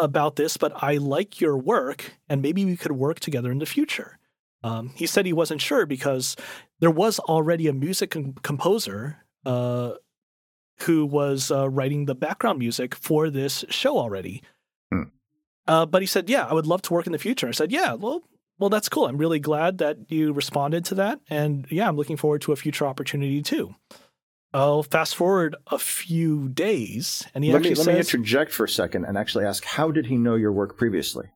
about 0.02 0.36
this, 0.36 0.58
but 0.58 0.72
I 0.76 0.98
like 0.98 1.40
your 1.40 1.58
work, 1.58 2.14
and 2.28 2.42
maybe 2.42 2.66
we 2.66 2.76
could 2.76 2.92
work 2.94 3.20
together 3.20 3.52
in 3.52 3.60
the 3.60 3.66
future. 3.66 4.18
Um, 4.64 4.92
he 4.96 5.08
said 5.08 5.26
he 5.26 5.34
wasn't 5.34 5.62
sure 5.62 5.86
because 5.86 6.36
there 6.80 6.92
was 6.92 7.20
already 7.20 7.68
a 7.68 7.74
music 7.74 8.12
com- 8.12 8.34
composer 8.44 9.18
uh, 9.46 9.94
who 10.82 11.06
was 11.06 11.52
uh, 11.52 11.70
writing 11.70 12.06
the 12.06 12.16
background 12.16 12.60
music 12.60 12.96
for 12.96 13.30
this 13.30 13.66
show 13.70 13.98
already. 13.98 14.44
Hmm. 14.92 15.04
Uh, 15.68 15.86
but 15.86 16.02
he 16.02 16.06
said, 16.06 16.30
"Yeah, 16.30 16.46
I 16.46 16.54
would 16.54 16.68
love 16.68 16.82
to 16.84 16.94
work 16.94 17.06
in 17.06 17.12
the 17.12 17.20
future." 17.20 17.48
I 17.48 17.52
said, 17.52 17.72
"Yeah, 17.72 17.94
well, 17.94 18.24
well, 18.60 18.70
that's 18.70 18.90
cool. 18.90 19.08
I'm 19.08 19.18
really 19.18 19.40
glad 19.40 19.80
that 19.80 19.98
you 20.10 20.34
responded 20.34 20.86
to 20.86 20.96
that, 20.96 21.20
and 21.30 21.66
yeah, 21.70 21.88
I'm 21.88 21.98
looking 21.98 22.18
forward 22.18 22.42
to 22.44 22.52
a 22.52 22.56
future 22.56 22.86
opportunity 22.86 23.42
too." 23.42 23.76
I'll 24.54 24.84
fast 24.84 25.16
forward 25.16 25.56
a 25.68 25.80
few 25.80 26.50
days, 26.50 27.26
and 27.34 27.44
he 27.44 27.52
let 27.52 27.60
actually 27.60 27.70
me, 27.72 27.76
says, 27.76 27.88
"Let 27.88 27.94
me 27.94 28.00
interject 28.00 28.52
for 28.52 28.66
a 28.66 28.70
second 28.70 29.06
and 29.06 29.18
actually 29.18 29.46
ask: 29.46 29.64
How 29.64 29.92
did 29.92 30.08
he 30.08 30.18
know 30.18 30.36
your 30.36 30.52
work 30.52 30.78
previously?" 30.78 31.30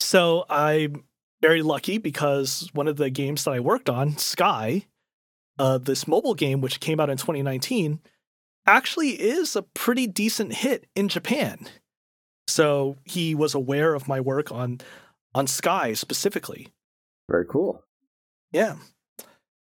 So 0.00 0.44
I'm 0.48 1.04
very 1.40 1.62
lucky 1.62 1.98
because 1.98 2.68
one 2.72 2.88
of 2.88 2.96
the 2.96 3.10
games 3.10 3.44
that 3.44 3.52
I 3.52 3.60
worked 3.60 3.88
on, 3.88 4.16
Sky, 4.16 4.86
uh, 5.58 5.78
this 5.78 6.08
mobile 6.08 6.34
game 6.34 6.60
which 6.60 6.80
came 6.80 6.98
out 6.98 7.10
in 7.10 7.16
2019, 7.16 8.00
actually 8.66 9.10
is 9.10 9.54
a 9.54 9.62
pretty 9.62 10.06
decent 10.06 10.54
hit 10.54 10.86
in 10.94 11.08
Japan. 11.08 11.68
So 12.48 12.96
he 13.04 13.34
was 13.34 13.54
aware 13.54 13.94
of 13.94 14.08
my 14.08 14.20
work 14.20 14.50
on 14.50 14.80
on 15.34 15.46
Sky 15.46 15.92
specifically. 15.94 16.68
Very 17.30 17.46
cool. 17.46 17.82
Yeah. 18.52 18.76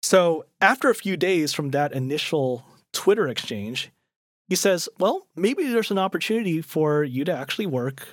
So 0.03 0.47
after 0.61 0.89
a 0.89 0.95
few 0.95 1.17
days 1.17 1.53
from 1.53 1.71
that 1.71 1.93
initial 1.93 2.65
Twitter 2.93 3.29
exchange, 3.29 3.91
he 4.49 4.57
says, 4.57 4.89
Well, 4.99 5.27
maybe 5.37 5.65
there's 5.65 5.91
an 5.91 5.99
opportunity 5.99 6.61
for 6.61 7.05
you 7.05 7.25
to 7.25 7.33
actually 7.33 7.67
work 7.67 8.09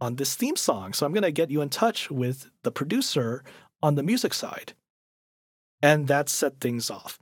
on 0.00 0.16
this 0.16 0.34
theme 0.34 0.56
song. 0.56 0.92
So 0.92 1.06
I'm 1.06 1.12
going 1.12 1.22
to 1.22 1.32
get 1.32 1.50
you 1.50 1.60
in 1.60 1.68
touch 1.68 2.10
with 2.10 2.50
the 2.62 2.72
producer 2.72 3.44
on 3.82 3.94
the 3.94 4.02
music 4.02 4.34
side. 4.34 4.74
And 5.82 6.08
that 6.08 6.28
set 6.28 6.60
things 6.60 6.90
off. 6.90 7.18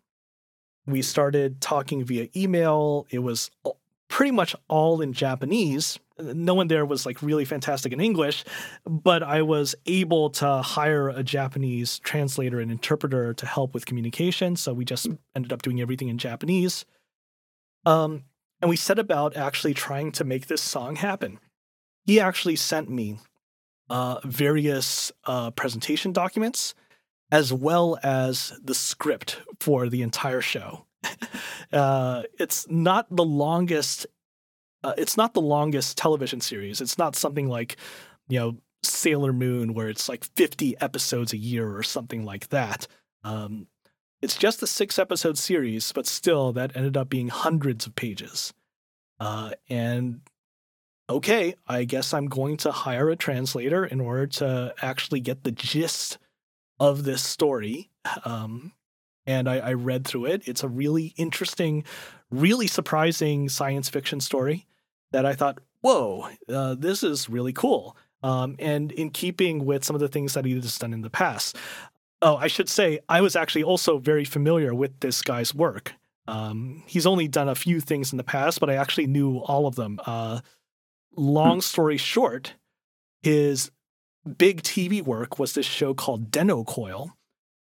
We 0.86 1.02
started 1.02 1.60
talking 1.60 2.04
via 2.04 2.28
email. 2.36 3.06
It 3.10 3.20
was 3.20 3.50
pretty 4.08 4.30
much 4.30 4.54
all 4.68 5.00
in 5.00 5.12
Japanese. 5.12 5.98
No 6.18 6.54
one 6.54 6.68
there 6.68 6.86
was 6.86 7.04
like 7.04 7.20
really 7.22 7.44
fantastic 7.44 7.92
in 7.92 8.00
English, 8.00 8.44
but 8.86 9.22
I 9.22 9.42
was 9.42 9.74
able 9.86 10.30
to 10.30 10.62
hire 10.62 11.08
a 11.08 11.22
Japanese 11.24 11.98
translator 11.98 12.60
and 12.60 12.70
interpreter 12.70 13.34
to 13.34 13.46
help 13.46 13.74
with 13.74 13.86
communication. 13.86 14.56
So 14.56 14.72
we 14.72 14.84
just 14.84 15.08
ended 15.34 15.52
up 15.52 15.62
doing 15.62 15.80
everything 15.80 16.08
in 16.08 16.18
Japanese. 16.18 16.84
Um, 17.84 18.24
and 18.60 18.68
we 18.68 18.76
set 18.76 18.98
about 18.98 19.36
actually 19.36 19.74
trying 19.74 20.12
to 20.12 20.24
make 20.24 20.46
this 20.46 20.62
song 20.62 20.96
happen. 20.96 21.40
He 22.06 22.20
actually 22.20 22.56
sent 22.56 22.88
me 22.88 23.18
uh, 23.90 24.20
various 24.24 25.12
uh, 25.24 25.50
presentation 25.50 26.12
documents 26.12 26.74
as 27.30 27.52
well 27.52 27.98
as 28.02 28.52
the 28.62 28.74
script 28.74 29.40
for 29.58 29.88
the 29.88 30.02
entire 30.02 30.40
show. 30.40 30.86
uh, 31.72 32.22
it's 32.38 32.68
not 32.68 33.06
the 33.14 33.24
longest. 33.24 34.06
Uh, 34.82 34.94
it's 34.98 35.16
not 35.16 35.34
the 35.34 35.40
longest 35.40 35.96
television 35.96 36.40
series. 36.40 36.80
It's 36.80 36.98
not 36.98 37.16
something 37.16 37.48
like, 37.48 37.76
you 38.28 38.38
know, 38.38 38.56
Sailor 38.82 39.32
Moon, 39.32 39.72
where 39.74 39.88
it's 39.88 40.08
like 40.08 40.24
50 40.36 40.78
episodes 40.80 41.32
a 41.32 41.38
year 41.38 41.74
or 41.74 41.82
something 41.82 42.24
like 42.24 42.48
that. 42.48 42.86
Um, 43.22 43.66
it's 44.20 44.36
just 44.36 44.62
a 44.62 44.66
six 44.66 44.98
episode 44.98 45.38
series, 45.38 45.92
but 45.92 46.06
still, 46.06 46.52
that 46.52 46.76
ended 46.76 46.96
up 46.96 47.08
being 47.08 47.28
hundreds 47.28 47.86
of 47.86 47.94
pages. 47.94 48.52
Uh, 49.20 49.52
and 49.68 50.20
okay, 51.08 51.54
I 51.66 51.84
guess 51.84 52.14
I'm 52.14 52.26
going 52.26 52.56
to 52.58 52.72
hire 52.72 53.10
a 53.10 53.16
translator 53.16 53.84
in 53.84 54.00
order 54.00 54.26
to 54.26 54.74
actually 54.80 55.20
get 55.20 55.44
the 55.44 55.52
gist 55.52 56.18
of 56.80 57.04
this 57.04 57.22
story. 57.22 57.90
Um, 58.24 58.72
and 59.26 59.48
I, 59.48 59.58
I, 59.58 59.72
read 59.72 60.06
through 60.06 60.26
it. 60.26 60.46
It's 60.46 60.62
a 60.62 60.68
really 60.68 61.14
interesting, 61.16 61.84
really 62.30 62.66
surprising 62.66 63.48
science 63.48 63.88
fiction 63.88 64.20
story 64.20 64.66
that 65.12 65.24
I 65.24 65.34
thought, 65.34 65.58
whoa, 65.80 66.28
uh, 66.48 66.74
this 66.74 67.02
is 67.02 67.28
really 67.28 67.52
cool. 67.52 67.96
Um, 68.22 68.56
and 68.58 68.90
in 68.92 69.10
keeping 69.10 69.64
with 69.64 69.84
some 69.84 69.94
of 69.94 70.00
the 70.00 70.08
things 70.08 70.34
that 70.34 70.44
he 70.44 70.54
has 70.54 70.78
done 70.78 70.92
in 70.92 71.02
the 71.02 71.10
past. 71.10 71.56
Oh, 72.22 72.36
I 72.36 72.46
should 72.46 72.70
say, 72.70 73.00
I 73.08 73.20
was 73.20 73.36
actually 73.36 73.64
also 73.64 73.98
very 73.98 74.24
familiar 74.24 74.74
with 74.74 74.98
this 75.00 75.20
guy's 75.20 75.54
work. 75.54 75.94
Um, 76.26 76.82
he's 76.86 77.04
only 77.06 77.28
done 77.28 77.48
a 77.50 77.54
few 77.54 77.80
things 77.80 78.12
in 78.12 78.16
the 78.16 78.24
past, 78.24 78.60
but 78.60 78.70
I 78.70 78.76
actually 78.76 79.06
knew 79.06 79.38
all 79.38 79.66
of 79.66 79.74
them. 79.74 80.00
Uh, 80.06 80.40
long 81.16 81.60
story 81.60 81.98
short, 81.98 82.54
his 83.22 83.70
big 84.38 84.62
TV 84.62 85.02
work 85.02 85.38
was 85.38 85.52
this 85.52 85.66
show 85.66 85.92
called 85.92 86.30
Denno 86.30 86.66
Coil, 86.66 87.12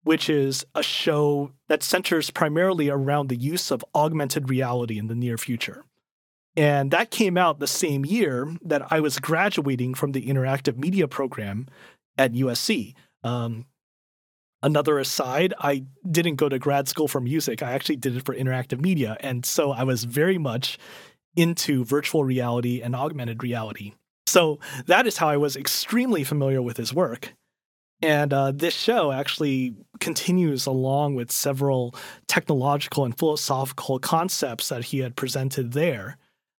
which 0.04 0.30
is 0.30 0.66
a 0.76 0.84
show 0.84 1.52
that 1.68 1.84
centers 1.84 2.32
primarily 2.32 2.90
around 2.90 3.30
the 3.30 3.36
use 3.36 3.72
of 3.72 3.84
augmented 3.94 4.50
reality 4.50 4.98
in 4.98 5.08
the 5.08 5.16
near 5.16 5.38
future. 5.38 5.84
And 6.56 6.92
that 6.92 7.12
came 7.12 7.38
out 7.38 7.60
the 7.60 7.68
same 7.68 8.06
year 8.06 8.56
that 8.64 8.92
I 8.92 9.00
was 9.00 9.20
graduating 9.20 9.94
from 9.94 10.12
the 10.12 10.28
interactive 10.28 10.78
media 10.78 11.08
program 11.08 11.68
at 12.18 12.34
USC. 12.34 12.96
Um, 13.24 13.66
another 14.62 15.00
aside, 15.00 15.54
I 15.60 15.86
didn't 16.10 16.36
go 16.36 16.50
to 16.50 16.60
grad 16.60 16.88
school 16.88 17.08
for 17.08 17.22
music. 17.22 17.62
I 17.62 17.72
actually 17.72 17.98
did 17.98 18.16
it 18.16 18.26
for 18.26 18.36
interactive 18.36 18.82
media. 18.82 19.16
And 19.20 19.46
so 19.46 19.72
I 19.72 19.84
was 19.84 20.04
very 20.04 20.38
much 20.38 20.78
into 21.36 21.86
virtual 21.86 22.24
reality 22.24 22.82
and 22.82 22.96
augmented 22.96 23.44
reality. 23.44 23.94
So 24.28 24.60
that 24.86 25.08
is 25.08 25.18
how 25.18 25.30
I 25.30 25.38
was 25.38 25.56
extremely 25.56 26.24
familiar 26.24 26.62
with 26.62 26.78
his 26.78 26.94
work. 26.94 27.34
And 28.02 28.34
uh, 28.34 28.52
this 28.52 28.74
show 28.74 29.12
actually 29.12 29.76
continues 30.00 30.66
along 30.66 31.16
with 31.16 31.32
several 31.32 31.96
technological 32.28 33.04
and 33.04 33.18
philosophical 33.18 34.00
concepts 34.00 34.70
that 34.70 34.86
he 34.86 35.00
had 35.00 35.16
presented 35.16 35.74
there. 35.74 36.18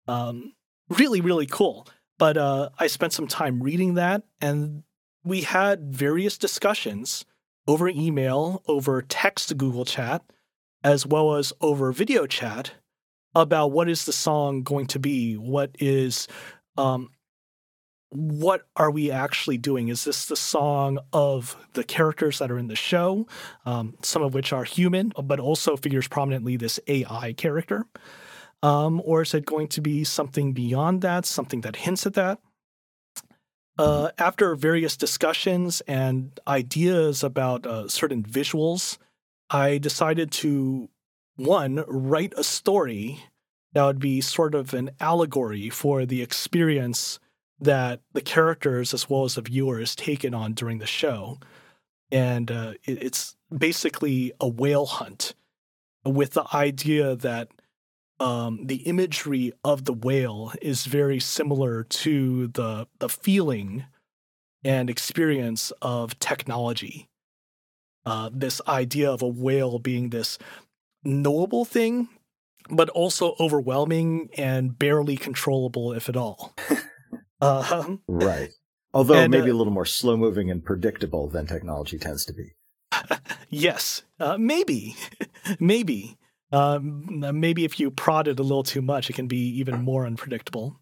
Um, 0.08 0.54
really, 0.90 1.22
really 1.22 1.46
cool. 1.46 1.88
But 2.18 2.38
uh, 2.38 2.70
I 2.78 2.88
spent 2.88 3.14
some 3.14 3.28
time 3.28 3.64
reading 3.64 3.94
that, 3.94 4.24
and 4.42 4.84
we 5.24 5.42
had 5.42 5.94
various 5.94 6.38
discussions 6.38 7.24
over 7.68 7.88
email, 7.88 8.62
over 8.68 9.02
text 9.02 9.56
Google 9.56 9.86
Chat, 9.86 10.22
as 10.84 11.06
well 11.06 11.36
as 11.36 11.54
over 11.62 11.92
video 11.92 12.26
chat 12.26 12.72
about 13.36 13.72
what 13.72 13.90
is 13.90 14.06
the 14.06 14.12
song 14.12 14.64
going 14.64 14.88
to 14.88 15.00
be, 15.00 15.36
what 15.36 15.72
is 15.80 16.28
um, 16.78 17.10
what 18.10 18.66
are 18.76 18.90
we 18.90 19.12
actually 19.12 19.58
doing? 19.58 19.90
Is 19.90 20.04
this 20.04 20.26
the 20.26 20.36
song 20.36 21.00
of 21.14 21.56
the 21.74 21.84
characters 21.84 22.40
that 22.40 22.50
are 22.50 22.58
in 22.58 22.68
the 22.68 22.76
show, 22.76 23.28
um, 23.66 23.96
some 24.02 24.24
of 24.24 24.34
which 24.34 24.52
are 24.52 24.64
human, 24.64 25.14
but 25.24 25.40
also 25.40 25.78
figures 25.78 26.08
prominently 26.08 26.58
this 26.58 26.80
AI 26.88 27.34
character? 27.34 27.86
Um, 28.64 29.02
or 29.06 29.22
is 29.22 29.34
it 29.34 29.46
going 29.46 29.68
to 29.70 29.82
be 29.82 30.04
something 30.04 30.54
beyond 30.54 31.02
that, 31.02 31.26
something 31.26 31.62
that 31.62 31.78
hints 31.78 32.06
at 32.06 32.16
that? 32.16 32.40
Uh, 33.78 34.10
after 34.18 34.56
various 34.56 34.98
discussions 34.98 35.82
and 35.82 36.38
ideas 36.48 37.24
about 37.24 37.66
uh, 37.66 37.88
certain 37.88 38.24
visuals, 38.24 38.98
I 39.50 39.78
decided 39.78 40.32
to, 40.32 40.90
one, 41.38 41.86
write 41.88 42.34
a 42.36 42.44
story 42.44 43.24
that 43.74 43.86
would 43.86 44.00
be 44.00 44.20
sort 44.20 44.54
of 44.54 44.74
an 44.74 44.92
allegory 45.00 45.70
for 45.70 46.06
the 46.06 46.22
experience 46.22 47.20
that 47.62 48.02
the 48.14 48.22
characters 48.22 48.94
as 48.94 49.10
well 49.10 49.26
as 49.26 49.36
the 49.36 49.42
viewers 49.42 49.96
take 49.96 50.24
it 50.24 50.34
on 50.34 50.54
during 50.54 50.80
the 50.80 50.86
show. 50.86 51.38
And 52.12 52.50
uh, 52.52 52.74
it, 52.86 53.04
it's 53.04 53.36
basically 53.56 54.32
a 54.40 54.48
whale 54.48 54.86
hunt 54.86 55.34
with 56.06 56.32
the 56.32 56.46
idea 56.54 57.16
that 57.16 57.50
um, 58.20 58.66
the 58.66 58.78
imagery 58.78 59.54
of 59.64 59.86
the 59.86 59.94
whale 59.94 60.52
is 60.62 60.86
very 60.86 61.20
similar 61.20 61.84
to 61.84 62.48
the 62.48 62.88
the 63.00 63.10
feeling 63.10 63.86
and 64.64 64.90
experience 64.90 65.72
of 65.82 66.20
technology. 66.20 67.08
Uh, 68.06 68.30
this 68.34 68.62
idea 68.68 69.10
of 69.10 69.22
a 69.22 69.28
whale 69.28 69.80
being 69.80 70.10
this 70.10 70.38
knowable 71.04 71.64
thing, 71.64 72.10
but 72.70 72.90
also 72.90 73.36
overwhelming 73.40 74.30
and 74.38 74.78
barely 74.78 75.16
controllable, 75.16 75.94
if 75.94 76.10
at 76.10 76.18
all. 76.18 76.54
Uh, 77.42 77.96
right. 78.08 78.50
Although 78.94 79.16
and, 79.16 79.32
maybe 79.32 79.50
uh, 79.50 79.54
a 79.54 79.56
little 79.56 79.74
more 79.74 79.86
slow 79.86 80.18
moving 80.18 80.50
and 80.50 80.64
predictable 80.64 81.28
than 81.30 81.46
technology 81.46 81.98
tends 81.98 82.26
to 82.26 82.34
be. 82.34 82.54
yes, 83.50 84.04
uh, 84.20 84.38
maybe, 84.38 84.96
maybe, 85.60 86.18
um, 86.52 87.24
maybe 87.40 87.66
if 87.66 87.80
you 87.80 87.92
prod 87.92 88.28
it 88.28 88.40
a 88.40 88.44
little 88.44 88.64
too 88.64 88.82
much, 88.82 89.10
it 89.10 89.14
can 89.14 89.28
be 89.28 89.48
even 89.60 89.84
more 89.84 90.06
unpredictable. 90.06 90.80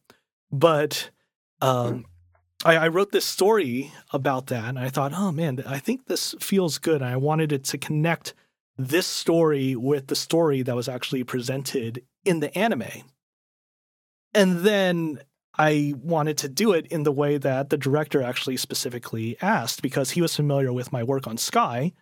But 0.52 1.10
um, 1.62 2.06
I, 2.64 2.78
I, 2.78 2.88
wrote 2.88 3.12
this 3.12 3.26
story 3.26 3.92
about 4.12 4.48
that, 4.48 4.64
and 4.64 4.80
I 4.80 4.90
thought, 4.90 5.12
oh 5.14 5.32
man, 5.32 5.62
I 5.68 5.80
think 5.80 6.06
this 6.06 6.36
feels 6.40 6.78
good. 6.78 7.02
And 7.02 7.12
I 7.12 7.18
wanted 7.18 7.52
it 7.52 7.66
to 7.66 7.78
connect 7.78 8.34
this 8.78 9.08
story 9.08 9.76
with 9.76 10.08
the 10.08 10.16
story 10.16 10.62
that 10.62 10.76
was 10.76 10.88
actually 10.88 11.24
presented 11.24 12.04
in 12.24 12.40
the 12.40 12.56
anime. 12.58 12.84
And 14.34 14.60
then 14.60 15.20
I 15.58 15.94
wanted 16.02 16.38
to 16.40 16.50
do 16.50 16.74
it 16.74 16.86
in 16.88 17.04
the 17.04 17.12
way 17.12 17.38
that 17.38 17.70
the 17.70 17.78
director 17.78 18.22
actually 18.22 18.58
specifically 18.58 19.38
asked 19.42 19.82
because 19.82 20.12
he 20.12 20.22
was 20.22 20.36
familiar 20.36 20.72
with 20.72 20.92
my 20.92 21.04
work 21.04 21.28
on 21.28 21.38
Sky, 21.38 21.94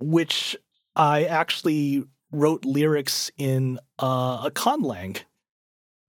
which 0.00 0.56
I 0.96 1.24
actually 1.24 2.04
wrote 2.32 2.64
lyrics 2.64 3.30
in 3.36 3.78
uh, 3.98 4.42
a 4.44 4.50
conlang. 4.52 5.22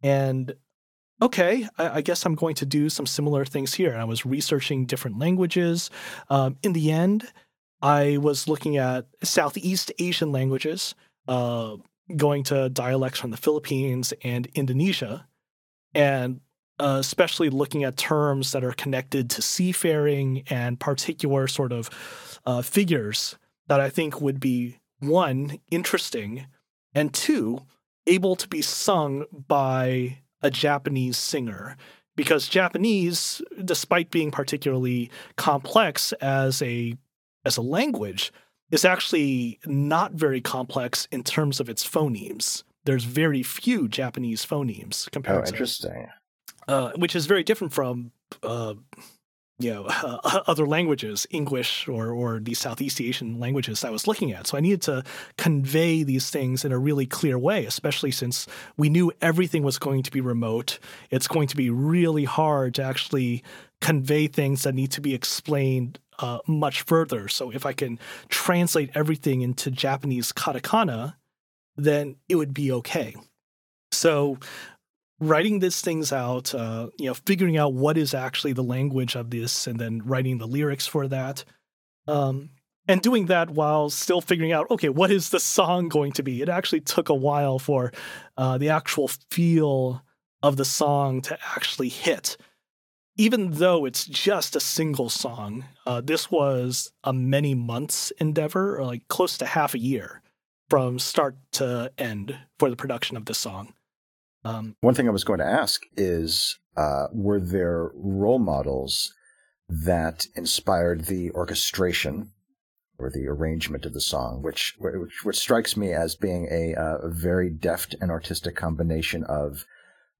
And 0.01 0.55
okay, 1.21 1.67
I, 1.77 1.89
I, 1.97 2.01
guess 2.01 2.25
I'm 2.25 2.35
going 2.35 2.55
to 2.55 2.65
do 2.65 2.89
some 2.89 3.05
similar 3.05 3.45
things 3.45 3.73
here. 3.73 3.91
And 3.91 4.01
I 4.01 4.05
was 4.05 4.25
researching 4.25 4.85
different 4.85 5.19
languages. 5.19 5.89
Um, 6.29 6.57
in 6.63 6.73
the 6.73 6.91
end, 6.91 7.27
I 7.81 8.17
was 8.17 8.47
looking 8.47 8.77
at 8.77 9.05
Southeast 9.23 9.91
Asian 9.99 10.31
languages, 10.31 10.95
uh, 11.27 11.77
going 12.15 12.43
to 12.45 12.69
dialects 12.69 13.19
from 13.19 13.31
the 13.31 13.37
Philippines 13.37 14.13
and 14.23 14.47
Indonesia. 14.53 15.27
And 15.93 16.41
uh, 16.81 16.97
especially 16.99 17.49
looking 17.49 17.83
at 17.83 17.95
terms 17.95 18.51
that 18.51 18.63
are 18.63 18.73
connected 18.73 19.29
to 19.29 19.41
seafaring 19.41 20.43
and 20.49 20.79
particular 20.79 21.47
sort 21.47 21.71
of 21.71 21.89
uh, 22.45 22.63
figures 22.63 23.37
that 23.67 23.79
I 23.79 23.89
think 23.89 24.19
would 24.19 24.39
be 24.39 24.79
one, 24.99 25.59
interesting, 25.69 26.47
and 26.93 27.13
two, 27.13 27.61
able 28.07 28.35
to 28.35 28.47
be 28.47 28.63
sung 28.63 29.25
by 29.47 30.17
a 30.41 30.49
Japanese 30.49 31.17
singer. 31.17 31.77
Because 32.15 32.49
Japanese, 32.49 33.41
despite 33.63 34.11
being 34.11 34.31
particularly 34.31 35.09
complex 35.37 36.11
as 36.13 36.61
a 36.61 36.95
as 37.45 37.57
a 37.57 37.61
language, 37.61 38.33
is 38.71 38.85
actually 38.85 39.59
not 39.65 40.13
very 40.13 40.41
complex 40.41 41.07
in 41.11 41.23
terms 41.23 41.59
of 41.59 41.69
its 41.69 41.87
phonemes. 41.87 42.63
There's 42.85 43.03
very 43.03 43.43
few 43.43 43.87
Japanese 43.87 44.45
phonemes 44.45 45.09
compared. 45.11 45.45
Oh, 45.45 45.47
interesting. 45.47 46.07
Uh, 46.67 46.91
which 46.95 47.15
is 47.15 47.25
very 47.25 47.43
different 47.43 47.73
from 47.73 48.11
uh, 48.43 48.73
you 49.59 49.73
know 49.73 49.85
uh, 49.87 50.41
other 50.47 50.65
languages, 50.65 51.25
English 51.31 51.87
or 51.87 52.11
or 52.11 52.39
these 52.39 52.59
Southeast 52.59 53.01
Asian 53.01 53.39
languages 53.39 53.83
I 53.83 53.89
was 53.89 54.07
looking 54.07 54.31
at. 54.31 54.47
So 54.47 54.57
I 54.57 54.61
needed 54.61 54.81
to 54.83 55.03
convey 55.37 56.03
these 56.03 56.29
things 56.29 56.63
in 56.65 56.71
a 56.71 56.79
really 56.79 57.05
clear 57.05 57.37
way, 57.37 57.65
especially 57.65 58.11
since 58.11 58.47
we 58.77 58.89
knew 58.89 59.11
everything 59.21 59.63
was 59.63 59.77
going 59.77 60.03
to 60.03 60.11
be 60.11 60.21
remote. 60.21 60.79
It's 61.09 61.27
going 61.27 61.47
to 61.47 61.55
be 61.55 61.69
really 61.69 62.25
hard 62.25 62.75
to 62.75 62.83
actually 62.83 63.43
convey 63.79 64.27
things 64.27 64.63
that 64.63 64.75
need 64.75 64.91
to 64.91 65.01
be 65.01 65.15
explained 65.15 65.99
uh, 66.19 66.39
much 66.47 66.83
further. 66.83 67.27
So 67.27 67.51
if 67.51 67.65
I 67.65 67.73
can 67.73 67.99
translate 68.29 68.91
everything 68.93 69.41
into 69.41 69.71
Japanese 69.71 70.31
katakana, 70.31 71.15
then 71.75 72.17
it 72.29 72.35
would 72.35 72.53
be 72.53 72.71
okay. 72.71 73.15
So 73.91 74.37
writing 75.21 75.59
these 75.59 75.79
things 75.81 76.11
out, 76.11 76.53
uh, 76.53 76.89
you 76.97 77.05
know, 77.05 77.13
figuring 77.13 77.55
out 77.55 77.73
what 77.73 77.97
is 77.97 78.13
actually 78.13 78.53
the 78.53 78.63
language 78.63 79.15
of 79.15 79.29
this, 79.29 79.67
and 79.67 79.79
then 79.79 80.01
writing 80.03 80.39
the 80.39 80.47
lyrics 80.47 80.87
for 80.87 81.07
that, 81.07 81.45
um, 82.07 82.49
and 82.87 83.01
doing 83.01 83.27
that 83.27 83.51
while 83.51 83.89
still 83.91 84.19
figuring 84.19 84.51
out, 84.51 84.69
okay, 84.71 84.89
what 84.89 85.11
is 85.11 85.29
the 85.29 85.39
song 85.39 85.87
going 85.87 86.11
to 86.11 86.23
be? 86.23 86.41
It 86.41 86.49
actually 86.49 86.81
took 86.81 87.09
a 87.09 87.15
while 87.15 87.59
for 87.59 87.93
uh, 88.35 88.57
the 88.57 88.69
actual 88.69 89.07
feel 89.29 90.01
of 90.41 90.57
the 90.57 90.65
song 90.65 91.21
to 91.21 91.37
actually 91.55 91.89
hit. 91.89 92.35
Even 93.17 93.51
though 93.51 93.85
it's 93.85 94.05
just 94.05 94.55
a 94.55 94.59
single 94.59 95.09
song, 95.09 95.65
uh, 95.85 96.01
this 96.01 96.31
was 96.31 96.91
a 97.03 97.13
many 97.13 97.53
months 97.53 98.11
endeavor, 98.19 98.79
or 98.79 98.85
like 98.85 99.07
close 99.07 99.37
to 99.37 99.45
half 99.45 99.75
a 99.75 99.79
year 99.79 100.23
from 100.69 100.97
start 100.97 101.35
to 101.51 101.91
end 101.99 102.35
for 102.57 102.69
the 102.71 102.75
production 102.75 103.17
of 103.17 103.25
this 103.25 103.37
song. 103.37 103.73
Um, 104.43 104.75
One 104.81 104.93
thing 104.93 105.07
I 105.07 105.11
was 105.11 105.23
going 105.23 105.39
to 105.39 105.45
ask 105.45 105.83
is 105.95 106.57
uh, 106.75 107.07
were 107.13 107.39
there 107.39 107.91
role 107.93 108.39
models 108.39 109.13
that 109.69 110.27
inspired 110.35 111.05
the 111.05 111.31
orchestration 111.31 112.31
or 112.97 113.09
the 113.09 113.27
arrangement 113.27 113.85
of 113.85 113.93
the 113.93 114.01
song, 114.01 114.41
which 114.41 114.75
which, 114.79 115.23
which 115.23 115.37
strikes 115.37 115.75
me 115.75 115.91
as 115.91 116.15
being 116.15 116.47
a, 116.51 116.73
a 116.77 117.09
very 117.09 117.49
deft 117.49 117.95
and 118.01 118.11
artistic 118.11 118.55
combination 118.55 119.23
of 119.23 119.65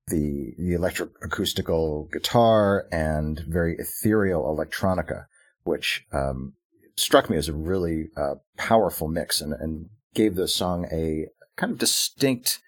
the 0.08 0.54
the 0.58 0.74
electric 0.74 1.10
acoustical 1.24 2.10
guitar 2.12 2.88
and 2.92 3.40
very 3.48 3.76
ethereal 3.78 4.44
electronica, 4.44 5.26
which 5.64 6.06
um, 6.12 6.54
struck 6.96 7.30
me 7.30 7.38
as 7.38 7.48
a 7.48 7.54
really 7.54 8.10
uh, 8.18 8.36
powerful 8.58 9.08
mix 9.08 9.42
and, 9.42 9.54
and 9.54 9.90
gave 10.14 10.36
the 10.36 10.48
song 10.48 10.88
a 10.92 11.28
kind 11.56 11.72
of 11.72 11.78
distinct 11.78 12.60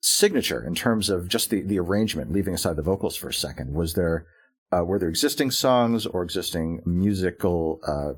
signature 0.00 0.64
in 0.64 0.74
terms 0.74 1.10
of 1.10 1.28
just 1.28 1.50
the, 1.50 1.62
the 1.62 1.78
arrangement, 1.78 2.32
leaving 2.32 2.54
aside 2.54 2.76
the 2.76 2.82
vocals 2.82 3.16
for 3.16 3.28
a 3.28 3.34
second? 3.34 3.74
Was 3.74 3.94
there, 3.94 4.26
uh, 4.72 4.84
were 4.84 4.98
there 4.98 5.08
existing 5.08 5.50
songs 5.50 6.06
or 6.06 6.22
existing 6.22 6.80
musical 6.84 7.80
uh, 7.86 8.12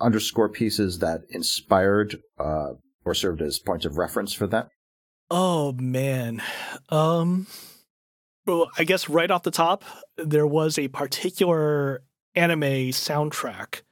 underscore 0.00 0.48
pieces 0.48 0.98
that 1.00 1.22
inspired 1.30 2.16
uh, 2.38 2.74
or 3.04 3.14
served 3.14 3.42
as 3.42 3.58
points 3.58 3.84
of 3.84 3.98
reference 3.98 4.32
for 4.32 4.46
that? 4.46 4.68
Oh 5.30 5.72
man. 5.72 6.42
Um 6.90 7.46
well, 8.44 8.68
I 8.76 8.84
guess 8.84 9.08
right 9.08 9.30
off 9.30 9.44
the 9.44 9.52
top, 9.52 9.84
there 10.16 10.46
was 10.46 10.78
a 10.78 10.88
particular 10.88 12.02
anime 12.34 12.90
soundtrack 12.90 13.82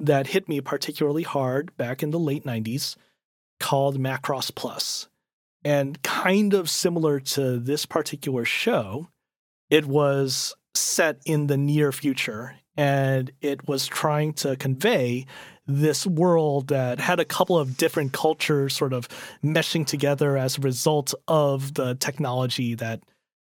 that 0.00 0.28
hit 0.28 0.48
me 0.48 0.60
particularly 0.60 1.22
hard 1.22 1.76
back 1.76 2.02
in 2.02 2.10
the 2.10 2.18
late 2.18 2.44
90s 2.44 2.96
called 3.60 3.98
Macross 3.98 4.52
Plus. 4.52 5.08
And 5.64 6.02
kind 6.02 6.52
of 6.52 6.68
similar 6.68 7.20
to 7.20 7.58
this 7.58 7.86
particular 7.86 8.44
show, 8.44 9.08
it 9.70 9.86
was 9.86 10.54
set 10.74 11.20
in 11.24 11.46
the 11.46 11.56
near 11.56 11.90
future, 11.92 12.56
and 12.76 13.30
it 13.40 13.66
was 13.66 13.86
trying 13.86 14.34
to 14.34 14.56
convey 14.56 15.26
this 15.66 16.06
world 16.06 16.68
that 16.68 17.00
had 17.00 17.20
a 17.20 17.24
couple 17.24 17.58
of 17.58 17.76
different 17.76 18.12
cultures 18.12 18.76
sort 18.76 18.92
of 18.92 19.08
meshing 19.42 19.86
together 19.86 20.36
as 20.36 20.58
a 20.58 20.60
result 20.60 21.14
of 21.26 21.74
the 21.74 21.94
technology 21.94 22.74
that 22.74 23.00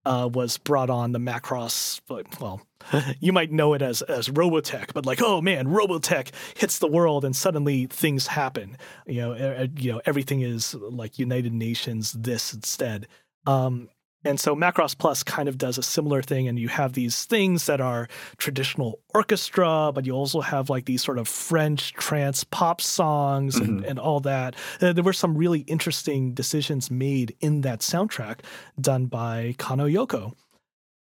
uh, 0.06 0.30
was 0.32 0.58
brought 0.58 0.90
on 0.90 1.12
the 1.12 1.20
Macross. 1.20 2.02
Well, 2.40 2.62
you 3.20 3.34
might 3.34 3.52
know 3.52 3.74
it 3.74 3.82
as 3.82 4.02
as 4.04 4.30
Robotech, 4.30 4.94
but 4.94 5.06
like, 5.06 5.22
oh 5.22 5.42
man, 5.42 5.68
Robotech 5.68 6.32
hits 6.56 6.80
the 6.80 6.88
world 6.88 7.26
and 7.26 7.36
suddenly 7.36 7.86
things 7.88 8.28
happen. 8.28 8.78
You 9.06 9.22
know, 9.22 9.68
you 9.78 9.92
know, 9.94 10.02
everything 10.06 10.42
is 10.42 10.74
like 10.76 11.20
United 11.20 11.54
Nations 11.54 12.14
this 12.14 12.54
instead. 12.54 13.08
Um, 13.48 13.90
and 14.24 14.40
so 14.40 14.56
Macross 14.56 14.96
Plus 14.96 15.24
kind 15.24 15.50
of 15.50 15.58
does 15.58 15.78
a 15.78 15.84
similar 15.84 16.22
thing, 16.22 16.48
and 16.48 16.60
you 16.60 16.68
have 16.68 16.94
these 16.94 17.26
things 17.26 17.66
that 17.66 17.82
are 17.82 18.08
traditional 18.38 19.00
orchestra, 19.14 19.92
but 19.94 20.06
you 20.06 20.14
also 20.14 20.42
have 20.42 20.70
like 20.70 20.86
these 20.86 21.04
sort 21.04 21.18
of 21.18 21.28
French 21.28 21.94
trance 21.94 22.44
pop 22.44 22.82
songs 22.82 23.56
mm-hmm. 23.56 23.78
and, 23.78 23.86
and 23.86 24.00
all 24.00 24.20
that. 24.20 24.56
Uh, 24.80 24.94
there 24.94 25.04
were 25.04 25.14
some 25.14 25.36
really 25.36 25.62
interesting 25.62 26.34
decisions 26.34 26.92
made 26.92 27.36
in 27.40 27.62
that 27.62 27.80
soundtrack 27.80 28.40
done 28.80 29.08
by 29.08 29.56
Kanno 29.58 29.92
Yoko. 29.92 30.34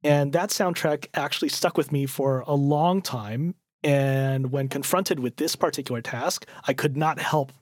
And 0.03 0.33
that 0.33 0.51
soundtrack 0.51 1.07
actually 1.15 1.51
stuck 1.51 1.77
with 1.77 1.93
me 1.93 2.07
for 2.07 2.41
a 2.47 2.55
long 2.55 3.03
time. 3.03 3.55
And 3.83 4.53
when 4.53 4.69
confronted 4.69 5.21
with 5.21 5.37
this 5.37 5.57
particular 5.57 6.01
task, 6.01 6.47
I 6.67 6.73
could 6.73 6.97
not 6.97 7.19
help 7.19 7.53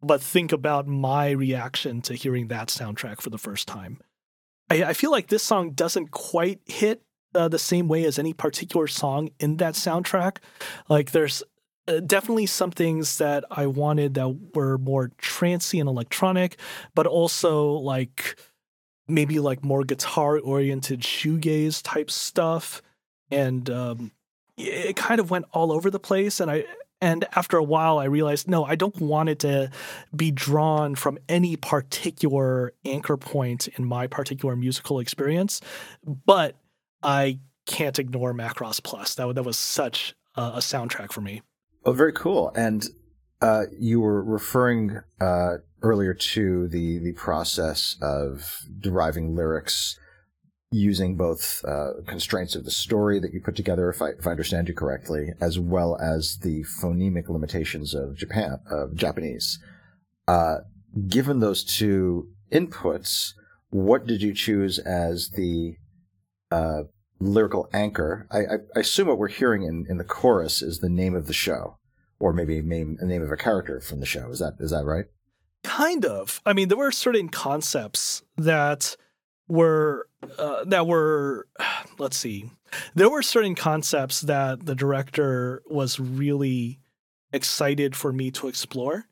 but 0.00 0.20
think 0.20 0.52
about 0.52 0.86
my 0.86 1.30
reaction 1.30 2.00
to 2.02 2.14
hearing 2.14 2.48
that 2.48 2.68
soundtrack 2.68 3.20
for 3.20 3.30
the 3.30 3.38
first 3.38 3.66
time. 3.66 3.98
I, 4.70 4.84
I 4.84 4.92
feel 4.92 5.10
like 5.10 5.28
this 5.28 5.42
song 5.42 5.72
doesn't 5.72 6.10
quite 6.10 6.60
hit 6.66 7.02
uh, 7.34 7.48
the 7.48 7.58
same 7.58 7.88
way 7.88 8.04
as 8.04 8.18
any 8.18 8.32
particular 8.32 8.86
song 8.86 9.30
in 9.38 9.56
that 9.56 9.74
soundtrack. 9.74 10.38
Like 10.88 11.10
there's 11.10 11.42
uh, 11.86 12.00
definitely 12.00 12.46
some 12.46 12.70
things 12.70 13.18
that 13.18 13.44
I 13.50 13.66
wanted 13.66 14.14
that 14.14 14.54
were 14.54 14.78
more 14.78 15.10
trancy 15.18 15.80
and 15.80 15.88
electronic, 15.88 16.58
but 16.94 17.06
also 17.06 17.70
like 17.72 18.38
maybe 19.08 19.40
like 19.40 19.64
more 19.64 19.84
guitar 19.84 20.38
oriented 20.38 21.00
shoegaze 21.00 21.82
type 21.82 22.10
stuff. 22.10 22.82
And 23.30 23.68
um, 23.70 24.12
it 24.56 24.96
kind 24.96 25.20
of 25.20 25.30
went 25.30 25.46
all 25.52 25.72
over 25.72 25.90
the 25.90 25.98
place. 25.98 26.40
And 26.40 26.50
I 26.50 26.64
and 27.00 27.24
after 27.36 27.56
a 27.56 27.62
while, 27.62 27.98
I 27.98 28.04
realized, 28.04 28.48
no, 28.48 28.64
I 28.64 28.74
don't 28.74 29.00
want 29.00 29.28
it 29.28 29.38
to 29.40 29.70
be 30.14 30.30
drawn 30.30 30.96
from 30.96 31.18
any 31.28 31.56
particular 31.56 32.72
anchor 32.84 33.16
point 33.16 33.68
in 33.68 33.84
my 33.84 34.08
particular 34.08 34.56
musical 34.56 34.98
experience. 34.98 35.60
But 36.04 36.56
I 37.02 37.38
can't 37.66 37.98
ignore 37.98 38.34
Macross 38.34 38.82
Plus. 38.82 39.14
That, 39.14 39.32
that 39.36 39.44
was 39.44 39.56
such 39.56 40.14
a, 40.34 40.40
a 40.40 40.58
soundtrack 40.58 41.12
for 41.12 41.20
me. 41.20 41.42
Oh, 41.84 41.92
very 41.92 42.12
cool. 42.12 42.50
And 42.56 42.84
uh, 43.40 43.64
you 43.78 44.00
were 44.00 44.22
referring 44.22 44.98
uh, 45.20 45.58
earlier 45.82 46.14
to 46.14 46.68
the 46.68 46.98
the 46.98 47.12
process 47.12 47.96
of 48.00 48.62
deriving 48.80 49.34
lyrics 49.34 49.98
using 50.70 51.16
both 51.16 51.64
uh, 51.66 51.92
constraints 52.06 52.54
of 52.54 52.64
the 52.64 52.70
story 52.70 53.18
that 53.18 53.32
you 53.32 53.40
put 53.40 53.56
together, 53.56 53.88
if 53.88 54.02
I, 54.02 54.10
if 54.10 54.26
I 54.26 54.32
understand 54.32 54.68
you 54.68 54.74
correctly, 54.74 55.32
as 55.40 55.58
well 55.58 55.96
as 55.96 56.38
the 56.42 56.62
phonemic 56.64 57.28
limitations 57.28 57.94
of 57.94 58.16
Japan 58.16 58.58
of 58.70 58.94
Japanese. 58.94 59.58
Uh, 60.26 60.58
given 61.06 61.40
those 61.40 61.64
two 61.64 62.28
inputs, 62.52 63.32
what 63.70 64.06
did 64.06 64.20
you 64.20 64.34
choose 64.34 64.78
as 64.78 65.30
the 65.30 65.76
uh, 66.50 66.82
lyrical 67.18 67.68
anchor? 67.72 68.26
I, 68.30 68.38
I, 68.38 68.54
I, 68.76 68.80
assume 68.80 69.08
what 69.08 69.18
we're 69.18 69.28
hearing 69.28 69.62
in, 69.62 69.86
in 69.88 69.96
the 69.96 70.04
chorus 70.04 70.60
is 70.60 70.78
the 70.78 70.88
name 70.90 71.14
of 71.14 71.26
the 71.26 71.32
show, 71.32 71.78
or 72.18 72.32
maybe 72.32 72.60
name 72.60 72.98
a 73.00 73.06
name 73.06 73.22
of 73.22 73.32
a 73.32 73.36
character 73.36 73.80
from 73.80 74.00
the 74.00 74.06
show. 74.06 74.30
Is 74.30 74.38
that 74.38 74.54
is 74.60 74.70
that 74.70 74.84
right? 74.84 75.06
Kind 75.64 76.04
of. 76.04 76.40
I 76.46 76.52
mean, 76.52 76.68
there 76.68 76.78
were 76.78 76.92
certain 76.92 77.28
concepts 77.28 78.22
that 78.36 78.96
were 79.48 80.08
uh, 80.38 80.64
that 80.64 80.86
were 80.86 81.48
let's 81.98 82.16
see 82.16 82.50
there 82.94 83.08
were 83.08 83.22
certain 83.22 83.54
concepts 83.54 84.20
that 84.22 84.66
the 84.66 84.74
director 84.74 85.62
was 85.66 85.98
really 85.98 86.78
excited 87.32 87.96
for 87.96 88.12
me 88.12 88.30
to 88.30 88.48
explore 88.48 89.06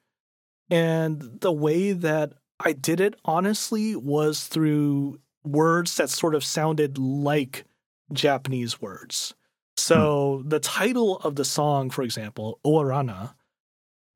and 0.70 1.40
the 1.40 1.52
way 1.52 1.92
that 1.92 2.32
i 2.60 2.72
did 2.72 3.00
it 3.00 3.14
honestly 3.24 3.96
was 3.96 4.44
through 4.44 5.18
words 5.44 5.96
that 5.96 6.10
sort 6.10 6.34
of 6.34 6.44
sounded 6.44 6.98
like 6.98 7.64
japanese 8.12 8.80
words 8.80 9.34
so 9.76 10.40
hmm. 10.42 10.48
the 10.48 10.60
title 10.60 11.18
of 11.18 11.36
the 11.36 11.44
song 11.44 11.88
for 11.88 12.02
example 12.02 12.60
oarana 12.64 13.34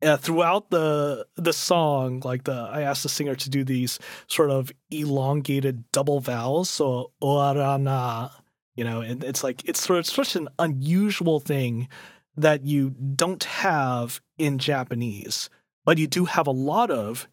uh, 0.02 0.16
throughout 0.16 0.70
the 0.70 1.26
the 1.36 1.52
song, 1.52 2.20
like 2.24 2.44
the 2.44 2.52
I 2.52 2.82
asked 2.82 3.02
the 3.02 3.08
singer 3.08 3.34
to 3.34 3.50
do 3.50 3.64
these 3.64 3.98
sort 4.28 4.50
of 4.50 4.72
elongated 4.90 5.90
double 5.92 6.20
vowels, 6.20 6.70
so 6.70 7.12
oarana, 7.22 8.30
you 8.74 8.84
know, 8.84 9.00
and 9.00 9.22
it's 9.22 9.44
like 9.44 9.68
it's 9.68 9.80
sort 9.80 9.98
of 9.98 10.06
such 10.06 10.36
an 10.36 10.48
unusual 10.58 11.40
thing 11.40 11.88
that 12.36 12.64
you 12.64 12.90
don't 12.90 13.44
have 13.44 14.20
in 14.38 14.58
Japanese, 14.58 15.50
but 15.84 15.98
you 15.98 16.06
do 16.06 16.24
have 16.24 16.46
a 16.46 16.52
lot 16.52 16.90
of 16.90 17.28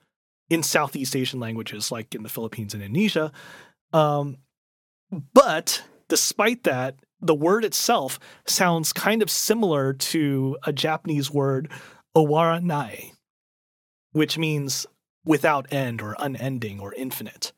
in 0.50 0.64
Southeast 0.64 1.16
Asian 1.16 1.40
languages, 1.40 1.92
like 1.92 2.16
in 2.16 2.24
the 2.24 2.30
Philippines 2.30 2.74
and 2.74 2.84
Indonesia. 2.84 3.32
Um, 3.94 4.38
but 5.34 5.84
despite 6.10 6.64
that, 6.64 6.96
the 7.22 7.36
word 7.36 7.64
itself 7.64 8.20
sounds 8.46 8.94
kind 8.94 9.22
of 9.22 9.30
similar 9.30 9.94
to 9.94 10.58
a 10.66 10.74
Japanese 10.74 11.32
word 11.32 11.72
Owaranai, 12.18 13.12
which 14.12 14.40
means 14.40 14.88
without 15.24 15.72
end 15.72 16.02
or 16.02 16.16
unending 16.18 16.80
or 16.80 16.92
infinite. 16.96 17.54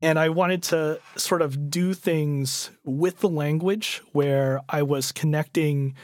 And 0.00 0.18
I 0.18 0.30
wanted 0.30 0.62
to 0.64 0.98
sort 1.16 1.42
of 1.42 1.68
do 1.68 1.92
things 1.92 2.70
with 2.82 3.18
the 3.18 3.28
language 3.28 4.00
where 4.12 4.62
I 4.70 4.82
was 4.82 5.12
connecting 5.12 5.94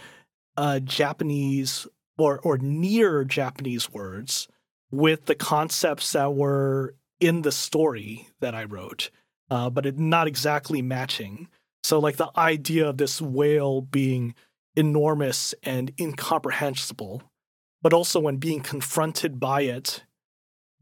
uh, 0.59 0.81
Japanese 0.81 1.87
or, 2.19 2.39
or 2.41 2.59
near 2.59 3.25
Japanese 3.25 3.91
words 3.91 4.47
with 4.91 5.25
the 5.25 5.35
concepts 5.35 6.13
that 6.13 6.35
were 6.35 6.95
in 7.19 7.41
the 7.41 7.53
story 7.53 8.29
that 8.41 8.55
I 8.55 8.65
wrote, 8.65 9.11
uh, 9.51 9.71
but 9.71 9.87
it 9.87 9.99
not 9.99 10.27
exactly 10.27 10.83
matching. 10.83 11.49
So, 11.83 11.99
like 11.99 12.17
the 12.17 12.31
idea 12.37 12.87
of 12.87 12.99
this 12.99 13.23
whale 13.23 13.81
being 13.81 14.35
enormous 14.75 15.55
and 15.63 15.91
incomprehensible 15.99 17.23
but 17.83 17.93
also 17.93 18.21
when 18.21 18.37
being 18.37 18.61
confronted 18.61 19.39
by 19.39 19.63
it, 19.63 20.05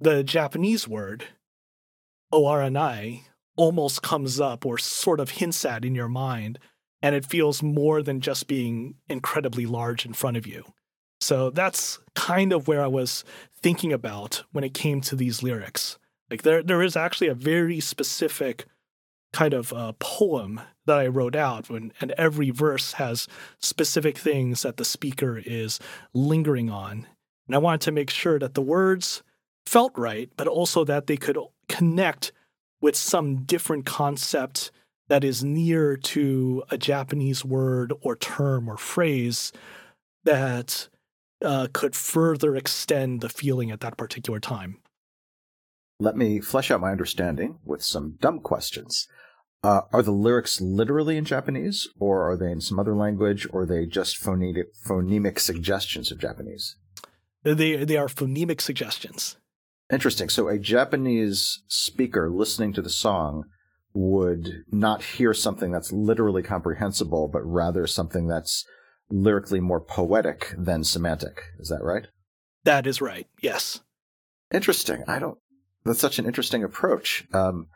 the 0.01 0.23
Japanese 0.25 0.89
word, 0.89 1.25
owaranai, 2.33 3.23
almost 3.57 4.03
comes 4.03 4.41
up 4.41 4.67
or 4.67 4.79
sort 4.79 5.21
of 5.21 5.31
hints 5.31 5.65
at 5.65 5.85
in 5.85 5.95
your 5.95 6.09
mind, 6.09 6.59
and 7.03 7.15
it 7.15 7.27
feels 7.27 7.63
more 7.63 8.03
than 8.03 8.21
just 8.21 8.49
being 8.49 8.95
incredibly 9.09 9.67
large 9.67 10.05
in 10.05 10.13
front 10.13 10.37
of 10.37 10.47
you. 10.47 10.65
So 11.21 11.51
that's 11.51 11.99
kind 12.15 12.53
of 12.53 12.69
where 12.69 12.83
I 12.83 12.87
was 12.87 13.25
thinking 13.63 13.93
about 13.93 14.43
when 14.53 14.65
it 14.65 14.75
came 14.75 15.01
to 15.03 15.17
these 15.17 15.43
lyrics. 15.43 15.99
Like 16.31 16.43
there, 16.43 16.63
there 16.63 16.83
is 16.83 16.97
actually 16.97 17.29
a 17.29 17.35
very 17.35 17.81
specific 17.81 18.67
kind 19.35 19.53
of 19.53 19.73
a 19.73 19.93
poem 19.95 20.61
that 20.87 20.97
I 20.97 21.09
wrote 21.09 21.35
out, 21.35 21.69
when, 21.69 21.93
and 22.01 22.13
every 22.13 22.51
verse 22.51 22.95
has 22.95 23.27
specific 23.59 24.17
things 24.17 24.63
that 24.63 24.77
the 24.77 24.85
speaker 24.85 25.43
is 25.45 25.81
lingering 26.15 26.71
on. 26.71 27.07
And 27.47 27.55
I 27.55 27.59
wanted 27.59 27.81
to 27.83 27.93
make 27.93 28.11
sure 28.11 28.39
that 28.39 28.55
the 28.55 28.63
words 28.63 29.23
felt 29.67 29.93
right, 29.99 30.31
but 30.37 30.47
also 30.47 30.85
that 30.85 31.09
they 31.09 31.17
could 31.17 31.37
connect 31.69 32.33
with 32.81 32.95
some 32.95 33.43
different 33.43 33.85
concept 33.85 34.71
that 35.09 35.25
is 35.25 35.43
near 35.43 35.97
to 35.97 36.63
a 36.71 36.79
Japanese 36.79 37.45
word 37.45 37.93
or 38.03 38.15
term 38.15 38.69
or 38.69 38.77
phrase 38.77 39.53
that 40.23 40.89
uh, 41.43 41.67
could 41.73 41.97
further 41.97 42.55
extend 42.55 43.21
the 43.21 43.29
feeling 43.29 43.71
at 43.71 43.81
that 43.81 43.97
particular 43.97 44.39
time. 44.39 44.79
Let 46.01 46.17
me 46.17 46.41
flesh 46.41 46.71
out 46.71 46.81
my 46.81 46.93
understanding 46.93 47.59
with 47.65 47.83
some 47.83 48.17
dumb 48.21 48.41
questions. 48.41 49.09
Uh, 49.65 49.81
are 49.95 50.03
the 50.03 50.11
lyrics 50.11 50.61
literally 50.61 51.17
in 51.17 51.25
Japanese, 51.25 51.89
or 51.99 52.31
are 52.31 52.37
they 52.37 52.53
in 52.53 52.61
some 52.61 52.79
other 52.79 52.95
language, 52.95 53.47
or 53.51 53.63
are 53.63 53.67
they 53.67 53.87
just 53.87 54.19
phonetic, 54.19 54.67
phonemic 54.87 55.39
suggestions 55.39 56.13
of 56.13 56.19
Japanese? 56.21 56.77
They 57.45 57.77
they 57.77 57.97
are 57.97 58.09
phonemic 58.09 58.61
suggestions. 58.61 59.39
Interesting. 59.91 60.29
So 60.29 60.49
a 60.49 60.59
Japanese 60.59 61.63
speaker 61.67 62.31
listening 62.31 62.75
to 62.75 62.83
the 62.83 62.91
song 62.91 63.45
would 63.95 64.65
not 64.71 65.03
hear 65.03 65.33
something 65.33 65.73
that's 65.73 65.93
literally 65.93 66.43
comprehensible, 66.43 67.29
but 67.29 67.41
rather 67.41 67.87
something 67.87 68.27
that's 68.27 68.67
lyrically 69.09 69.61
more 69.61 69.81
poetic 69.81 70.55
than 70.59 70.85
semantic. 70.85 71.41
Is 71.59 71.71
that 71.71 71.83
right? 71.83 72.09
That 72.65 72.87
is 72.87 73.01
right. 73.01 73.27
Yes. 73.41 73.81
Interesting. 74.53 75.05
I 75.09 75.19
don't. 75.19 75.39
That's 75.87 76.01
such 76.01 76.19
an 76.19 76.27
interesting 76.27 76.63
approach. 76.63 77.27
Um, 77.33 77.69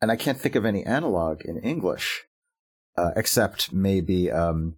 and 0.00 0.10
I 0.10 0.16
can't 0.16 0.38
think 0.38 0.54
of 0.54 0.64
any 0.64 0.84
analog 0.84 1.42
in 1.44 1.58
English 1.58 2.24
uh, 2.96 3.10
except 3.16 3.72
maybe 3.72 4.30
um, 4.30 4.76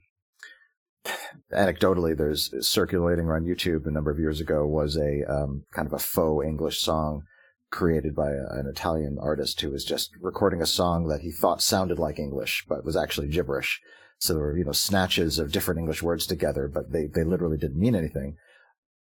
anecdotally, 1.53 2.16
there's 2.16 2.55
circulating 2.66 3.27
around 3.27 3.47
YouTube 3.47 3.87
a 3.87 3.91
number 3.91 4.11
of 4.11 4.18
years 4.18 4.41
ago 4.41 4.66
was 4.66 4.97
a 4.97 5.25
um, 5.31 5.64
kind 5.73 5.87
of 5.87 5.93
a 5.93 5.99
faux 5.99 6.47
English 6.47 6.81
song 6.81 7.23
created 7.70 8.14
by 8.14 8.31
a, 8.31 8.47
an 8.59 8.66
Italian 8.68 9.18
artist 9.20 9.61
who 9.61 9.70
was 9.70 9.85
just 9.85 10.11
recording 10.20 10.61
a 10.61 10.66
song 10.66 11.09
that 11.09 11.23
he 11.23 11.33
thought 11.33 11.62
sounded 11.62 11.99
like 11.99 12.18
English 12.18 12.64
but 12.68 12.85
was 12.85 12.97
actually 12.97 13.29
gibberish. 13.29 13.81
So 14.18 14.35
there 14.35 14.43
were 14.43 14.57
you 14.57 14.64
know 14.64 14.73
snatches 14.73 15.39
of 15.39 15.53
different 15.53 15.81
English 15.81 16.03
words 16.03 16.27
together, 16.27 16.68
but 16.68 16.93
they 16.93 17.07
they 17.07 17.25
literally 17.25 17.59
didn't 17.59 17.81
mean 17.81 17.97
anything. 17.97 18.37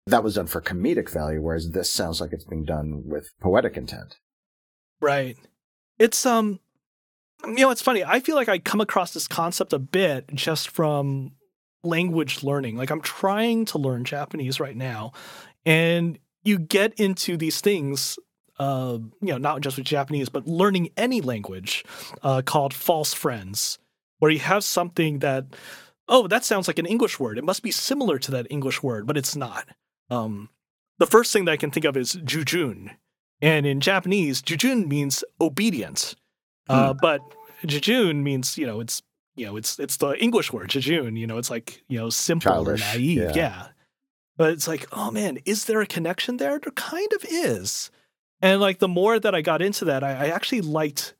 That 0.08 0.24
was 0.24 0.36
done 0.36 0.48
for 0.48 0.62
comedic 0.62 1.10
value, 1.10 1.42
whereas 1.42 1.72
this 1.72 1.92
sounds 1.92 2.22
like 2.22 2.32
it's 2.32 2.46
being 2.46 2.64
done 2.64 3.04
with 3.06 3.32
poetic 3.42 3.76
intent. 3.76 4.18
Right. 5.02 5.38
It's 6.00 6.26
um 6.26 6.60
you 7.46 7.58
know, 7.58 7.70
it's 7.70 7.82
funny. 7.82 8.04
I 8.04 8.20
feel 8.22 8.36
like 8.36 8.50
I 8.50 8.58
come 8.60 8.82
across 8.82 9.14
this 9.14 9.28
concept 9.28 9.74
a 9.74 9.80
bit 9.80 10.34
just 10.34 10.70
from 10.70 11.34
language 11.84 12.44
learning. 12.44 12.76
Like 12.76 12.90
I'm 12.90 13.02
trying 13.02 13.66
to 13.66 13.78
learn 13.78 14.04
Japanese 14.04 14.60
right 14.60 14.76
now, 14.76 15.12
and 15.66 16.18
you 16.44 16.58
get 16.60 16.94
into 17.00 17.38
these 17.38 17.62
things. 17.62 18.18
Uh, 18.58 19.00
you 19.22 19.34
know, 19.34 19.38
not 19.38 19.60
just 19.60 19.76
with 19.76 19.86
Japanese, 19.86 20.30
but 20.30 20.48
learning 20.48 20.90
any 20.96 21.20
language 21.20 21.84
uh, 22.24 22.42
called 22.42 22.74
false 22.74 23.14
friends, 23.14 23.80
where 24.20 24.32
you 24.32 24.40
have 24.40 24.64
something 24.64 25.20
that, 25.20 25.46
oh, 26.08 26.26
that 26.30 26.46
sounds 26.46 26.66
like 26.70 26.80
an 26.80 26.86
English 26.86 27.20
word. 27.20 27.38
It 27.38 27.44
must 27.44 27.64
be 27.64 27.72
similar 27.72 28.18
to 28.18 28.32
that 28.32 28.48
English 28.50 28.82
word, 28.82 29.08
but 29.08 29.18
it's 29.18 29.36
not. 29.36 29.68
Um, 30.10 30.48
the 31.00 31.06
first 31.06 31.34
thing 31.34 31.44
that 31.44 31.52
I 31.52 31.58
can 31.58 31.70
think 31.70 31.86
of 31.86 31.98
is 31.98 32.16
jujun, 32.16 32.92
and 33.42 33.66
in 33.66 33.80
Japanese, 33.80 34.42
jujun 34.42 34.88
means 34.88 35.24
obedience. 35.42 36.16
Uh, 36.68 36.94
hmm. 36.94 37.00
but 37.02 37.22
jejune 37.66 38.24
means, 38.24 38.58
you 38.58 38.66
know, 38.66 38.80
it's 38.80 39.02
you 39.36 39.46
know, 39.46 39.58
it's 39.58 39.80
it's 39.80 39.98
the 39.98 40.12
English 40.22 40.54
word 40.54 40.70
jejune. 40.70 41.16
You 41.16 41.28
know, 41.28 41.38
it's 41.38 41.50
like 41.50 41.84
you 41.88 41.98
know, 41.98 42.10
simple 42.10 42.52
Childish, 42.52 42.82
or 42.82 42.98
naive. 42.98 43.18
Yeah. 43.18 43.34
yeah. 43.36 43.68
But 44.38 44.52
it's 44.52 44.68
like, 44.68 44.88
oh 44.92 45.12
man, 45.12 45.40
is 45.46 45.66
there 45.66 45.82
a 45.82 45.86
connection 45.86 46.38
there? 46.38 46.60
There 46.60 46.72
kind 46.72 47.12
of 47.14 47.26
is. 47.30 47.92
And 48.42 48.60
like 48.60 48.80
the 48.80 48.88
more 48.88 49.20
that 49.20 49.34
I 49.34 49.42
got 49.42 49.62
into 49.62 49.86
that, 49.86 50.04
I, 50.04 50.12
I 50.12 50.28
actually 50.28 50.62
liked 50.62 51.16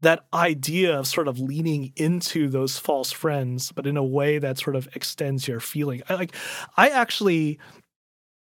that 0.00 0.26
idea 0.32 0.98
of 0.98 1.06
sort 1.06 1.28
of 1.28 1.38
leaning 1.38 1.92
into 1.96 2.48
those 2.48 2.78
false 2.78 3.10
friends, 3.10 3.72
but 3.72 3.86
in 3.86 3.96
a 3.96 4.04
way 4.04 4.38
that 4.38 4.58
sort 4.58 4.76
of 4.76 4.88
extends 4.94 5.48
your 5.48 5.60
feeling. 5.60 6.02
I 6.08 6.14
like 6.14 6.34
I 6.76 6.90
actually 6.90 7.58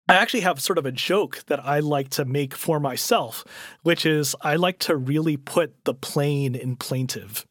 I 0.08 0.16
actually 0.16 0.40
have 0.40 0.60
sort 0.60 0.78
of 0.78 0.84
a 0.84 0.92
joke 0.92 1.42
that 1.46 1.64
I 1.64 1.80
like 1.80 2.10
to 2.10 2.24
make 2.24 2.54
for 2.54 2.78
myself, 2.78 3.44
which 3.82 4.04
is 4.04 4.36
I 4.42 4.56
like 4.56 4.78
to 4.80 4.96
really 4.96 5.36
put 5.36 5.84
the 5.84 5.94
plain 5.94 6.54
in 6.54 6.76
plaintive. 6.76 7.46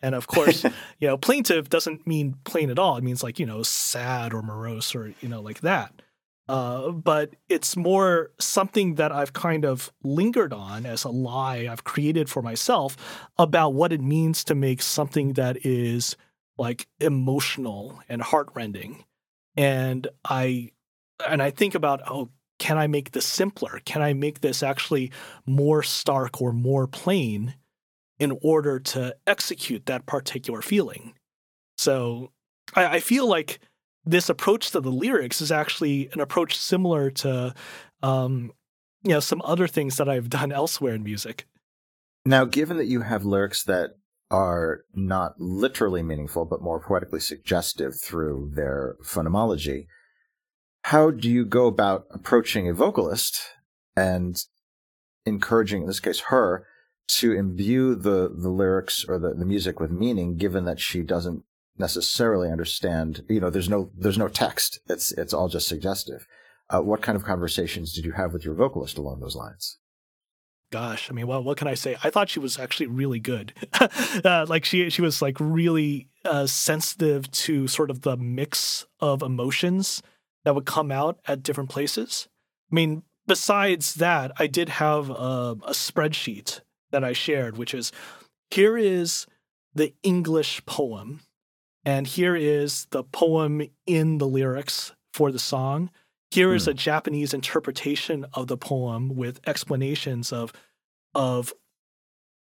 And 0.00 0.14
of 0.14 0.28
course, 0.28 0.64
you 1.00 1.08
know, 1.08 1.16
plaintive 1.16 1.68
doesn't 1.68 2.06
mean 2.06 2.36
plain 2.44 2.70
at 2.70 2.78
all. 2.78 2.96
It 2.96 3.04
means 3.04 3.22
like, 3.22 3.40
you 3.40 3.46
know, 3.46 3.64
sad 3.64 4.32
or 4.32 4.42
morose 4.42 4.94
or, 4.94 5.12
you 5.20 5.28
know, 5.28 5.40
like 5.40 5.60
that. 5.62 6.02
Uh, 6.48 6.92
but 6.92 7.34
it's 7.48 7.76
more 7.76 8.30
something 8.38 8.94
that 8.94 9.12
I've 9.12 9.34
kind 9.34 9.66
of 9.66 9.92
lingered 10.02 10.52
on 10.52 10.86
as 10.86 11.04
a 11.04 11.10
lie 11.10 11.68
I've 11.70 11.84
created 11.84 12.30
for 12.30 12.40
myself 12.40 12.96
about 13.36 13.74
what 13.74 13.92
it 13.92 14.00
means 14.00 14.44
to 14.44 14.54
make 14.54 14.80
something 14.80 15.34
that 15.34 15.66
is 15.66 16.16
like 16.56 16.86
emotional 17.00 18.00
and 18.08 18.22
heartrending. 18.22 19.04
And 19.56 20.08
I 20.24 20.70
and 21.26 21.42
I 21.42 21.50
think 21.50 21.74
about, 21.74 22.00
oh, 22.06 22.30
can 22.58 22.76
I 22.76 22.86
make 22.86 23.12
this 23.12 23.26
simpler? 23.26 23.80
Can 23.84 24.02
I 24.02 24.12
make 24.12 24.40
this 24.40 24.62
actually 24.62 25.12
more 25.46 25.82
stark 25.82 26.42
or 26.42 26.52
more 26.52 26.86
plain 26.86 27.54
in 28.18 28.36
order 28.42 28.80
to 28.80 29.14
execute 29.26 29.86
that 29.86 30.06
particular 30.06 30.60
feeling? 30.60 31.14
So 31.76 32.32
I, 32.74 32.96
I 32.96 33.00
feel 33.00 33.28
like 33.28 33.60
this 34.04 34.28
approach 34.28 34.70
to 34.72 34.80
the 34.80 34.90
lyrics 34.90 35.40
is 35.40 35.52
actually 35.52 36.08
an 36.12 36.20
approach 36.20 36.56
similar 36.56 37.10
to, 37.10 37.54
um, 38.02 38.52
you 39.04 39.10
know, 39.10 39.20
some 39.20 39.42
other 39.44 39.68
things 39.68 39.96
that 39.96 40.08
I've 40.08 40.30
done 40.38 40.52
elsewhere 40.52 40.94
in 40.94 41.04
music. 41.04 41.46
Now, 42.24 42.44
given 42.44 42.76
that 42.76 42.86
you 42.86 43.02
have 43.02 43.24
lyrics 43.24 43.64
that 43.64 43.90
are 44.30 44.84
not 44.94 45.32
literally 45.38 46.02
meaningful, 46.02 46.44
but 46.44 46.60
more 46.60 46.80
poetically 46.80 47.20
suggestive 47.20 47.98
through 47.98 48.50
their 48.54 48.96
phenomenology, 49.02 49.86
how 50.88 51.10
do 51.10 51.28
you 51.28 51.44
go 51.44 51.66
about 51.66 52.06
approaching 52.12 52.66
a 52.66 52.72
vocalist 52.72 53.42
and 53.94 54.42
encouraging, 55.26 55.82
in 55.82 55.86
this 55.86 56.00
case, 56.00 56.20
her 56.28 56.66
to 57.08 57.32
imbue 57.32 57.94
the, 57.94 58.34
the 58.34 58.48
lyrics 58.48 59.04
or 59.06 59.18
the, 59.18 59.34
the 59.34 59.44
music 59.44 59.80
with 59.80 59.90
meaning, 59.90 60.38
given 60.38 60.64
that 60.64 60.80
she 60.80 61.02
doesn't 61.02 61.42
necessarily 61.76 62.50
understand, 62.50 63.22
you 63.28 63.38
know, 63.38 63.50
there's 63.50 63.68
no, 63.68 63.90
there's 63.98 64.16
no 64.16 64.28
text. 64.28 64.80
It's, 64.88 65.12
it's 65.12 65.34
all 65.34 65.48
just 65.48 65.68
suggestive. 65.68 66.26
Uh, 66.70 66.80
what 66.80 67.02
kind 67.02 67.16
of 67.16 67.24
conversations 67.24 67.92
did 67.92 68.06
you 68.06 68.12
have 68.12 68.32
with 68.32 68.46
your 68.46 68.54
vocalist 68.54 68.96
along 68.96 69.20
those 69.20 69.36
lines? 69.36 69.76
Gosh, 70.72 71.10
I 71.10 71.12
mean, 71.12 71.26
well, 71.26 71.42
what 71.42 71.58
can 71.58 71.68
I 71.68 71.74
say? 71.74 71.98
I 72.02 72.08
thought 72.08 72.30
she 72.30 72.40
was 72.40 72.58
actually 72.58 72.86
really 72.86 73.20
good. 73.20 73.52
uh, 74.24 74.46
like 74.48 74.64
she, 74.64 74.88
she 74.88 75.02
was 75.02 75.20
like 75.20 75.36
really 75.38 76.08
uh, 76.24 76.46
sensitive 76.46 77.30
to 77.32 77.68
sort 77.68 77.90
of 77.90 78.00
the 78.00 78.16
mix 78.16 78.86
of 79.00 79.20
emotions 79.20 80.02
that 80.48 80.54
would 80.54 80.64
come 80.64 80.90
out 80.90 81.18
at 81.28 81.42
different 81.42 81.68
places. 81.68 82.26
I 82.72 82.74
mean, 82.74 83.02
besides 83.26 83.96
that, 83.96 84.32
I 84.38 84.46
did 84.46 84.70
have 84.70 85.10
a, 85.10 85.58
a 85.62 85.72
spreadsheet 85.72 86.62
that 86.90 87.04
I 87.04 87.12
shared, 87.12 87.58
which 87.58 87.74
is 87.74 87.92
here 88.50 88.78
is 88.78 89.26
the 89.74 89.92
English 90.02 90.64
poem, 90.64 91.20
and 91.84 92.06
here 92.06 92.34
is 92.34 92.86
the 92.92 93.04
poem 93.04 93.60
in 93.86 94.16
the 94.16 94.26
lyrics 94.26 94.94
for 95.12 95.30
the 95.30 95.38
song. 95.38 95.90
Here 96.30 96.54
is 96.54 96.64
mm. 96.64 96.68
a 96.68 96.74
Japanese 96.74 97.34
interpretation 97.34 98.24
of 98.32 98.46
the 98.46 98.56
poem 98.56 99.16
with 99.16 99.46
explanations 99.46 100.32
of 100.32 100.54
of 101.14 101.52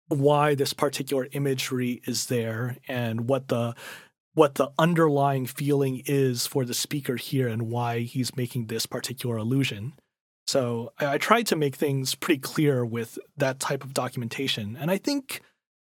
why 0.08 0.56
this 0.56 0.72
particular 0.72 1.28
imagery 1.34 2.02
is 2.08 2.28
there 2.28 2.78
and 2.88 3.28
what 3.28 3.50
the 3.50 3.76
what 4.40 4.56
the 4.56 4.72
underlying 4.80 5.46
feeling 5.46 6.02
is 6.06 6.48
for 6.48 6.64
the 6.64 6.74
speaker 6.74 7.18
here 7.18 7.50
and 7.50 7.64
why 7.64 8.00
he's 8.00 8.38
making 8.38 8.68
this 8.68 8.86
particular 8.86 9.36
allusion. 9.36 9.92
So 10.48 10.94
I, 10.98 11.16
I 11.16 11.18
tried 11.18 11.46
to 11.48 11.58
make 11.58 11.76
things 11.76 12.16
pretty 12.16 12.40
clear 12.40 12.86
with 12.86 13.20
that 13.36 13.60
type 13.60 13.84
of 13.84 13.94
documentation. 13.94 14.78
And 14.80 14.90
I 14.90 14.98
think 14.98 15.42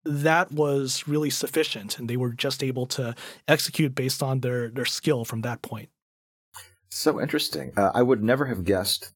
that 0.05 0.49
was 0.49 1.09
really 1.09 1.29
sufficient 1.29 1.99
and 1.99 2.09
they 2.09 2.15
were 2.15 2.31
just 2.31 2.63
able 2.63 2.85
to 2.85 3.15
execute 3.49 3.93
based 3.93 4.23
on 4.23 4.39
their, 4.39 4.69
their 4.69 4.85
skill 4.85 5.25
from 5.25 5.41
that 5.41 5.61
point. 5.61 5.89
So 6.87 7.19
interesting. 7.19 7.73
Uh, 7.75 7.91
I 7.93 8.01
would 8.01 8.23
never 8.23 8.45
have 8.45 8.63
guessed, 8.63 9.11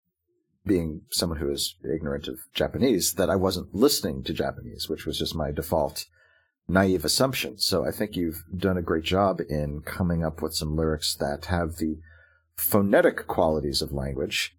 being 0.66 1.04
someone 1.10 1.40
who 1.40 1.50
is 1.50 1.78
ignorant 1.86 2.28
of 2.28 2.40
Japanese, 2.54 3.14
that 3.14 3.30
I 3.30 3.38
wasn't 3.38 3.74
listening 3.74 4.24
to 4.26 4.34
Japanese, 4.34 4.90
which 4.90 5.06
was 5.06 5.18
just 5.18 5.36
my 5.36 5.52
default 5.52 6.06
naive 6.72 7.04
assumptions. 7.04 7.66
So 7.66 7.86
I 7.86 7.92
think 7.92 8.16
you've 8.16 8.44
done 8.56 8.78
a 8.78 8.82
great 8.82 9.04
job 9.04 9.42
in 9.50 9.82
coming 9.82 10.24
up 10.24 10.42
with 10.42 10.56
some 10.56 10.76
lyrics 10.76 11.16
that 11.16 11.46
have 11.46 11.76
the 11.76 11.98
phonetic 12.56 13.28
qualities 13.28 13.82
of 13.82 13.92
language, 13.92 14.56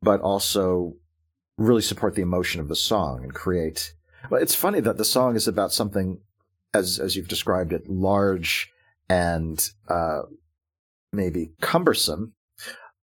but 0.00 0.20
also 0.20 0.94
really 1.56 1.82
support 1.82 2.14
the 2.14 2.22
emotion 2.22 2.60
of 2.60 2.68
the 2.68 2.76
song 2.76 3.24
and 3.24 3.34
create. 3.34 3.92
Well, 4.30 4.40
it's 4.40 4.54
funny 4.54 4.80
that 4.80 4.98
the 4.98 5.04
song 5.04 5.34
is 5.34 5.48
about 5.48 5.72
something, 5.72 6.20
as 6.72 6.98
as 6.98 7.16
you've 7.16 7.28
described 7.28 7.72
it, 7.72 7.88
large 7.88 8.70
and 9.08 9.68
uh, 9.88 10.22
maybe 11.12 11.52
cumbersome. 11.60 12.34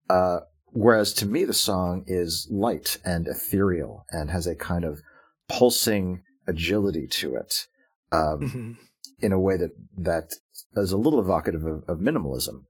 Uh, 0.10 0.40
whereas 0.68 1.14
to 1.14 1.26
me, 1.26 1.44
the 1.44 1.54
song 1.54 2.04
is 2.08 2.48
light 2.50 3.00
and 3.04 3.28
ethereal 3.28 4.06
and 4.12 4.30
has 4.30 4.48
a 4.48 4.56
kind 4.56 4.86
of 4.86 5.02
pulsing 5.50 6.22
agility 6.48 7.08
to 7.08 7.36
it 7.36 7.68
um, 8.16 8.40
mm-hmm. 8.40 8.72
in 9.20 9.32
a 9.32 9.40
way 9.40 9.58
that 9.58 9.72
that 9.98 10.34
is 10.76 10.92
a 10.92 10.98
little 10.98 11.20
evocative 11.20 11.66
of, 11.66 11.84
of 11.88 12.00
minimalism. 12.00 12.64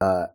Uh, 0.00 0.26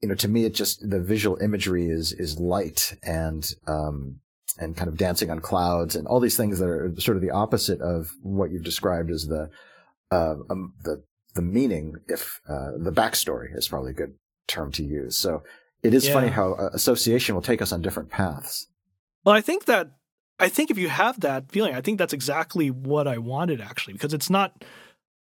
you 0.00 0.08
know, 0.08 0.14
to 0.14 0.28
me, 0.28 0.44
it 0.44 0.54
just 0.54 0.88
the 0.88 1.00
visual 1.00 1.36
imagery 1.38 1.86
is 1.86 2.12
is 2.12 2.38
light 2.38 2.94
and 3.02 3.50
um, 3.66 4.20
and 4.58 4.76
kind 4.76 4.88
of 4.88 4.96
dancing 4.96 5.30
on 5.30 5.40
clouds 5.40 5.96
and 5.96 6.06
all 6.06 6.20
these 6.20 6.36
things 6.36 6.58
that 6.58 6.68
are 6.68 6.94
sort 6.98 7.16
of 7.16 7.22
the 7.22 7.30
opposite 7.30 7.80
of 7.80 8.10
what 8.22 8.50
you've 8.50 8.64
described 8.64 9.10
as 9.10 9.26
the 9.26 9.50
uh, 10.10 10.34
um, 10.50 10.74
the 10.82 11.02
the 11.34 11.42
meaning. 11.42 11.94
If 12.08 12.40
uh, 12.48 12.72
the 12.78 12.92
backstory 12.92 13.56
is 13.56 13.68
probably 13.68 13.92
a 13.92 13.94
good 13.94 14.14
term 14.46 14.72
to 14.72 14.84
use. 14.84 15.16
So 15.16 15.42
it 15.82 15.94
is 15.94 16.06
yeah. 16.06 16.12
funny 16.12 16.28
how 16.28 16.52
uh, 16.54 16.70
association 16.72 17.34
will 17.34 17.42
take 17.42 17.62
us 17.62 17.72
on 17.72 17.82
different 17.82 18.10
paths. 18.10 18.66
Well, 19.24 19.34
I 19.34 19.40
think 19.40 19.64
that 19.66 19.90
I 20.38 20.48
think 20.48 20.70
if 20.70 20.78
you 20.78 20.88
have 20.88 21.20
that 21.20 21.50
feeling, 21.52 21.74
I 21.74 21.80
think 21.80 21.98
that's 21.98 22.12
exactly 22.12 22.70
what 22.70 23.06
I 23.06 23.18
wanted 23.18 23.60
actually, 23.60 23.92
because 23.94 24.14
it's 24.14 24.30
not 24.30 24.64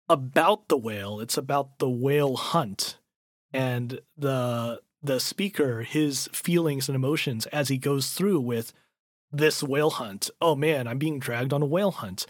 about 0.08 0.68
the 0.68 0.78
whale, 0.78 1.20
it's 1.20 1.38
about 1.38 1.80
the 1.80 1.90
whale 1.90 2.36
hunt 2.36 2.98
and 3.54 4.02
the 4.18 4.82
the 5.04 5.20
speaker, 5.20 5.82
his 5.82 6.30
feelings 6.32 6.88
and 6.88 6.96
emotions 6.96 7.48
as 7.48 7.70
he 7.70 7.78
goes 7.78 8.12
through 8.12 8.40
with 8.40 8.72
this 9.32 9.64
whale 9.64 9.90
hunt. 9.90 10.30
Oh 10.40 10.56
man, 10.56 10.88
I'm 10.88 11.00
being 11.00 11.18
dragged 11.20 11.54
on 11.54 11.62
a 11.62 11.66
whale 11.66 11.92
hunt. 11.92 12.26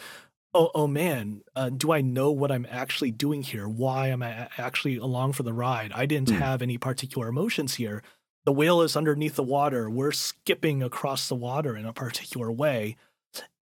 oh, 0.54 0.72
oh 0.76 0.88
man, 0.88 1.42
uh, 1.56 1.70
do 1.70 1.92
I 1.92 2.02
know 2.02 2.32
what 2.32 2.52
I'm 2.52 2.68
actually 2.70 3.12
doing 3.12 3.42
here? 3.42 3.68
Why 3.68 4.08
am 4.08 4.22
I 4.22 4.50
actually 4.58 4.98
along 4.98 5.34
for 5.34 5.44
the 5.44 5.54
ride? 5.54 5.92
I 5.94 6.06
didn't 6.06 6.30
mm. 6.30 6.40
have 6.40 6.62
any 6.62 6.78
particular 6.78 7.28
emotions 7.28 7.76
here. 7.76 8.04
The 8.46 8.52
whale 8.52 8.82
is 8.82 8.96
underneath 8.96 9.36
the 9.36 9.44
water. 9.44 9.90
We're 9.90 10.12
skipping 10.12 10.82
across 10.82 11.28
the 11.28 11.36
water 11.36 11.76
in 11.76 11.86
a 11.86 11.94
particular 11.94 12.52
way. 12.52 12.98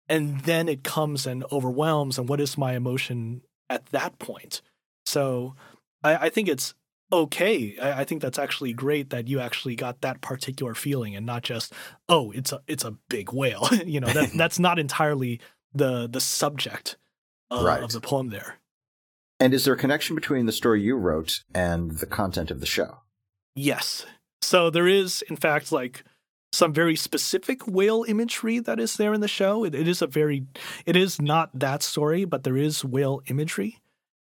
And 0.07 0.41
then 0.41 0.67
it 0.67 0.83
comes 0.83 1.25
and 1.25 1.45
overwhelms. 1.51 2.17
And 2.17 2.27
what 2.27 2.41
is 2.41 2.57
my 2.57 2.73
emotion 2.73 3.41
at 3.69 3.85
that 3.87 4.19
point? 4.19 4.61
So 5.05 5.55
I, 6.03 6.15
I 6.15 6.29
think 6.29 6.47
it's 6.47 6.73
okay. 7.11 7.77
I, 7.81 8.01
I, 8.01 8.03
think 8.03 8.21
that's 8.21 8.39
actually 8.39 8.73
great 8.73 9.09
that 9.09 9.27
you 9.27 9.39
actually 9.39 9.75
got 9.75 10.01
that 10.01 10.21
particular 10.21 10.73
feeling 10.73 11.15
and 11.15 11.25
not 11.25 11.43
just, 11.43 11.73
oh, 12.07 12.31
it's 12.31 12.51
a 12.51 12.61
it's 12.67 12.83
a 12.83 12.91
big 13.09 13.31
whale. 13.31 13.67
you 13.85 13.99
know, 13.99 14.07
that 14.07 14.31
that's 14.35 14.59
not 14.59 14.79
entirely 14.79 15.39
the 15.73 16.07
the 16.07 16.21
subject 16.21 16.97
of, 17.49 17.63
right. 17.63 17.83
of 17.83 17.91
the 17.91 18.01
poem 18.01 18.29
there. 18.29 18.57
And 19.39 19.53
is 19.53 19.65
there 19.65 19.73
a 19.73 19.77
connection 19.77 20.15
between 20.15 20.45
the 20.45 20.51
story 20.51 20.81
you 20.81 20.95
wrote 20.95 21.43
and 21.53 21.91
the 21.97 22.05
content 22.05 22.51
of 22.51 22.59
the 22.59 22.65
show? 22.65 22.99
Yes. 23.55 24.05
So 24.41 24.69
there 24.69 24.87
is, 24.87 25.21
in 25.23 25.35
fact, 25.35 25.71
like 25.71 26.03
some 26.53 26.73
very 26.73 26.95
specific 26.95 27.65
whale 27.67 28.03
imagery 28.07 28.59
that 28.59 28.79
is 28.79 28.97
there 28.97 29.13
in 29.13 29.21
the 29.21 29.27
show. 29.27 29.63
it, 29.63 29.73
it 29.73 29.87
is 29.87 30.01
a 30.01 30.07
very, 30.07 30.45
it 30.85 30.95
is 30.95 31.21
not 31.21 31.49
that 31.53 31.81
story, 31.81 32.25
but 32.25 32.43
there 32.43 32.57
is 32.57 32.83
whale 32.83 33.21
imagery. 33.27 33.79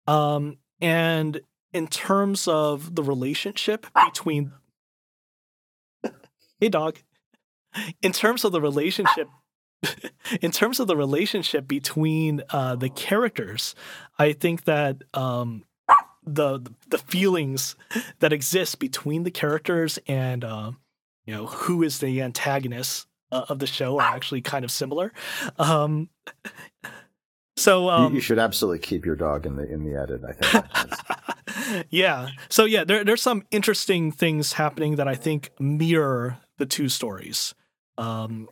Um, 0.07 0.57
and 0.81 1.41
in 1.73 1.87
terms 1.87 2.47
of 2.47 2.95
the 2.95 3.03
relationship 3.03 3.85
between, 4.05 4.51
hey 6.59 6.69
dog, 6.69 6.97
in 8.01 8.11
terms 8.11 8.43
of 8.43 8.51
the 8.51 8.61
relationship 8.61 9.29
in 10.41 10.51
terms 10.51 10.79
of 10.79 10.87
the 10.87 10.97
relationship 10.97 11.67
between 11.67 12.41
uh, 12.49 12.75
the 12.75 12.89
characters, 12.89 13.75
I 14.17 14.33
think 14.33 14.65
that 14.65 15.03
um, 15.13 15.63
the 16.27 16.59
the 16.89 16.97
feelings 16.97 17.75
that 18.19 18.33
exist 18.33 18.79
between 18.79 19.23
the 19.23 19.31
characters 19.31 19.97
and 20.07 20.43
uh, 20.43 20.71
you 21.25 21.33
know 21.33 21.47
who 21.47 21.83
is 21.83 21.99
the 21.99 22.21
antagonist 22.21 23.07
uh, 23.31 23.45
of 23.49 23.59
the 23.59 23.67
show 23.67 23.97
are 23.99 24.15
actually 24.15 24.41
kind 24.41 24.65
of 24.65 24.71
similar. 24.71 25.13
Um, 25.57 26.09
so 27.55 27.89
um, 27.89 28.13
you, 28.13 28.21
should 28.21 28.39
absolutely 28.39 28.79
keep 28.79 29.05
your 29.05 29.15
dog 29.15 29.45
in 29.45 29.55
the 29.55 29.71
in 29.71 29.83
the 29.83 29.99
edit. 29.99 30.21
I 30.27 30.33
think. 30.33 31.85
yeah. 31.89 32.29
So 32.49 32.65
yeah, 32.65 32.83
there, 32.83 33.03
there's 33.03 33.21
some 33.21 33.43
interesting 33.49 34.11
things 34.11 34.53
happening 34.53 34.97
that 34.97 35.07
I 35.07 35.15
think 35.15 35.51
mirror 35.59 36.37
the 36.57 36.65
two 36.65 36.89
stories. 36.89 37.55
Um, 37.97 38.49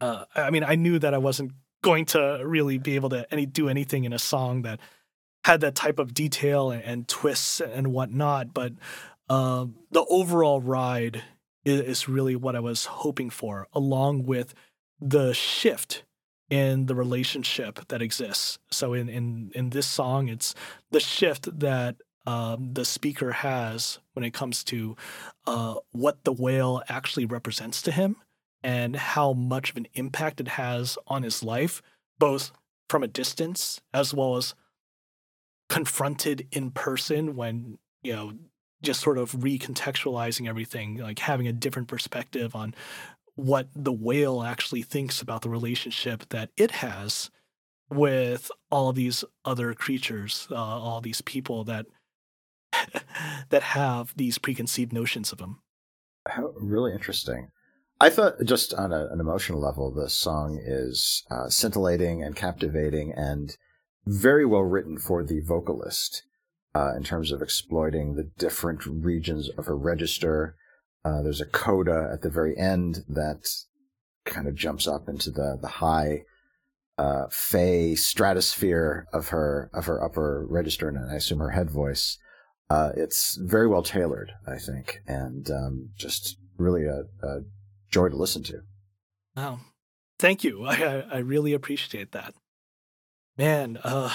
uh, 0.00 0.24
I 0.34 0.50
mean, 0.50 0.62
I 0.62 0.76
knew 0.76 0.98
that 1.00 1.12
I 1.12 1.18
wasn't 1.18 1.52
going 1.82 2.04
to 2.06 2.42
really 2.44 2.78
be 2.78 2.94
able 2.94 3.08
to 3.08 3.26
any 3.32 3.46
do 3.46 3.68
anything 3.68 4.04
in 4.04 4.12
a 4.12 4.18
song 4.18 4.62
that 4.62 4.80
had 5.44 5.60
that 5.60 5.74
type 5.74 5.98
of 5.98 6.14
detail 6.14 6.70
and, 6.70 6.82
and 6.82 7.08
twists 7.08 7.60
and 7.60 7.92
whatnot, 7.92 8.52
but 8.52 8.72
uh, 9.28 9.66
the 9.90 10.04
overall 10.08 10.60
ride 10.60 11.22
is, 11.64 11.80
is 11.80 12.08
really 12.08 12.36
what 12.36 12.56
I 12.56 12.60
was 12.60 12.86
hoping 12.86 13.30
for, 13.30 13.66
along 13.72 14.24
with 14.24 14.54
the 15.00 15.32
shift 15.32 16.04
in 16.50 16.86
the 16.86 16.94
relationship 16.94 17.86
that 17.88 18.02
exists. 18.02 18.58
So 18.70 18.94
in 18.94 19.08
in 19.08 19.52
in 19.54 19.70
this 19.70 19.86
song, 19.86 20.28
it's 20.28 20.54
the 20.90 21.00
shift 21.00 21.60
that 21.60 21.96
um, 22.26 22.74
the 22.74 22.84
speaker 22.84 23.32
has 23.32 23.98
when 24.14 24.24
it 24.24 24.34
comes 24.34 24.64
to 24.64 24.96
uh, 25.46 25.76
what 25.92 26.24
the 26.24 26.32
whale 26.32 26.82
actually 26.88 27.26
represents 27.26 27.80
to 27.82 27.90
him 27.90 28.16
and 28.62 28.96
how 28.96 29.32
much 29.32 29.70
of 29.70 29.76
an 29.76 29.86
impact 29.94 30.40
it 30.40 30.48
has 30.48 30.98
on 31.06 31.22
his 31.22 31.42
life, 31.42 31.80
both 32.18 32.52
from 32.88 33.02
a 33.02 33.08
distance 33.08 33.80
as 33.94 34.12
well 34.12 34.36
as 34.36 34.54
confronted 35.68 36.46
in 36.52 36.70
person 36.70 37.36
when, 37.36 37.78
you 38.02 38.12
know, 38.14 38.32
just 38.82 39.00
sort 39.00 39.18
of 39.18 39.32
recontextualizing 39.32 40.48
everything, 40.48 40.98
like 40.98 41.18
having 41.18 41.48
a 41.48 41.52
different 41.52 41.88
perspective 41.88 42.54
on 42.54 42.74
what 43.34 43.68
the 43.74 43.92
whale 43.92 44.42
actually 44.42 44.82
thinks 44.82 45.20
about 45.20 45.42
the 45.42 45.50
relationship 45.50 46.28
that 46.30 46.50
it 46.56 46.70
has 46.70 47.30
with 47.90 48.50
all 48.70 48.92
these 48.92 49.24
other 49.44 49.74
creatures, 49.74 50.48
uh, 50.50 50.54
all 50.54 51.00
these 51.00 51.20
people 51.22 51.64
that 51.64 51.86
that 53.48 53.62
have 53.62 54.14
these 54.16 54.38
preconceived 54.38 54.92
notions 54.92 55.32
of 55.32 55.38
them 55.38 55.60
How 56.26 56.52
really 56.56 56.92
interesting. 56.92 57.50
I 58.00 58.10
thought 58.10 58.34
just 58.44 58.74
on 58.74 58.92
a, 58.92 59.06
an 59.06 59.20
emotional 59.20 59.60
level, 59.60 59.90
the 59.90 60.08
song 60.08 60.60
is 60.64 61.24
uh, 61.30 61.48
scintillating 61.48 62.22
and 62.22 62.36
captivating 62.36 63.12
and 63.12 63.56
very 64.08 64.46
well 64.46 64.62
written 64.62 64.98
for 64.98 65.22
the 65.22 65.40
vocalist 65.40 66.22
uh, 66.74 66.94
in 66.96 67.04
terms 67.04 67.30
of 67.30 67.42
exploiting 67.42 68.14
the 68.14 68.30
different 68.38 68.84
regions 68.86 69.50
of 69.58 69.66
her 69.66 69.76
register. 69.76 70.56
Uh, 71.04 71.22
there's 71.22 71.42
a 71.42 71.46
coda 71.46 72.08
at 72.12 72.22
the 72.22 72.30
very 72.30 72.56
end 72.56 73.04
that 73.08 73.46
kind 74.24 74.48
of 74.48 74.54
jumps 74.54 74.86
up 74.86 75.08
into 75.08 75.30
the 75.30 75.58
the 75.60 75.68
high 75.68 76.22
uh, 76.96 77.26
fey 77.30 77.94
stratosphere 77.94 79.06
of 79.12 79.28
her 79.28 79.70
of 79.72 79.86
her 79.86 80.02
upper 80.02 80.46
register 80.48 80.88
and 80.88 80.98
I 81.10 81.16
assume 81.16 81.38
her 81.38 81.50
head 81.50 81.70
voice. 81.70 82.18
Uh, 82.70 82.90
it's 82.96 83.36
very 83.36 83.66
well 83.66 83.82
tailored, 83.82 84.32
I 84.46 84.58
think, 84.58 85.00
and 85.06 85.50
um, 85.50 85.90
just 85.96 86.36
really 86.58 86.84
a, 86.84 87.04
a 87.22 87.40
joy 87.90 88.08
to 88.08 88.16
listen 88.16 88.42
to. 88.44 88.60
Wow. 89.36 89.60
Thank 90.18 90.44
you. 90.44 90.66
I, 90.66 91.04
I 91.10 91.18
really 91.18 91.54
appreciate 91.54 92.12
that. 92.12 92.34
Man, 93.38 93.78
uh, 93.84 94.12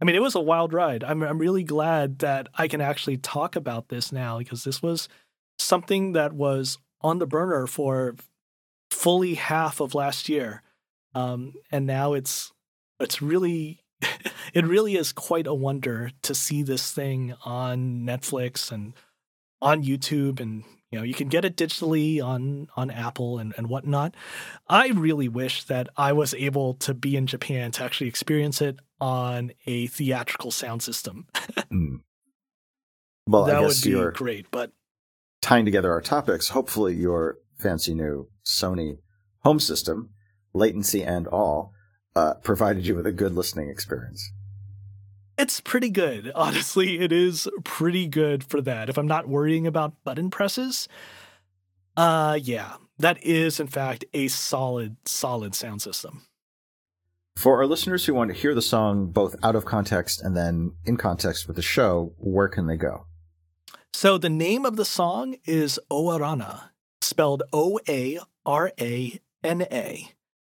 I 0.00 0.04
mean, 0.04 0.16
it 0.16 0.22
was 0.22 0.34
a 0.34 0.40
wild 0.40 0.72
ride. 0.72 1.04
I'm, 1.04 1.22
I'm 1.22 1.38
really 1.38 1.62
glad 1.62 2.20
that 2.20 2.48
I 2.56 2.68
can 2.68 2.80
actually 2.80 3.18
talk 3.18 3.54
about 3.54 3.88
this 3.88 4.10
now 4.10 4.38
because 4.38 4.64
this 4.64 4.82
was 4.82 5.08
something 5.58 6.12
that 6.12 6.32
was 6.32 6.78
on 7.02 7.18
the 7.18 7.26
burner 7.26 7.66
for 7.66 8.16
fully 8.90 9.34
half 9.34 9.80
of 9.80 9.94
last 9.94 10.30
year. 10.30 10.62
Um, 11.14 11.54
and 11.70 11.86
now 11.86 12.14
it's, 12.14 12.52
it's 12.98 13.20
really, 13.20 13.80
it 14.54 14.66
really 14.66 14.96
is 14.96 15.12
quite 15.12 15.46
a 15.46 15.54
wonder 15.54 16.10
to 16.22 16.34
see 16.34 16.62
this 16.62 16.92
thing 16.92 17.34
on 17.44 18.06
Netflix 18.06 18.72
and 18.72 18.94
on 19.60 19.82
YouTube 19.84 20.40
and 20.40 20.64
you 20.96 21.02
know, 21.02 21.04
you 21.04 21.12
can 21.12 21.28
get 21.28 21.44
it 21.44 21.56
digitally 21.56 22.24
on 22.24 22.68
on 22.74 22.90
Apple 22.90 23.38
and, 23.38 23.52
and 23.58 23.68
whatnot. 23.68 24.14
I 24.66 24.88
really 24.88 25.28
wish 25.28 25.64
that 25.64 25.90
I 25.94 26.14
was 26.14 26.32
able 26.32 26.72
to 26.74 26.94
be 26.94 27.16
in 27.16 27.26
Japan 27.26 27.70
to 27.72 27.84
actually 27.84 28.08
experience 28.08 28.62
it 28.62 28.78
on 28.98 29.52
a 29.66 29.88
theatrical 29.88 30.50
sound 30.50 30.82
system. 30.82 31.26
mm. 31.34 32.00
Well, 33.26 33.44
that 33.44 33.60
would 33.60 33.76
be 33.84 34.16
great. 34.16 34.50
But 34.50 34.72
tying 35.42 35.66
together 35.66 35.92
our 35.92 36.00
topics, 36.00 36.48
hopefully 36.48 36.94
your 36.94 37.36
fancy 37.58 37.92
new 37.92 38.30
Sony 38.42 38.96
home 39.44 39.60
system, 39.60 40.14
latency 40.54 41.04
and 41.04 41.26
all, 41.26 41.74
uh, 42.14 42.34
provided 42.42 42.86
you 42.86 42.94
with 42.94 43.06
a 43.06 43.12
good 43.12 43.34
listening 43.34 43.68
experience. 43.68 44.32
It's 45.38 45.60
pretty 45.60 45.90
good. 45.90 46.32
Honestly, 46.34 47.00
it 47.00 47.12
is 47.12 47.48
pretty 47.64 48.06
good 48.06 48.44
for 48.44 48.60
that. 48.62 48.88
If 48.88 48.98
I'm 48.98 49.06
not 49.06 49.28
worrying 49.28 49.66
about 49.66 50.02
button 50.04 50.30
presses, 50.30 50.88
uh 51.96 52.38
yeah, 52.42 52.76
that 52.98 53.22
is 53.22 53.60
in 53.60 53.68
fact 53.68 54.04
a 54.12 54.28
solid 54.28 54.96
solid 55.04 55.54
sound 55.54 55.82
system. 55.82 56.26
For 57.36 57.58
our 57.58 57.66
listeners 57.66 58.06
who 58.06 58.14
want 58.14 58.30
to 58.30 58.36
hear 58.36 58.54
the 58.54 58.62
song 58.62 59.08
both 59.08 59.36
out 59.42 59.54
of 59.56 59.66
context 59.66 60.22
and 60.22 60.34
then 60.34 60.72
in 60.86 60.96
context 60.96 61.46
with 61.46 61.56
the 61.56 61.62
show, 61.62 62.14
where 62.16 62.48
can 62.48 62.66
they 62.66 62.78
go? 62.78 63.04
So 63.92 64.16
the 64.16 64.30
name 64.30 64.64
of 64.64 64.76
the 64.76 64.86
song 64.86 65.36
is 65.44 65.78
Oarana, 65.90 66.70
spelled 67.02 67.42
O 67.52 67.78
A 67.88 68.18
R 68.46 68.72
A 68.80 69.20
N 69.44 69.62
A. 69.62 70.12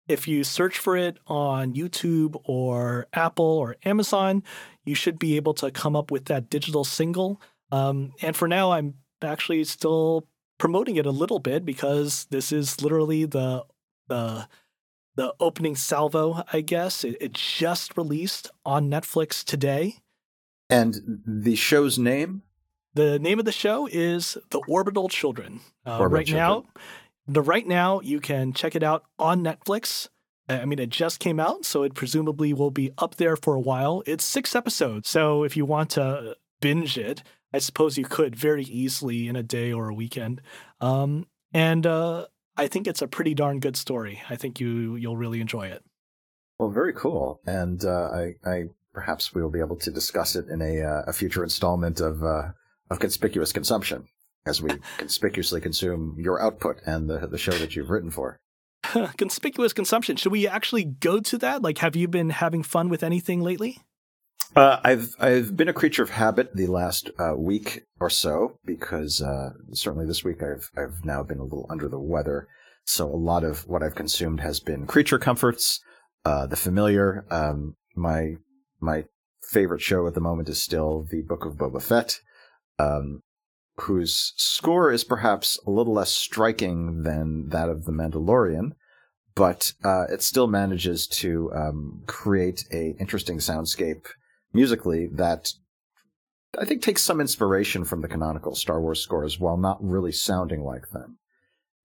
If 0.08 0.26
you 0.26 0.44
search 0.44 0.78
for 0.78 0.96
it 0.96 1.18
on 1.26 1.74
YouTube 1.74 2.40
or 2.44 3.06
Apple 3.12 3.44
or 3.44 3.76
Amazon, 3.84 4.42
you 4.84 4.94
should 4.94 5.18
be 5.18 5.36
able 5.36 5.54
to 5.54 5.70
come 5.70 5.94
up 5.94 6.10
with 6.10 6.24
that 6.26 6.50
digital 6.50 6.84
single. 6.84 7.40
Um, 7.70 8.12
and 8.20 8.36
for 8.36 8.48
now, 8.48 8.72
I'm 8.72 8.94
actually 9.22 9.64
still 9.64 10.26
promoting 10.58 10.96
it 10.96 11.06
a 11.06 11.10
little 11.10 11.38
bit 11.38 11.64
because 11.64 12.26
this 12.30 12.52
is 12.52 12.82
literally 12.82 13.24
the 13.24 13.64
the 14.08 14.48
the 15.14 15.34
opening 15.40 15.76
salvo, 15.76 16.42
I 16.52 16.60
guess. 16.62 17.04
It, 17.04 17.16
it 17.20 17.32
just 17.34 17.96
released 17.96 18.50
on 18.64 18.90
Netflix 18.90 19.44
today. 19.44 19.96
And 20.70 21.20
the 21.26 21.54
show's 21.54 21.98
name? 21.98 22.42
The 22.94 23.18
name 23.18 23.38
of 23.38 23.44
the 23.44 23.52
show 23.52 23.88
is 23.90 24.36
The 24.50 24.60
Orbital 24.68 25.08
Children. 25.08 25.60
Uh, 25.86 25.98
Orbital 25.98 26.08
right 26.08 26.26
Children. 26.26 26.64
now, 26.74 26.80
the 27.34 27.42
right 27.42 27.66
now 27.66 28.00
you 28.00 28.20
can 28.20 28.52
check 28.52 28.74
it 28.74 28.82
out 28.82 29.04
on 29.18 29.42
Netflix. 29.42 30.08
I 30.48 30.64
mean, 30.64 30.78
it 30.78 30.90
just 30.90 31.20
came 31.20 31.38
out, 31.38 31.64
so 31.64 31.82
it 31.82 31.94
presumably 31.94 32.52
will 32.52 32.70
be 32.70 32.90
up 32.98 33.14
there 33.16 33.36
for 33.36 33.54
a 33.54 33.60
while. 33.60 34.02
It's 34.06 34.24
six 34.24 34.54
episodes, 34.54 35.08
so 35.08 35.44
if 35.44 35.56
you 35.56 35.64
want 35.64 35.90
to 35.90 36.36
binge 36.60 36.98
it, 36.98 37.22
I 37.54 37.58
suppose 37.58 37.96
you 37.96 38.04
could 38.04 38.34
very 38.34 38.64
easily 38.64 39.28
in 39.28 39.36
a 39.36 39.42
day 39.42 39.72
or 39.72 39.88
a 39.88 39.94
weekend. 39.94 40.40
Um, 40.80 41.26
and 41.52 41.86
uh, 41.86 42.26
I 42.56 42.66
think 42.66 42.86
it's 42.86 43.02
a 43.02 43.08
pretty 43.08 43.34
darn 43.34 43.60
good 43.60 43.76
story. 43.76 44.22
I 44.28 44.36
think 44.36 44.58
you 44.60 44.96
you'll 44.96 45.16
really 45.16 45.40
enjoy 45.40 45.68
it. 45.68 45.84
Well, 46.58 46.70
very 46.70 46.92
cool. 46.92 47.40
And 47.46 47.84
uh, 47.84 48.10
I, 48.12 48.34
I 48.44 48.64
perhaps 48.92 49.34
we 49.34 49.42
will 49.42 49.50
be 49.50 49.60
able 49.60 49.76
to 49.76 49.90
discuss 49.90 50.36
it 50.36 50.48
in 50.48 50.60
a, 50.60 50.82
uh, 50.82 51.02
a 51.06 51.12
future 51.12 51.42
installment 51.42 52.00
of 52.00 52.22
uh, 52.22 52.50
of 52.90 52.98
conspicuous 52.98 53.52
consumption 53.52 54.06
as 54.46 54.60
we 54.60 54.70
conspicuously 54.98 55.60
consume 55.60 56.16
your 56.18 56.40
output 56.40 56.80
and 56.86 57.08
the 57.08 57.26
the 57.26 57.38
show 57.38 57.52
that 57.52 57.76
you've 57.76 57.90
written 57.90 58.10
for. 58.10 58.38
conspicuous 59.16 59.72
consumption. 59.72 60.16
Should 60.16 60.32
we 60.32 60.48
actually 60.48 60.84
go 60.84 61.20
to 61.20 61.38
that? 61.38 61.62
Like, 61.62 61.78
have 61.78 61.96
you 61.96 62.08
been 62.08 62.30
having 62.30 62.62
fun 62.62 62.88
with 62.88 63.02
anything 63.02 63.40
lately? 63.40 63.78
Uh, 64.54 64.78
I've 64.84 65.14
I've 65.18 65.56
been 65.56 65.68
a 65.68 65.72
creature 65.72 66.02
of 66.02 66.10
habit 66.10 66.54
the 66.54 66.66
last 66.66 67.10
uh, 67.18 67.34
week 67.36 67.84
or 68.00 68.10
so 68.10 68.58
because 68.64 69.22
uh, 69.22 69.50
certainly 69.72 70.06
this 70.06 70.24
week 70.24 70.42
I've 70.42 70.70
I've 70.76 71.04
now 71.04 71.22
been 71.22 71.38
a 71.38 71.44
little 71.44 71.66
under 71.70 71.88
the 71.88 72.00
weather, 72.00 72.48
so 72.84 73.06
a 73.06 73.16
lot 73.16 73.44
of 73.44 73.66
what 73.66 73.82
I've 73.82 73.94
consumed 73.94 74.40
has 74.40 74.60
been 74.60 74.86
creature 74.86 75.18
comforts, 75.18 75.80
uh, 76.26 76.46
the 76.46 76.56
familiar. 76.56 77.24
Um, 77.30 77.76
my 77.96 78.34
my 78.78 79.04
favorite 79.42 79.80
show 79.80 80.06
at 80.06 80.12
the 80.12 80.20
moment 80.20 80.50
is 80.50 80.62
still 80.62 81.06
the 81.10 81.22
Book 81.22 81.46
of 81.46 81.54
Boba 81.54 81.80
Fett, 81.80 82.20
um, 82.78 83.22
whose 83.80 84.32
score 84.36 84.92
is 84.92 85.04
perhaps 85.04 85.58
a 85.66 85.70
little 85.70 85.94
less 85.94 86.12
striking 86.12 87.02
than 87.02 87.48
that 87.48 87.68
of 87.68 87.84
The 87.84 87.92
Mandalorian, 87.92 88.72
but 89.34 89.72
uh, 89.82 90.04
it 90.10 90.22
still 90.22 90.46
manages 90.46 91.06
to 91.06 91.52
um, 91.54 92.02
create 92.06 92.64
a 92.72 92.94
interesting 93.00 93.38
soundscape 93.38 94.06
musically 94.52 95.08
that 95.12 95.52
I 96.58 96.66
think 96.66 96.82
takes 96.82 97.02
some 97.02 97.20
inspiration 97.20 97.84
from 97.84 98.02
the 98.02 98.08
canonical 98.08 98.54
Star 98.54 98.80
Wars 98.80 99.00
scores 99.00 99.40
while 99.40 99.56
not 99.56 99.82
really 99.82 100.12
sounding 100.12 100.62
like 100.62 100.90
them. 100.90 101.18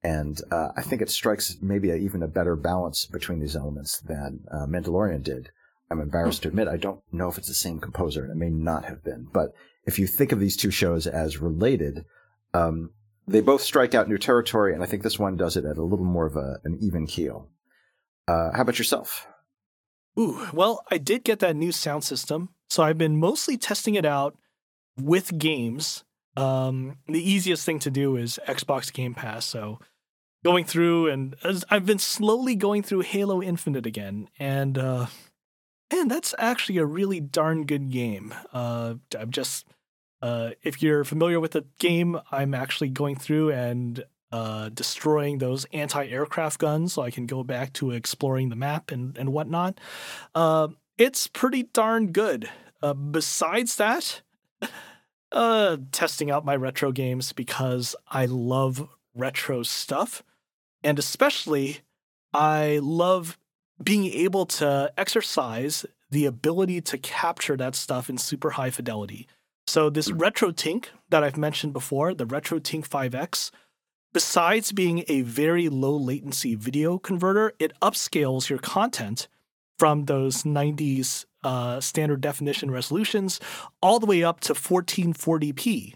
And 0.04 0.40
uh, 0.52 0.70
I 0.76 0.82
think 0.82 1.02
it 1.02 1.10
strikes 1.10 1.58
maybe 1.62 1.90
a, 1.90 1.96
even 1.96 2.22
a 2.22 2.28
better 2.28 2.56
balance 2.56 3.06
between 3.06 3.40
these 3.40 3.56
elements 3.56 4.00
than 4.00 4.42
uh, 4.52 4.66
Mandalorian 4.68 5.24
did. 5.24 5.50
I'm 5.90 6.02
embarrassed 6.02 6.44
to 6.44 6.50
admit 6.50 6.68
I 6.68 6.78
don't 6.78 7.00
know 7.14 7.30
if 7.30 7.38
it's 7.38 7.48
the 7.48 7.54
same 7.54 7.80
composer, 7.80 8.26
it 8.26 8.36
may 8.36 8.50
not 8.50 8.86
have 8.86 9.04
been. 9.04 9.28
But 9.32 9.54
if 9.88 9.98
you 9.98 10.06
think 10.06 10.32
of 10.32 10.40
these 10.40 10.58
two 10.58 10.70
shows 10.70 11.08
as 11.08 11.40
related, 11.40 12.06
um, 12.54 12.92
they 13.26 13.42
both 13.42 13.62
strike 13.62 13.96
out 13.96 14.08
new 14.08 14.18
territory, 14.18 14.74
and 14.74 14.84
I 14.84 14.86
think 14.86 15.02
this 15.02 15.18
one 15.18 15.38
does 15.38 15.58
it 15.58 15.66
at 15.66 15.78
a 15.78 15.84
little 15.84 16.06
more 16.06 16.28
of 16.28 16.36
a, 16.36 16.60
an 16.66 16.78
even 16.82 17.08
keel. 17.08 17.50
Uh, 18.28 18.52
how 18.54 18.62
about 18.62 18.78
yourself? 18.78 19.28
Ooh, 20.20 20.48
well, 20.54 20.84
I 20.92 20.98
did 20.98 21.24
get 21.24 21.40
that 21.40 21.56
new 21.56 21.72
sound 21.72 22.04
system, 22.04 22.50
so 22.70 22.84
I've 22.84 22.98
been 22.98 23.20
mostly 23.20 23.58
testing 23.58 23.96
it 23.96 24.06
out 24.06 24.38
with 25.00 25.38
games. 25.38 26.04
Um, 26.36 26.98
the 27.08 27.24
easiest 27.24 27.66
thing 27.66 27.80
to 27.80 27.90
do 27.90 28.18
is 28.18 28.40
Xbox 28.48 28.92
Game 28.92 29.14
Pass, 29.14 29.46
so 29.46 29.80
going 30.44 30.66
through 30.66 31.10
and 31.10 31.36
I've 31.70 31.86
been 31.86 32.00
slowly 32.00 32.56
going 32.56 32.84
through 32.84 33.02
Halo 33.02 33.42
Infinite 33.42 33.86
again, 33.86 34.30
and 34.38 34.78
uh, 34.78 35.08
man, 35.92 36.08
that's 36.08 36.36
actually 36.38 36.78
a 36.78 36.86
really 36.86 37.20
darn 37.20 37.66
good 37.66 37.90
game. 37.90 38.34
Uh, 38.54 38.96
I'm 39.18 39.32
just 39.32 39.66
uh, 40.22 40.52
if 40.64 40.82
you're 40.82 41.04
familiar 41.04 41.40
with 41.40 41.52
the 41.52 41.66
game, 41.80 42.20
I'm 42.32 42.54
actually 42.54 42.90
going 42.90 43.16
through 43.16 43.52
and 43.52 44.04
uh, 44.32 44.70
destroying 44.70 45.38
those 45.38 45.66
anti-aircraft 45.74 46.60
guns, 46.60 46.94
so 46.94 47.02
I 47.02 47.12
can 47.12 47.26
go 47.26 47.44
back 47.44 47.74
to 47.74 47.92
exploring 47.92 48.50
the 48.50 48.56
map 48.56 48.92
and 48.92 49.18
and 49.18 49.32
whatnot. 49.32 49.80
Uh, 50.36 50.70
it's 50.98 51.28
pretty 51.28 51.64
darn 51.64 52.12
good. 52.12 52.50
Uh, 52.82 52.94
besides 52.94 53.76
that, 53.78 54.22
uh, 55.32 55.78
testing 55.92 56.30
out 56.30 56.46
my 56.46 56.56
retro 56.56 56.92
games 56.92 57.32
because 57.32 57.96
I 58.08 58.26
love 58.26 58.88
retro 59.16 59.64
stuff, 59.64 60.24
and 60.84 61.00
especially 61.00 61.80
I 62.34 62.80
love 62.82 63.38
being 63.82 64.06
able 64.06 64.46
to 64.46 64.92
exercise 64.98 65.86
the 66.10 66.26
ability 66.26 66.82
to 66.82 66.98
capture 66.98 67.58
that 67.58 67.76
stuff 67.76 68.10
in 68.10 68.18
super 68.18 68.52
high 68.52 68.70
fidelity. 68.70 69.28
So 69.68 69.90
this 69.90 70.10
RetroTink 70.10 70.86
that 71.10 71.26
I've 71.26 71.38
mentioned 71.38 71.74
before, 71.74 72.14
the 72.14 72.26
RetroTink 72.26 72.88
5X, 72.88 73.52
besides 74.14 74.72
being 74.72 75.04
a 75.10 75.22
very 75.22 75.68
low 75.68 75.96
latency 75.96 76.56
video 76.56 76.98
converter, 76.98 77.52
it 77.60 77.74
upscales 77.82 78.50
your 78.50 78.60
content 78.60 79.28
from 79.78 80.06
those 80.06 80.44
90s 80.44 81.26
uh, 81.44 81.82
standard 81.82 82.22
definition 82.22 82.72
resolutions 82.72 83.42
all 83.82 84.00
the 84.00 84.06
way 84.06 84.24
up 84.24 84.40
to 84.40 84.54
1440p. 84.54 85.96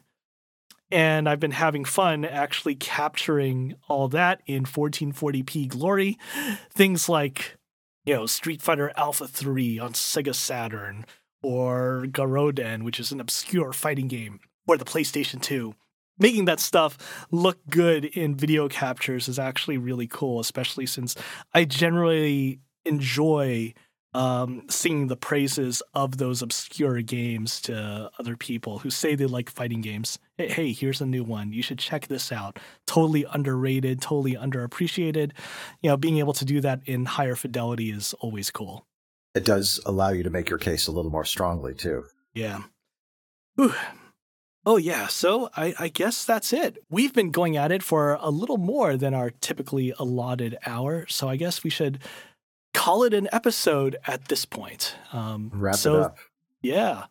And 0.91 1.29
I've 1.29 1.39
been 1.39 1.51
having 1.51 1.85
fun 1.85 2.25
actually 2.25 2.75
capturing 2.75 3.75
all 3.87 4.09
that 4.09 4.41
in 4.45 4.65
1440p 4.65 5.69
glory. 5.69 6.19
Things 6.69 7.07
like, 7.07 7.57
you 8.03 8.15
know, 8.15 8.25
Street 8.25 8.61
Fighter 8.61 8.91
Alpha 8.97 9.27
3 9.27 9.79
on 9.79 9.93
Sega 9.93 10.35
Saturn, 10.35 11.05
or 11.41 12.05
Garoden, 12.07 12.83
which 12.83 12.99
is 12.99 13.11
an 13.11 13.19
obscure 13.19 13.73
fighting 13.73 14.07
game, 14.07 14.39
or 14.67 14.77
the 14.77 14.85
PlayStation 14.85 15.41
2 15.41 15.75
making 16.21 16.45
that 16.45 16.59
stuff 16.59 17.25
look 17.31 17.57
good 17.69 18.05
in 18.05 18.35
video 18.35 18.69
captures 18.69 19.27
is 19.27 19.39
actually 19.39 19.77
really 19.77 20.05
cool, 20.07 20.39
especially 20.39 20.85
since 20.85 21.15
I 21.53 21.65
generally 21.65 22.59
enjoy 22.85 23.73
um, 24.13 24.63
singing 24.69 25.07
the 25.07 25.15
praises 25.15 25.81
of 25.93 26.17
those 26.17 26.41
obscure 26.41 27.01
games 27.01 27.61
to 27.61 28.11
other 28.19 28.35
people 28.35 28.79
who 28.79 28.89
say 28.89 29.15
they 29.15 29.25
like 29.25 29.49
fighting 29.49 29.81
games. 29.81 30.19
Hey, 30.37 30.49
hey, 30.49 30.73
here's 30.73 31.01
a 31.01 31.05
new 31.05 31.23
one. 31.23 31.53
You 31.53 31.63
should 31.63 31.79
check 31.79 32.07
this 32.07 32.31
out. 32.31 32.59
Totally 32.85 33.25
underrated, 33.31 34.01
totally 34.01 34.35
underappreciated. 34.35 35.31
You 35.81 35.89
know, 35.91 35.97
being 35.97 36.17
able 36.17 36.33
to 36.33 36.45
do 36.45 36.59
that 36.61 36.81
in 36.85 37.05
higher 37.05 37.35
fidelity 37.35 37.89
is 37.89 38.13
always 38.19 38.51
cool. 38.51 38.85
It 39.33 39.45
does 39.45 39.79
allow 39.85 40.09
you 40.09 40.23
to 40.23 40.29
make 40.29 40.49
your 40.49 40.59
case 40.59 40.87
a 40.87 40.91
little 40.91 41.11
more 41.11 41.25
strongly, 41.25 41.73
too. 41.73 42.03
Yeah. 42.33 42.63
Whew. 43.55 43.73
Oh, 44.65 44.77
yeah. 44.77 45.07
So 45.07 45.49
I, 45.55 45.73
I, 45.79 45.87
guess 45.87 46.23
that's 46.23 46.53
it. 46.53 46.77
We've 46.89 47.13
been 47.13 47.31
going 47.31 47.57
at 47.57 47.71
it 47.71 47.81
for 47.81 48.17
a 48.21 48.29
little 48.29 48.57
more 48.57 48.95
than 48.95 49.13
our 49.13 49.31
typically 49.31 49.91
allotted 49.97 50.57
hour. 50.67 51.07
So 51.09 51.27
I 51.27 51.35
guess 51.35 51.63
we 51.63 51.71
should 51.71 51.99
call 52.73 53.03
it 53.03 53.13
an 53.13 53.27
episode 53.31 53.97
at 54.05 54.27
this 54.27 54.45
point. 54.45 54.95
Um, 55.13 55.49
Wrap 55.53 55.75
so, 55.75 55.95
it 55.95 56.03
up. 56.03 56.17
Yeah. 56.61 57.05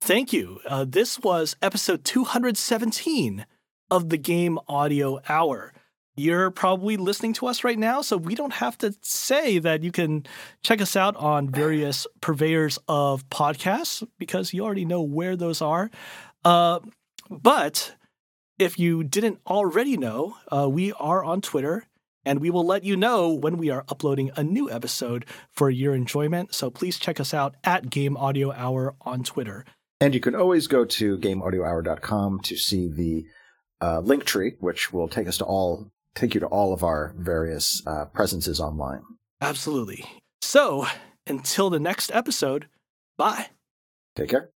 Thank 0.00 0.32
you. 0.32 0.60
Uh, 0.66 0.86
this 0.88 1.18
was 1.18 1.56
episode 1.60 2.04
217 2.04 3.44
of 3.90 4.08
the 4.08 4.16
Game 4.16 4.58
Audio 4.68 5.20
Hour. 5.28 5.72
You're 6.16 6.50
probably 6.50 6.96
listening 6.96 7.34
to 7.34 7.46
us 7.46 7.62
right 7.62 7.78
now, 7.78 8.00
so 8.00 8.16
we 8.16 8.34
don't 8.34 8.54
have 8.54 8.78
to 8.78 8.94
say 9.02 9.58
that 9.58 9.82
you 9.82 9.92
can 9.92 10.24
check 10.62 10.80
us 10.80 10.96
out 10.96 11.14
on 11.16 11.50
various 11.50 12.06
purveyors 12.22 12.78
of 12.88 13.28
podcasts 13.28 14.06
because 14.18 14.54
you 14.54 14.64
already 14.64 14.86
know 14.86 15.02
where 15.02 15.36
those 15.36 15.60
are. 15.60 15.90
Uh, 16.42 16.80
but 17.28 17.94
if 18.58 18.78
you 18.78 19.04
didn't 19.04 19.40
already 19.46 19.98
know, 19.98 20.36
uh, 20.50 20.68
we 20.68 20.92
are 20.94 21.22
on 21.22 21.42
Twitter 21.42 21.84
and 22.24 22.40
we 22.40 22.50
will 22.50 22.64
let 22.64 22.82
you 22.82 22.96
know 22.96 23.32
when 23.32 23.58
we 23.58 23.70
are 23.70 23.84
uploading 23.88 24.30
a 24.36 24.42
new 24.42 24.70
episode 24.70 25.26
for 25.52 25.68
your 25.68 25.94
enjoyment. 25.94 26.54
So 26.54 26.70
please 26.70 26.98
check 26.98 27.20
us 27.20 27.34
out 27.34 27.56
at 27.62 27.90
Game 27.90 28.16
Audio 28.16 28.52
Hour 28.52 28.94
on 29.02 29.22
Twitter. 29.22 29.64
And 30.00 30.14
you 30.14 30.20
can 30.20 30.34
always 30.34 30.66
go 30.66 30.84
to 30.84 31.18
gameaudiohour.com 31.18 32.40
to 32.40 32.56
see 32.56 32.88
the 32.88 33.26
uh, 33.80 34.00
link 34.00 34.24
tree, 34.24 34.54
which 34.60 34.92
will 34.92 35.08
take 35.08 35.28
us 35.28 35.38
to 35.38 35.44
all 35.44 35.90
take 36.16 36.34
you 36.34 36.40
to 36.40 36.46
all 36.46 36.72
of 36.72 36.82
our 36.82 37.14
various 37.16 37.82
uh, 37.86 38.06
presences 38.06 38.58
online. 38.58 39.02
Absolutely. 39.40 40.04
So 40.40 40.86
until 41.26 41.70
the 41.70 41.78
next 41.78 42.10
episode, 42.12 42.66
bye. 43.16 43.50
Take 44.16 44.30
care. 44.30 44.50